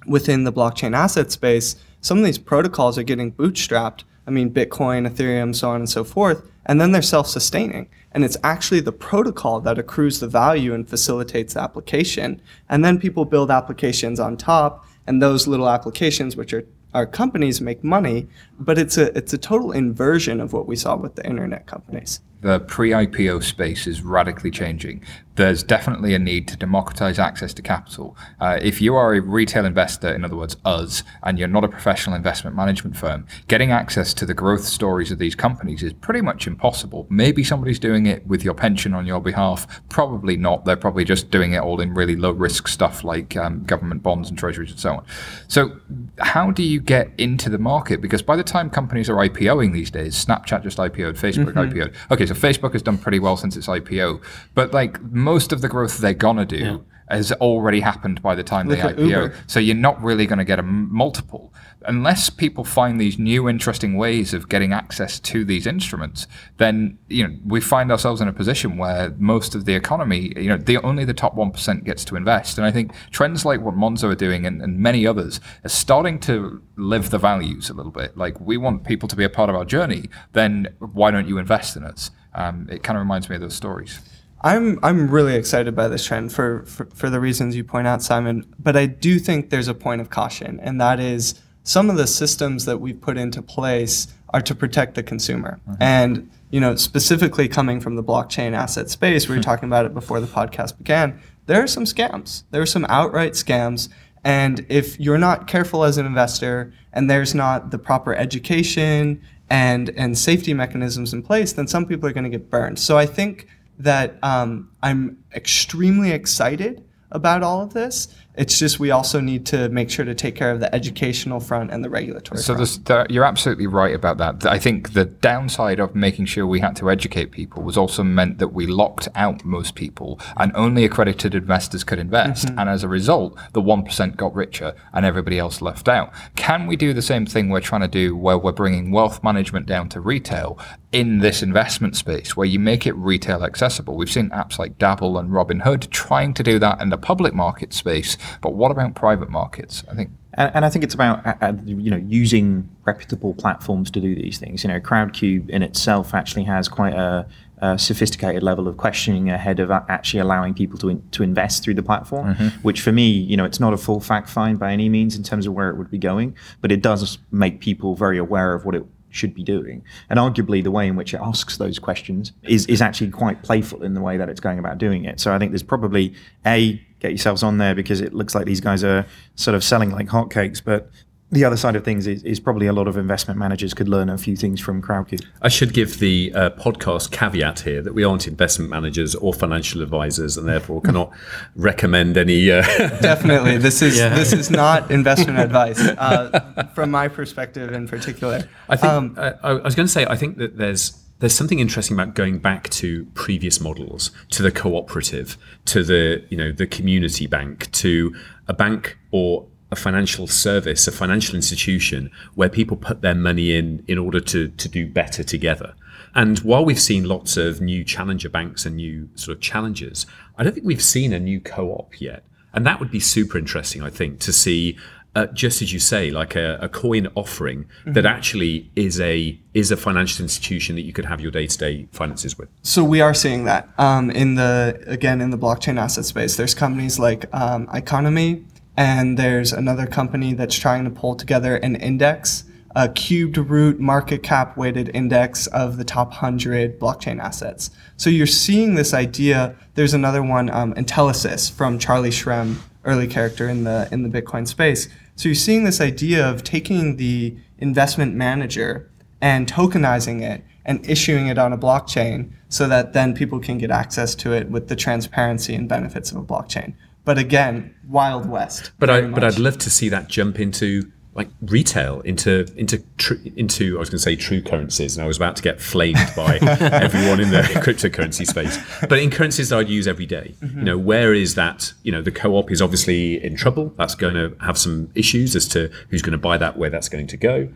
within 0.07 0.45
the 0.45 0.53
blockchain 0.53 0.95
asset 0.95 1.33
space, 1.33 1.77
some 2.03 2.19
of 2.19 2.25
these 2.25 2.37
protocols 2.37 2.99
are 2.99 3.03
getting 3.03 3.33
bootstrapped. 3.33 4.05
I 4.27 4.31
mean, 4.31 4.53
Bitcoin, 4.53 5.09
Ethereum, 5.09 5.57
so 5.57 5.71
on 5.71 5.77
and 5.77 5.89
so 5.89 6.05
forth, 6.05 6.47
and 6.67 6.79
then 6.79 6.93
they're 6.93 7.01
self 7.01 7.27
sustaining. 7.27 7.89
And 8.13 8.23
it's 8.23 8.37
actually 8.45 8.81
the 8.81 8.93
protocol 8.93 9.61
that 9.61 9.79
accrues 9.79 10.21
the 10.21 10.29
value 10.29 10.75
and 10.75 10.87
facilitates 10.87 11.55
the 11.55 11.63
application. 11.63 12.43
And 12.69 12.85
then 12.85 12.99
people 12.99 13.25
build 13.25 13.51
applications 13.51 14.21
on 14.21 14.37
top 14.37 14.86
and 15.07 15.23
those 15.23 15.47
little 15.47 15.69
applications, 15.69 16.37
which 16.37 16.53
are 16.53 16.65
our 16.95 17.07
companies, 17.07 17.61
make 17.61 17.85
money. 17.85 18.27
But 18.59 18.79
it's 18.79 18.97
a 18.97 19.17
it's 19.17 19.33
a 19.33 19.39
total 19.39 19.73
inversion 19.73 20.41
of 20.41 20.53
what 20.53 20.67
we 20.67 20.77
saw 20.77 20.97
with 20.97 21.15
the 21.15 21.27
internet 21.27 21.67
companies 21.67 22.21
the 22.47 22.61
pre 22.61 22.91
IPO 22.91 23.43
space 23.43 23.87
is 23.87 24.03
radically 24.03 24.51
changing. 24.51 25.03
There's 25.35 25.63
definitely 25.63 26.15
a 26.15 26.19
need 26.19 26.49
to 26.49 26.57
democratize 26.57 27.19
access 27.19 27.53
to 27.55 27.63
capital. 27.63 28.17
Uh, 28.41 28.59
if 28.63 28.81
you 28.81 28.95
are 28.95 29.15
a 29.15 29.21
retail 29.21 29.67
investor, 29.67 30.15
in 30.15 30.25
other 30.25 30.37
words, 30.37 30.57
us, 30.65 31.03
and 31.25 31.39
you're 31.39 31.49
not 31.49 31.63
a 31.63 31.69
professional 31.69 32.17
investment 32.17 32.57
management 32.57 32.97
firm, 32.97 33.27
getting 33.49 33.71
access 33.71 34.15
to 34.15 34.25
the 34.25 34.33
growth 34.33 34.65
stories 34.65 35.11
of 35.11 35.19
these 35.19 35.35
companies 35.35 35.83
is 35.83 35.93
pretty 35.93 36.23
much 36.23 36.47
impossible. 36.47 37.07
Maybe 37.11 37.45
somebody's 37.45 37.79
doing 37.79 38.07
it 38.07 38.27
with 38.27 38.45
your 38.45 38.55
pension 38.55 38.95
on 38.95 39.05
your 39.07 39.21
behalf. 39.21 39.83
Probably 39.91 40.39
not. 40.39 40.65
They're 40.65 40.77
probably 40.77 41.05
just 41.05 41.31
doing 41.31 41.53
it 41.53 41.59
all 41.59 41.81
in 41.81 41.93
really 41.93 42.17
low 42.17 42.31
risk 42.31 42.69
stuff 42.69 43.05
like 43.05 43.37
um, 43.37 43.65
government 43.65 44.03
bonds 44.03 44.31
and 44.31 44.39
treasuries 44.39 44.71
and 44.71 44.81
so 44.81 44.95
on. 44.95 45.05
So, 45.49 45.77
how 46.19 46.51
do 46.51 46.63
you 46.63 46.81
get 46.81 47.11
into 47.19 47.51
the 47.51 47.59
market? 47.59 48.01
Because 48.01 48.23
by 48.23 48.37
the 48.37 48.45
time 48.47 48.71
companies 48.71 49.11
are 49.11 49.17
IPOing 49.17 49.73
these 49.73 49.91
days, 49.91 50.25
Snapchat 50.25 50.63
just 50.63 50.79
IPO'd, 50.79 51.17
Facebook 51.17 51.53
mm-hmm. 51.53 51.79
IPO'd. 51.79 51.95
Okay, 52.11 52.27
so 52.27 52.35
Facebook 52.35 52.73
has 52.73 52.83
done 52.83 52.99
pretty 52.99 53.19
well 53.19 53.37
since 53.37 53.57
its 53.57 53.67
IPO, 53.67 54.23
but 54.55 54.73
like 54.73 55.01
most 55.03 55.53
of 55.53 55.61
the 55.61 55.69
growth 55.69 55.99
they're 55.99 56.15
gonna 56.15 56.47
do 56.47 56.57
yeah. 56.57 56.77
Has 57.09 57.33
already 57.33 57.81
happened 57.81 58.21
by 58.23 58.35
the 58.35 58.43
time 58.43 58.69
Look 58.69 58.79
they 58.79 58.85
IPO. 58.85 59.09
Uber. 59.09 59.35
So 59.47 59.61
you're 59.61 59.77
not 59.77 60.03
really 60.03 60.27
going 60.27 60.39
to 60.39 60.45
get 60.45 60.59
a 60.59 60.63
multiple 60.63 61.53
unless 61.87 62.31
people 62.31 62.65
find 62.65 63.01
these 63.01 63.19
new 63.19 63.49
interesting 63.49 63.97
ways 63.97 64.35
of 64.35 64.49
getting 64.49 64.73
access 64.73 65.21
to 65.21 65.45
these 65.45 65.67
instruments. 65.67 66.27
Then 66.57 66.99
you 67.09 67.27
know 67.27 67.35
we 67.45 67.61
find 67.61 67.93
ourselves 67.93 68.21
in 68.21 68.29
a 68.29 68.33
position 68.33 68.77
where 68.77 69.15
most 69.19 69.55
of 69.55 69.65
the 69.65 69.75
economy, 69.75 70.33
you 70.37 70.49
know, 70.49 70.57
the 70.57 70.79
only 70.79 71.05
the 71.05 71.15
top 71.15 71.35
one 71.35 71.51
percent 71.51 71.85
gets 71.85 72.05
to 72.07 72.17
invest. 72.17 72.59
And 72.59 72.67
I 72.67 72.71
think 72.71 72.93
trends 73.11 73.45
like 73.45 73.61
what 73.61 73.75
Monzo 73.75 74.11
are 74.11 74.17
doing 74.17 74.47
and, 74.47 74.61
and 74.61 74.79
many 74.79 75.07
others 75.07 75.41
are 75.65 75.69
starting 75.69 76.19
to 76.21 76.63
live 76.77 77.11
the 77.11 77.19
values 77.19 77.71
a 77.71 77.75
little 77.75 77.93
bit. 77.93 78.17
Like 78.17 78.41
we 78.41 78.57
want 78.57 78.85
people 78.85 79.09
to 79.09 79.17
be 79.17 79.25
a 79.25 79.31
part 79.31 79.51
of 79.51 79.57
our 79.57 79.65
journey. 79.65 80.11
Then 80.33 80.75
why 80.79 81.11
don't 81.11 81.29
you 81.29 81.39
invest 81.39 81.77
in 81.77 81.85
us? 81.85 82.11
um, 82.37 82.69
it 82.71 82.83
kind 82.83 82.97
of 82.97 83.01
reminds 83.01 83.29
me 83.29 83.35
of 83.35 83.41
those 83.41 83.55
stories. 83.55 83.99
I'm 84.43 84.79
I'm 84.83 85.11
really 85.11 85.35
excited 85.35 85.75
by 85.75 85.89
this 85.89 86.05
trend 86.05 86.33
for, 86.33 86.65
for, 86.67 86.87
for 86.95 87.11
the 87.11 87.21
reasons 87.21 87.57
you 87.57 87.65
point 87.65 87.87
out, 87.87 88.03
Simon. 88.03 88.47
But 88.59 88.77
I 88.77 88.87
do 88.87 89.19
think 89.19 89.51
there's 89.51 89.69
a 89.69 89.75
point 89.75 90.01
of 90.01 90.11
caution, 90.11 90.61
and 90.61 90.81
that 90.81 91.01
is 91.01 91.41
some 91.63 91.91
of 91.91 91.97
the 91.97 92.07
systems 92.07 92.65
that 92.67 92.79
we've 92.79 93.01
put 93.01 93.19
into 93.19 93.43
place 93.43 94.09
are 94.33 94.41
to 94.43 94.55
protect 94.55 94.95
the 94.95 95.03
consumer. 95.03 95.59
Mm-hmm. 95.69 95.83
And 95.83 96.31
you 96.51 96.61
know, 96.61 96.77
specifically 96.77 97.49
coming 97.49 97.81
from 97.81 97.97
the 97.97 98.05
blockchain 98.05 98.53
asset 98.53 98.91
space, 98.91 99.29
we 99.29 99.37
were 99.37 99.43
talking 99.43 99.69
about 99.69 99.85
it 99.85 99.95
before 99.95 100.21
the 100.21 100.27
podcast 100.27 100.79
began. 100.79 101.21
There 101.47 101.63
are 101.63 101.67
some 101.67 101.85
scams. 101.85 102.45
There 102.51 102.63
are 102.63 102.67
some 102.67 102.87
outright 102.89 103.33
scams. 103.33 103.89
And 104.25 104.67
if 104.69 104.99
you're 104.99 105.19
not 105.19 105.47
careful 105.47 105.85
as 105.85 105.99
an 105.99 106.07
investor 106.07 106.73
and 106.93 107.09
there's 107.09 107.35
not 107.35 107.71
the 107.71 107.79
proper 107.79 108.15
education 108.15 109.23
and 109.49 109.91
and 109.91 110.19
safety 110.19 110.53
mechanisms 110.55 111.13
in 111.13 111.23
place, 111.23 111.53
then 111.53 111.67
some 111.69 111.87
people 111.87 112.09
are 112.09 112.13
going 112.13 112.25
to 112.25 112.31
get 112.31 112.51
burned. 112.51 112.79
So 112.79 112.99
I 112.99 113.07
think 113.07 113.47
that 113.79 114.19
um, 114.23 114.71
I'm 114.83 115.25
extremely 115.35 116.13
excited 116.13 116.85
about 117.11 117.43
all 117.43 117.61
of 117.63 117.73
this, 117.75 118.09
It's 118.37 118.59
just 118.59 118.79
we 118.79 118.91
also 118.91 119.21
need 119.21 119.47
to 119.47 119.69
make 119.71 119.89
sure 119.91 120.05
to 120.05 120.15
take 120.15 120.35
care 120.35 120.51
of 120.51 120.61
the 120.61 120.73
educational 120.75 121.41
front 121.41 121.71
and 121.71 121.83
the 121.83 121.89
regulatory 121.89 122.39
So 122.39 122.55
front. 122.55 122.59
this, 122.61 122.77
the, 122.79 123.07
you're 123.09 123.25
absolutely 123.25 123.67
right 123.67 123.95
about 123.95 124.19
that. 124.19 124.45
I 124.45 124.59
think 124.59 124.93
the 124.93 125.07
downside 125.07 125.81
of 125.81 125.95
making 125.95 126.27
sure 126.27 126.47
we 126.47 126.61
had 126.61 126.77
to 126.77 126.91
educate 126.91 127.31
people 127.31 127.63
was 127.63 127.79
also 127.79 128.03
meant 128.03 128.39
that 128.39 128.49
we 128.49 128.67
locked 128.67 129.09
out 129.15 129.45
most 129.45 129.75
people, 129.75 130.21
and 130.37 130.53
only 130.55 130.85
accredited 130.85 131.35
investors 131.35 131.83
could 131.83 131.99
invest. 131.99 132.47
Mhm. 132.49 132.61
And 132.61 132.69
as 132.69 132.85
a 132.85 132.89
result, 132.89 133.39
the 133.55 133.61
one 133.63 133.83
percent 133.83 134.17
got 134.17 134.35
richer, 134.35 134.75
and 134.93 135.07
everybody 135.07 135.39
else 135.39 135.63
left 135.63 135.89
out. 135.89 136.13
Can 136.37 136.67
we 136.67 136.77
do 136.77 136.93
the 136.93 137.03
same 137.03 137.25
thing 137.27 137.49
we're 137.49 137.61
trying 137.61 137.81
to 137.83 137.89
do, 137.89 138.15
where 138.15 138.37
we're 138.39 138.53
bringing 138.53 138.91
wealth 138.91 139.25
management 139.25 139.67
down 139.67 139.89
to 139.91 140.01
retail 140.01 140.59
in 140.93 141.19
this 141.19 141.43
investment 141.43 141.97
space, 141.97 142.37
where 142.37 142.47
you 142.47 142.59
make 142.59 142.87
it 142.87 142.95
retail 142.97 143.43
accessible? 143.45 143.97
We've 143.97 144.11
seen 144.11 144.29
apps 144.31 144.59
like 144.59 144.79
Dabble 144.79 145.19
and 145.19 145.31
Robinhood 145.31 145.89
trying 145.91 146.35
to 146.35 146.43
do 146.43 146.59
that 146.59 146.81
in 146.81 146.91
the 146.91 146.99
public 146.99 147.35
market 147.35 147.73
space, 147.73 148.17
but 148.41 148.55
what 148.55 148.71
about 148.71 148.95
private 148.95 149.31
markets? 149.31 149.85
I 149.91 149.95
think 149.95 150.11
And, 150.35 150.51
and 150.55 150.65
I 150.65 150.69
think 150.71 150.85
it's 150.85 150.95
about 150.95 151.27
uh, 151.27 151.35
uh, 151.41 151.53
you 151.65 151.91
know 151.91 151.97
using 151.97 152.69
reputable 152.85 153.35
platforms 153.35 153.91
to 153.93 154.01
do 154.01 154.15
these 154.15 154.39
things. 154.39 154.63
You 154.65 154.69
know, 154.69 154.81
Crowdcube 154.81 155.49
in 155.51 155.63
itself 155.63 156.15
actually 156.15 156.45
has 156.45 156.69
quite 156.69 156.93
a, 156.95 157.27
a 157.59 157.79
sophisticated 157.79 158.43
level 158.43 158.69
of 158.69 158.77
questioning 158.77 159.31
ahead 159.31 159.61
of 159.61 159.71
actually 159.71 160.21
allowing 160.21 160.53
people 160.55 160.79
to 160.79 160.89
in, 160.91 161.03
to 161.13 161.23
invest 161.23 161.63
through 161.65 161.75
the 161.75 161.83
platform. 161.83 162.35
Mhm. 162.35 162.53
Which 162.63 162.81
for 162.83 162.93
me, 162.93 163.09
you 163.09 163.37
know, 163.37 163.45
it's 163.45 163.61
not 163.61 163.73
a 163.73 163.79
full 163.79 164.01
fact 164.01 164.29
find 164.29 164.59
by 164.59 164.73
any 164.73 164.89
means 164.89 165.17
in 165.17 165.23
terms 165.23 165.47
of 165.47 165.55
where 165.55 165.71
it 165.71 165.77
would 165.79 165.91
be 165.91 165.99
going, 165.99 166.37
but 166.61 166.71
it 166.71 166.83
does 166.83 167.19
make 167.31 167.61
people 167.61 167.95
very 167.95 168.19
aware 168.19 168.53
of 168.53 168.65
what 168.67 168.75
it 168.75 168.85
should 169.17 169.35
be 169.35 169.43
doing. 169.43 169.83
And 170.09 170.19
arguably, 170.19 170.63
the 170.63 170.71
way 170.71 170.87
in 170.87 170.97
which 170.97 171.15
it 171.15 171.21
asks 171.21 171.57
those 171.57 171.79
questions 171.79 172.33
is 172.45 172.67
is 172.67 172.81
actually 172.83 173.11
quite 173.11 173.43
playful 173.43 173.83
in 173.83 173.95
the 173.95 174.01
way 174.01 174.17
that 174.17 174.29
it's 174.29 174.41
going 174.41 174.59
about 174.59 174.79
doing 174.79 175.05
it. 175.05 175.19
So 175.19 175.35
I 175.35 175.39
think 175.39 175.53
there's 175.53 175.63
probably 175.63 176.15
a 176.45 176.81
get 177.01 177.11
yourselves 177.11 177.43
on 177.43 177.59
there 177.59 177.75
because 177.75 178.01
it 178.01 178.15
looks 178.15 178.35
like 178.35 178.47
these 178.47 178.61
guys 178.61 178.85
are 178.85 179.07
sort 179.35 179.55
of 179.55 179.65
selling 179.65 179.91
like 179.91 180.09
hotcakes, 180.09 180.63
but. 180.65 180.91
The 181.33 181.45
other 181.45 181.57
side 181.57 181.75
of 181.75 181.85
things 181.85 182.07
is, 182.07 182.23
is 182.23 182.39
probably 182.39 182.69
a 182.69 182.73
lot 182.73 182.87
of 182.87 182.97
investment 182.97 183.37
managers 183.39 183.75
could 183.75 183.89
learn 183.89 184.09
a 184.09 184.17
few 184.17 184.37
things 184.37 184.61
from 184.61 184.81
Crowdcube. 184.81 185.25
I 185.43 185.49
should 185.49 185.73
give 185.73 185.99
the 185.99 186.33
uh, 186.33 186.51
podcast 186.51 187.11
caveat 187.11 187.61
here 187.61 187.83
that 187.83 187.95
we 187.95 188.05
aren't 188.05 188.29
investment 188.29 188.71
managers 188.71 189.17
or 189.17 189.35
financial 189.35 189.83
advisors, 189.83 190.37
and 190.37 190.47
therefore 190.49 190.81
cannot 190.81 191.11
recommend 191.57 192.17
any. 192.17 192.49
Uh, 192.51 192.63
Definitely, 193.01 193.59
this 193.59 193.83
is 193.83 193.99
Yeah. 193.99 194.15
this 194.15 194.33
is 194.33 194.51
not 194.53 194.89
investment 195.01 195.41
advice 195.41 195.81
uh, 195.81 196.69
from 196.75 196.93
my 196.93 197.09
perspective 197.09 197.73
in 197.73 197.89
particular. 197.89 198.49
I 198.69 198.77
think 198.77 198.93
Um, 198.93 199.15
uh, 199.19 199.33
I 199.43 199.51
I 199.51 199.53
was 199.65 199.75
going 199.75 199.87
to 199.87 199.93
say 199.93 200.07
I 200.07 200.17
think 200.17 200.39
that 200.39 200.59
there's 200.59 201.03
there's 201.19 201.35
something 201.35 201.59
interesting 201.59 201.97
about 201.99 202.15
going 202.15 202.39
back 202.39 202.69
to 202.69 203.07
previous 203.15 203.61
models, 203.61 204.11
to 204.31 204.43
the 204.45 204.53
cooperative, 204.53 205.37
to 205.65 205.83
the 205.83 206.23
you 206.31 206.37
know 206.37 206.53
the 206.53 206.69
community 206.69 207.27
bank, 207.27 207.69
to 207.73 208.15
a 208.47 208.53
bank 208.55 208.97
or 209.11 209.47
a 209.71 209.77
financial 209.77 210.27
service, 210.27 210.87
a 210.87 210.93
financial 210.93 211.35
institution 211.35 212.11
where 212.35 212.49
people 212.49 212.77
put 212.77 213.03
their 213.03 213.15
money 213.15 213.55
in 213.57 213.83
in 213.89 213.99
order 213.99 214.21
to 214.21 214.49
to 214.49 214.69
do 214.69 214.87
better 214.87 215.23
together. 215.25 215.75
And 216.15 216.39
while 216.39 216.65
we've 216.65 216.81
seen 216.81 217.05
lots 217.05 217.37
of 217.37 217.61
new 217.61 217.85
challenger 217.85 218.31
banks 218.31 218.65
and 218.65 218.77
new 218.77 219.09
sort 219.17 219.37
of 219.37 219.43
challengers, 219.43 220.07
I 220.39 220.45
don't 220.45 220.55
think 220.55 220.67
we've 220.67 220.83
seen 220.83 221.13
a 221.13 221.21
new 221.21 221.41
co-op 221.41 222.01
yet. 222.01 222.25
And 222.55 222.65
that 222.67 222.81
would 222.81 222.91
be 222.91 223.01
super 223.01 223.37
interesting, 223.37 223.83
I 223.83 223.91
think, 223.91 224.19
to 224.21 224.33
see 224.33 224.79
uh, 225.15 225.27
just 225.33 225.63
as 225.63 225.73
you 225.73 225.79
say, 225.79 226.11
like 226.11 226.37
a, 226.37 226.59
a 226.61 226.69
coin 226.69 227.09
offering 227.15 227.65
that 227.87 228.05
Mhm. 228.05 228.11
actually 228.17 228.71
is 228.77 229.01
a 229.01 229.39
is 229.55 229.71
a 229.73 229.77
financial 229.77 230.23
institution 230.23 230.77
that 230.77 230.83
you 230.83 230.93
could 230.93 231.07
have 231.07 231.23
your 231.23 231.31
day 231.31 231.47
to 231.47 231.59
day 231.59 231.87
finances 231.93 232.37
with. 232.39 232.49
So 232.63 232.85
we 232.85 233.01
are 233.01 233.15
seeing 233.15 233.45
that 233.45 233.69
um, 233.79 234.11
in 234.11 234.35
the 234.35 234.79
again 234.87 235.23
in 235.23 235.31
the 235.31 235.39
blockchain 235.39 235.79
asset 235.81 236.05
space. 236.05 236.37
There's 236.37 236.55
companies 236.55 236.99
like 236.99 237.23
um, 237.35 237.67
Iconomi, 237.69 238.45
and 238.77 239.19
there's 239.19 239.53
another 239.53 239.87
company 239.87 240.35
that's 240.35 240.59
trying 240.59 240.85
to 240.85 240.91
pull 240.91 241.15
together 241.15 241.57
an 241.57 241.77
index, 241.77 242.45
a 242.75 242.89
cubed 242.91 243.39
root 243.39 243.81
market 243.81 244.23
cap 244.23 244.57
weighted 244.57 244.91
index 244.95 245.47
of 245.49 245.79
the 245.79 245.85
top 245.85 246.13
hundred 246.15 246.79
blockchain 246.79 247.21
assets. 247.21 247.71
So 247.97 248.11
you're 248.11 248.27
seeing 248.27 248.75
this 248.75 248.93
idea. 248.93 249.57
There's 249.75 249.95
another 249.95 250.23
one, 250.23 250.51
um, 250.51 250.75
Intellisys 250.75 251.51
from 251.51 251.79
Charlie 251.79 252.11
Shrem, 252.11 252.59
early 252.85 253.07
character 253.07 253.49
in 253.49 253.65
the 253.65 253.89
in 253.91 254.03
the 254.03 254.23
Bitcoin 254.23 254.47
space. 254.47 254.89
So 255.17 255.31
you're 255.31 255.35
seeing 255.35 255.65
this 255.65 255.81
idea 255.81 256.29
of 256.29 256.45
taking 256.45 256.97
the 256.97 257.37
investment 257.59 258.15
manager 258.15 258.91
and 259.23 259.51
tokenizing 259.51 260.23
it 260.23 260.45
and 260.67 260.87
issuing 260.89 261.29
it 261.29 261.39
on 261.39 261.53
a 261.53 261.59
blockchain 261.59 262.33
so 262.49 262.69
that 262.69 262.93
then 262.93 263.15
people 263.15 263.41
can 263.41 263.57
get 263.57 263.71
access 263.71 264.15
to 264.17 264.33
it 264.33 264.51
with 264.51 264.69
the 264.69 264.77
transparency 264.77 265.55
and 265.55 265.69
benefits 265.69 266.11
of 266.11 266.19
a 266.19 266.23
blockchain. 266.23 266.75
But 267.07 267.17
again, 267.17 267.75
Wild 267.89 268.29
West. 268.29 268.73
But 268.79 268.91
I 268.91 269.01
very 269.01 269.13
but 269.13 269.23
much. 269.23 269.35
I'd 269.35 269.39
love 269.39 269.57
to 269.59 269.71
see 269.71 269.89
that 269.89 270.09
jump 270.09 270.39
into 270.39 270.93
like 271.15 271.29
retail 271.41 272.03
into 272.03 272.47
into 272.57 272.83
tr- 272.99 273.15
into 273.37 273.77
I 273.77 273.81
was 273.81 273.89
going 273.89 273.97
to 273.97 274.03
say 274.03 274.17
true 274.17 274.43
currencies, 274.43 274.97
and 274.99 275.03
I 275.03 275.07
was 275.07 275.17
about 275.17 275.35
to 275.37 275.43
get 275.43 275.63
flamed 275.63 275.97
by 276.15 276.37
everyone 276.43 277.21
in 277.21 277.31
the 277.31 277.41
cryptocurrency 277.65 278.27
space. 278.27 278.59
But 278.87 278.99
in 278.99 279.11
currencies 279.11 279.49
that 279.49 279.59
I'd 279.61 279.69
use 279.71 279.87
every 279.89 280.05
day, 280.05 280.35
Mhm. 280.43 280.57
you 280.57 280.63
know, 280.65 280.77
where 280.77 281.15
is 281.15 281.35
that? 281.37 281.73
You 281.85 281.93
know, 281.93 282.03
the 282.03 282.11
co-op 282.11 282.51
is 282.51 282.61
obviously 282.61 283.25
in 283.25 283.35
trouble. 283.35 283.73
That's 283.79 283.95
going 283.95 284.13
to 284.15 284.37
have 284.45 284.59
some 284.59 284.91
issues 284.95 285.35
as 285.35 285.49
to 285.49 285.71
who's 285.89 286.03
going 286.03 286.13
to 286.13 286.19
buy 286.19 286.37
that, 286.37 286.59
where 286.59 286.69
that's 286.69 286.91
going 286.91 287.07
to 287.07 287.17
go. 287.17 287.49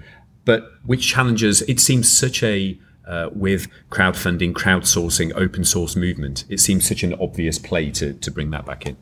But 0.47 0.63
which 0.87 1.07
challenges? 1.07 1.61
It 1.63 1.81
seems 1.81 2.11
such 2.11 2.43
a 2.43 2.79
uh, 3.07 3.29
with 3.35 3.67
crowdfunding, 3.91 4.53
crowdsourcing, 4.53 5.33
open 5.35 5.65
source 5.65 5.97
movement. 5.97 6.45
It 6.49 6.61
seems 6.61 6.87
such 6.89 7.03
an 7.03 7.13
obvious 7.21 7.59
play 7.59 7.91
to 7.91 8.15
to 8.15 8.31
bring 8.31 8.51
that 8.53 8.65
back 8.65 8.87
in. 8.87 8.97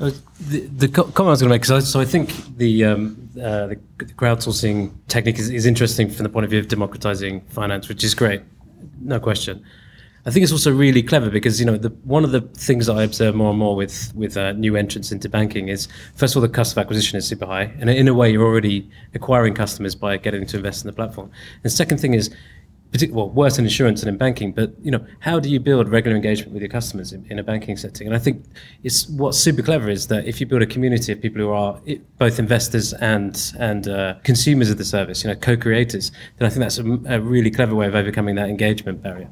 Uh, 0.00 0.10
The, 0.50 0.60
the 0.60 0.88
comment 0.88 1.18
I 1.18 1.22
was 1.30 1.42
going 1.42 1.50
to 1.50 1.54
make, 1.56 1.62
'cause 1.62 1.72
I, 1.72 1.80
so 1.80 2.00
I 2.00 2.04
think 2.04 2.30
the, 2.56 2.84
um, 2.84 3.28
uh, 3.36 3.66
the 3.66 3.76
crowdsourcing 4.16 4.92
technique 5.08 5.38
is, 5.38 5.50
is 5.50 5.66
interesting 5.66 6.08
from 6.08 6.22
the 6.22 6.28
point 6.28 6.44
of 6.44 6.50
view 6.50 6.60
of 6.60 6.68
democratizing 6.68 7.40
finance, 7.48 7.88
which 7.88 8.04
is 8.04 8.14
great, 8.14 8.42
no 9.00 9.18
question. 9.18 9.60
I 10.26 10.30
think 10.30 10.42
it's 10.44 10.52
also 10.52 10.70
really 10.70 11.02
clever 11.02 11.30
because 11.30 11.58
you 11.58 11.66
know 11.66 11.76
the, 11.78 11.88
one 12.04 12.24
of 12.24 12.32
the 12.32 12.42
things 12.66 12.86
that 12.86 12.96
I 12.96 13.02
observe 13.02 13.34
more 13.34 13.50
and 13.50 13.58
more 13.58 13.74
with 13.74 14.12
with 14.14 14.36
uh, 14.36 14.52
new 14.52 14.76
entrants 14.76 15.10
into 15.10 15.28
banking 15.28 15.68
is 15.68 15.88
first 16.16 16.34
of 16.36 16.42
all 16.42 16.46
the 16.48 16.54
cost 16.54 16.72
of 16.72 16.78
acquisition 16.78 17.16
is 17.18 17.26
super 17.26 17.46
high, 17.46 17.72
and 17.80 17.88
in 17.88 18.08
a 18.08 18.14
way 18.14 18.30
you're 18.30 18.44
already 18.44 18.88
acquiring 19.14 19.54
customers 19.54 19.94
by 19.94 20.18
getting 20.18 20.44
to 20.46 20.56
invest 20.58 20.84
in 20.84 20.88
the 20.90 20.92
platform. 20.92 21.30
And 21.64 21.72
second 21.72 21.98
thing 21.98 22.14
is 22.14 22.30
partic- 22.92 23.12
well, 23.12 23.28
worse 23.30 23.58
in 23.58 23.64
insurance 23.64 24.00
than 24.00 24.08
in 24.08 24.16
banking, 24.16 24.52
but 24.52 24.72
you 24.82 24.90
know, 24.90 25.04
how 25.20 25.38
do 25.40 25.48
you 25.48 25.60
build 25.60 25.88
regular 25.88 26.16
engagement 26.16 26.52
with 26.52 26.62
your 26.62 26.68
customers 26.70 27.12
in, 27.12 27.24
in 27.30 27.38
a 27.38 27.42
banking 27.42 27.76
setting? 27.76 28.06
And 28.06 28.16
I 28.16 28.18
think 28.18 28.44
it's 28.82 29.08
what's 29.08 29.38
super 29.38 29.62
clever 29.62 29.88
is 29.90 30.06
that 30.08 30.26
if 30.26 30.40
you 30.40 30.46
build 30.46 30.62
a 30.62 30.66
community 30.66 31.12
of 31.12 31.20
people 31.20 31.40
who 31.40 31.50
are 31.50 31.80
i- 31.88 32.00
both 32.18 32.38
investors 32.38 32.92
and 32.94 33.52
and 33.58 33.88
uh, 33.88 34.14
consumers 34.24 34.70
of 34.70 34.78
the 34.78 34.84
service, 34.84 35.24
you 35.24 35.30
know, 35.30 35.36
co-creators, 35.36 36.10
then 36.38 36.46
I 36.46 36.50
think 36.50 36.60
that's 36.60 36.78
a 36.78 37.20
really 37.20 37.50
clever 37.50 37.74
way 37.74 37.86
of 37.86 37.94
overcoming 37.94 38.34
that 38.36 38.48
engagement 38.48 39.02
barrier. 39.02 39.30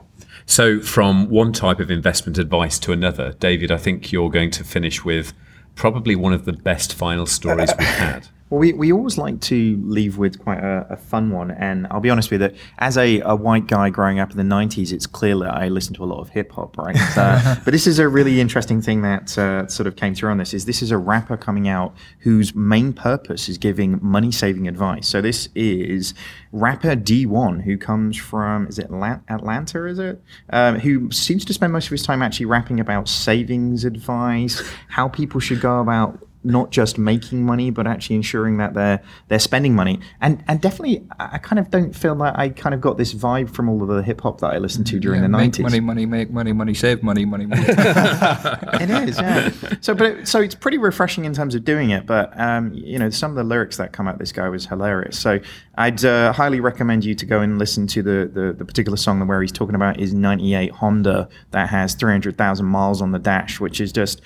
So, 0.49 0.81
from 0.81 1.29
one 1.29 1.53
type 1.53 1.81
of 1.81 1.91
investment 1.91 2.39
advice 2.39 2.79
to 2.81 2.93
another, 2.93 3.33
David, 3.41 3.73
I 3.73 3.79
think 3.79 4.13
you're 4.13 4.31
going 4.31 4.51
to 4.53 4.65
finish 4.65 5.05
with 5.05 5.33
probably 5.75 6.15
one 6.15 6.33
of 6.33 6.45
the 6.45 6.53
best 6.53 6.95
final 6.95 7.27
stories 7.27 7.71
we've 7.79 7.89
had. 7.89 8.29
Well, 8.49 8.61
we, 8.61 8.72
we 8.72 8.92
always 8.92 9.18
like 9.18 9.40
to 9.42 9.80
leave 9.84 10.18
with 10.18 10.38
quite 10.38 10.61
a, 10.61 10.86
a 10.90 10.97
fun 10.97 11.30
one. 11.30 11.51
And 11.51 11.88
I'll 11.90 12.01
be 12.01 12.11
honest 12.11 12.30
with 12.30 12.42
you, 12.42 12.51
as 12.78 12.97
a, 12.97 13.20
a 13.20 13.34
white 13.34 13.66
guy 13.66 13.90
growing 13.90 14.20
up 14.20 14.30
in 14.30 14.36
the 14.36 14.55
90s, 14.55 14.92
it's 14.92 15.07
clear 15.07 15.36
that 15.38 15.53
I 15.53 15.66
listened 15.66 15.97
to 15.97 16.05
a 16.05 16.07
lot 16.07 16.20
of 16.20 16.28
hip 16.28 16.53
hop, 16.53 16.78
right? 16.78 16.97
Uh, 17.16 17.57
but 17.64 17.72
this 17.72 17.88
is 17.88 17.99
a 17.99 18.09
really 18.09 18.40
interesting 18.40 18.80
thing 18.80 19.03
that 19.03 19.36
uh, 19.36 19.66
sort 19.66 19.88
of 19.88 19.97
came 19.97 20.14
through 20.14 20.30
on 20.30 20.38
this 20.38 20.55
is 20.55 20.64
this 20.64 20.80
is 20.80 20.92
a 20.92 20.99
rapper 20.99 21.36
coming 21.36 21.66
out 21.66 21.94
whose 22.20 22.55
main 22.55 22.92
purpose 22.92 23.49
is 23.49 23.59
giving 23.59 23.99
money 24.01 24.30
saving 24.30 24.68
advice. 24.68 25.09
So 25.09 25.20
this 25.20 25.49
is 25.57 26.14
rapper 26.53 26.94
D1, 26.94 27.64
who 27.64 27.76
comes 27.76 28.16
from, 28.16 28.68
is 28.68 28.78
it 28.78 28.86
Atla- 28.86 29.22
Atlanta, 29.28 29.86
is 29.86 29.99
it? 29.99 30.22
Um, 30.51 30.78
who 30.78 31.11
seems 31.11 31.44
to 31.47 31.53
spend 31.53 31.72
most 31.72 31.86
of 31.86 31.90
his 31.90 32.05
time 32.05 32.22
actually 32.22 32.47
rapping 32.47 32.78
about 32.78 33.09
savings 33.09 33.84
advice, 33.84 34.62
how 34.88 35.09
people 35.09 35.40
should 35.40 35.61
go 35.61 35.80
about 35.80 36.26
not 36.47 36.70
just 36.70 36.97
making 36.97 37.44
money, 37.44 37.70
but 37.70 37.86
actually 37.86 38.16
ensuring 38.16 38.57
that 38.59 38.74
they're 38.74 39.03
they're 39.28 39.38
spending 39.38 39.74
money. 39.74 40.01
And 40.20 40.42
and 40.49 40.61
definitely, 40.61 41.07
I 41.18 41.30
I 41.36 41.38
kind 41.38 41.59
of 41.59 41.70
don't 41.70 41.94
feel 41.94 42.14
that 42.16 42.38
I 42.38 42.49
kind 42.51 42.74
of 42.74 42.80
got 42.80 42.97
this 42.97 43.12
vibe 43.12 43.51
from 43.51 43.68
all 43.68 43.82
of 43.82 43.88
the 43.88 44.03
hip 44.03 44.20
hop 44.22 44.40
that 44.40 44.55
I 44.55 44.59
listened 44.59 44.86
to 44.88 44.99
during 45.01 45.18
Yeah, 45.20 45.22
the 45.26 45.28
make 45.28 45.38
nineties. 45.38 45.62
money, 45.64 45.80
money, 45.80 46.07
make 46.07 46.30
money, 46.30 46.53
money, 46.53 46.72
save 46.74 47.03
money, 47.03 47.24
money, 47.24 47.47
money. 47.47 47.64
it 47.68 48.90
is, 49.09 49.18
yeah. 49.18 49.51
So, 49.80 49.94
but 49.94 50.07
it, 50.07 50.28
so 50.28 50.40
it's 50.40 50.55
pretty 50.55 50.78
refreshing 50.78 51.24
in 51.24 51.34
terms 51.34 51.55
of 51.55 51.64
doing 51.64 51.90
it. 51.90 52.07
But 52.07 52.38
um, 52.38 52.72
you 52.72 52.99
know, 52.99 53.11
some 53.11 53.30
of 53.32 53.36
the 53.36 53.44
lyrics 53.44 53.76
that 53.76 53.92
come 53.92 54.09
out 54.09 54.18
this 54.18 54.32
guy 54.32 54.49
was 54.49 54.66
hilarious. 54.66 55.18
So, 55.18 55.40
I'd 55.76 56.05
uh, 56.05 56.32
highly 56.32 56.61
recommend 56.61 57.05
you 57.05 57.14
to 57.14 57.26
go 57.26 57.40
and 57.40 57.59
listen 57.59 57.86
to 57.88 58.03
the, 58.03 58.30
the 58.32 58.53
the 58.53 58.64
particular 58.64 58.97
song 58.97 59.26
where 59.26 59.40
he's 59.42 59.53
talking 59.53 59.74
about 59.74 59.99
his 59.99 60.14
'98 60.14 60.70
Honda 60.72 61.28
that 61.51 61.68
has 61.68 61.94
300,000 61.94 62.64
miles 62.66 63.01
on 63.03 63.12
the 63.12 63.18
dash, 63.18 63.61
which 63.61 63.80
is 63.80 63.92
just 63.92 64.20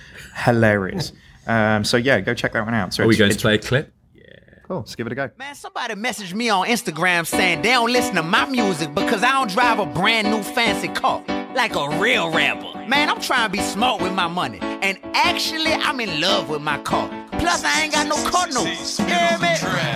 hilarious. 0.44 1.12
Um, 1.46 1.84
so 1.84 1.96
yeah, 1.96 2.20
go 2.20 2.34
check 2.34 2.52
that 2.52 2.64
one 2.64 2.74
out. 2.74 2.94
So 2.94 3.04
Are 3.04 3.06
we 3.06 3.14
it's- 3.14 3.18
going 3.28 3.32
to 3.32 3.38
play 3.38 3.54
a 3.54 3.58
clip? 3.58 3.92
Yeah. 4.14 4.22
Cool, 4.64 4.78
let's 4.78 4.94
give 4.94 5.06
it 5.06 5.12
a 5.12 5.16
go. 5.16 5.30
Man, 5.38 5.54
somebody 5.54 5.94
messaged 5.94 6.34
me 6.34 6.48
on 6.48 6.66
Instagram 6.66 7.26
saying 7.26 7.62
they 7.62 7.70
don't 7.70 7.92
listen 7.92 8.14
to 8.16 8.22
my 8.22 8.44
music 8.46 8.94
because 8.94 9.22
I 9.24 9.32
don't 9.32 9.50
drive 9.50 9.78
a 9.78 9.86
brand 9.86 10.30
new 10.30 10.42
fancy 10.42 10.88
car 10.88 11.22
like 11.54 11.74
a 11.74 11.88
real 11.98 12.30
rapper. 12.30 12.78
Man, 12.86 13.08
I'm 13.08 13.20
trying 13.20 13.46
to 13.50 13.52
be 13.52 13.62
smart 13.62 14.00
with 14.00 14.12
my 14.12 14.28
money. 14.28 14.58
And 14.60 14.98
actually, 15.14 15.72
I'm 15.72 15.98
in 16.00 16.20
love 16.20 16.48
with 16.48 16.62
my 16.62 16.78
car. 16.78 17.08
Plus, 17.32 17.64
I 17.64 17.82
ain't 17.82 17.92
got 17.92 18.06
no 18.06 18.16
car 18.30 18.46
note. 18.48 18.66
Hear 18.66 19.38
me? 19.38 19.48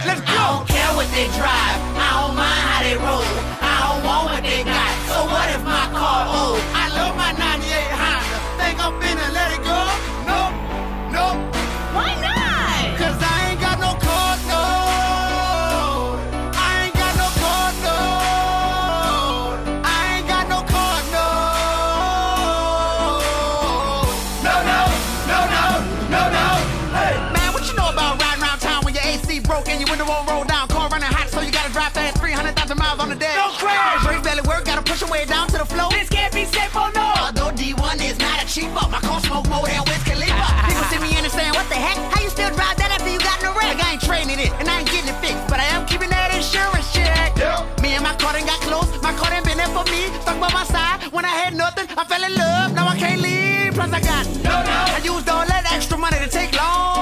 Let's 0.07 0.21
go. 0.23 0.27
I 0.29 0.57
don't 0.59 0.69
care 0.69 0.91
what 0.97 1.07
they 1.13 1.27
drive. 1.39 1.79
I 1.97 2.27
don't 2.27 2.35
mind 2.37 2.61
how 2.67 2.83
they 2.83 2.97
roll. 2.97 3.23
I 3.63 3.93
don't 3.95 4.05
want 4.05 4.25
what 4.33 4.43
they 4.43 4.65
got. 4.65 4.84
Cheap 38.55 38.71
up, 38.81 38.89
my 38.89 39.01
car 39.01 39.19
smoke 39.19 39.49
more 39.51 39.67
than 39.67 39.83
Wiz 39.91 39.99
Khalifa. 40.07 40.47
People 40.71 40.87
see 40.87 41.01
me 41.03 41.11
in 41.19 41.27
and 41.27 41.35
saying, 41.35 41.51
what 41.59 41.67
the 41.67 41.75
heck? 41.75 41.99
How 42.15 42.23
you 42.23 42.31
still 42.31 42.55
drive 42.55 42.79
that 42.79 42.95
after 42.95 43.11
you 43.11 43.19
got 43.19 43.43
in 43.43 43.51
a 43.51 43.53
wreck? 43.53 43.75
Like 43.75 43.83
I 43.83 43.93
ain't 43.99 44.03
trading 44.07 44.39
it, 44.39 44.55
and 44.63 44.71
I 44.71 44.79
ain't 44.79 44.91
getting 44.95 45.11
it 45.11 45.19
fixed, 45.19 45.43
but 45.51 45.59
I 45.59 45.67
am 45.75 45.83
keeping 45.91 46.11
that 46.15 46.31
insurance 46.31 46.87
check. 46.95 47.35
Me 47.83 47.99
and 47.99 48.05
my 48.07 48.15
car 48.15 48.39
done 48.39 48.47
got 48.47 48.63
close, 48.63 48.87
my 49.03 49.11
car 49.19 49.35
done 49.35 49.43
been 49.43 49.59
there 49.59 49.75
for 49.75 49.83
me, 49.91 50.07
stuck 50.23 50.39
by 50.39 50.55
my 50.55 50.63
side. 50.71 51.03
When 51.11 51.25
I 51.25 51.35
had 51.35 51.59
nothing, 51.59 51.91
I 51.99 52.05
fell 52.07 52.23
in 52.23 52.35
love, 52.39 52.75
now 52.79 52.87
I 52.87 52.97
can't 52.97 53.21
leave. 53.21 53.75
Plus 53.75 53.91
I 53.91 54.01
got 54.01 54.23
no, 54.47 54.55
no. 54.63 54.79
I 54.95 55.01
used 55.03 55.29
all 55.29 55.47
that 55.51 55.67
extra 55.75 55.99
money 55.99 56.19
to 56.23 56.31
take 56.31 56.55
long 56.55 56.94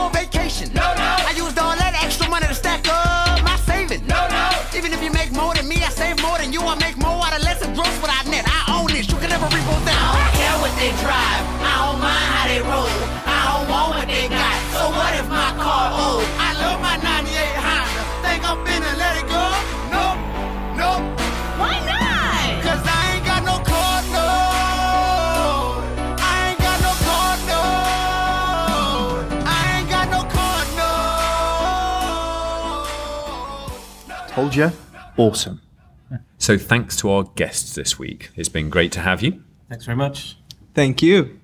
Told 34.35 34.55
you. 34.55 34.72
Awesome. 35.18 35.61
So 36.39 36.57
thanks 36.57 36.97
to 36.97 37.11
our 37.11 37.24
guests 37.24 37.74
this 37.74 37.99
week. 37.99 38.30
It's 38.35 38.49
been 38.49 38.70
great 38.70 38.91
to 38.93 39.01
have 39.01 39.22
you. 39.22 39.43
Thanks 39.68 39.85
very 39.85 39.97
much. 39.97 40.39
Thank 40.74 41.03
you. 41.03 41.39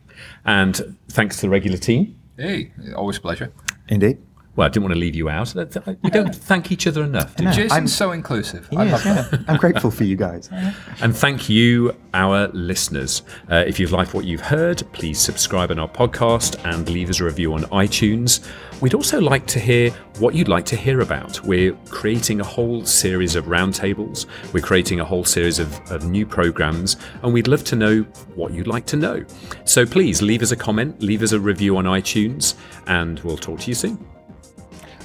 And 0.44 0.96
thanks 1.08 1.36
to 1.36 1.42
the 1.42 1.50
regular 1.50 1.76
team. 1.76 2.18
Hey, 2.36 2.72
always 2.96 3.18
a 3.18 3.20
pleasure. 3.20 3.52
Indeed. 3.88 4.18
Well, 4.58 4.66
I 4.66 4.70
didn't 4.70 4.82
want 4.82 4.94
to 4.94 4.98
leave 4.98 5.14
you 5.14 5.28
out. 5.28 5.54
We 6.02 6.10
don't 6.10 6.34
thank 6.50 6.72
each 6.72 6.88
other 6.88 7.04
enough. 7.04 7.36
do 7.36 7.44
we? 7.44 7.50
No, 7.50 7.52
Jason's 7.52 7.72
I'm- 7.72 7.86
so 7.86 8.10
inclusive. 8.10 8.66
He 8.68 8.76
I 8.76 8.90
love 8.90 9.06
yeah. 9.06 9.22
that. 9.22 9.44
I'm 9.46 9.56
grateful 9.56 9.92
for 9.92 10.02
you 10.02 10.16
guys. 10.16 10.50
And 11.00 11.16
thank 11.16 11.48
you, 11.48 11.94
our 12.12 12.48
listeners. 12.48 13.22
Uh, 13.48 13.62
if 13.64 13.78
you've 13.78 13.92
liked 13.92 14.14
what 14.14 14.24
you've 14.24 14.40
heard, 14.40 14.82
please 14.92 15.20
subscribe 15.20 15.70
on 15.70 15.78
our 15.78 15.88
podcast 15.88 16.58
and 16.64 16.88
leave 16.90 17.08
us 17.08 17.20
a 17.20 17.24
review 17.24 17.54
on 17.54 17.62
iTunes. 17.66 18.44
We'd 18.80 18.94
also 18.94 19.20
like 19.20 19.46
to 19.46 19.60
hear 19.60 19.90
what 20.18 20.34
you'd 20.34 20.48
like 20.48 20.64
to 20.66 20.76
hear 20.76 21.02
about. 21.02 21.40
We're 21.44 21.74
creating 21.88 22.40
a 22.40 22.44
whole 22.44 22.84
series 22.84 23.36
of 23.36 23.44
roundtables, 23.44 24.26
we're 24.52 24.60
creating 24.60 24.98
a 24.98 25.04
whole 25.04 25.24
series 25.24 25.60
of, 25.60 25.78
of 25.92 26.04
new 26.04 26.26
programs, 26.26 26.96
and 27.22 27.32
we'd 27.32 27.46
love 27.46 27.62
to 27.64 27.76
know 27.76 28.00
what 28.34 28.52
you'd 28.52 28.66
like 28.66 28.86
to 28.86 28.96
know. 28.96 29.24
So 29.64 29.86
please 29.86 30.20
leave 30.20 30.42
us 30.42 30.50
a 30.50 30.56
comment, 30.56 31.00
leave 31.00 31.22
us 31.22 31.30
a 31.30 31.38
review 31.38 31.76
on 31.76 31.84
iTunes, 31.84 32.54
and 32.88 33.20
we'll 33.20 33.38
talk 33.38 33.60
to 33.60 33.68
you 33.68 33.74
soon. 33.74 34.04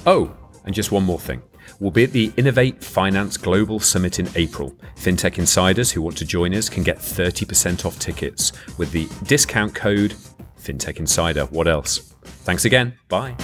Oh, 0.06 0.34
and 0.64 0.74
just 0.74 0.92
one 0.92 1.04
more 1.04 1.18
thing. 1.18 1.42
We'll 1.80 1.90
be 1.90 2.04
at 2.04 2.12
the 2.12 2.32
Innovate 2.36 2.84
Finance 2.84 3.36
Global 3.36 3.80
Summit 3.80 4.18
in 4.18 4.28
April. 4.34 4.76
FinTech 4.96 5.38
insiders 5.38 5.90
who 5.90 6.02
want 6.02 6.16
to 6.18 6.24
join 6.24 6.54
us 6.54 6.68
can 6.68 6.82
get 6.82 6.98
30% 6.98 7.84
off 7.84 7.98
tickets 7.98 8.52
with 8.78 8.92
the 8.92 9.08
discount 9.24 9.74
code 9.74 10.14
FinTech 10.60 10.98
Insider. 10.98 11.46
What 11.46 11.68
else? 11.68 12.14
Thanks 12.44 12.64
again. 12.64 12.94
Bye. 13.08 13.34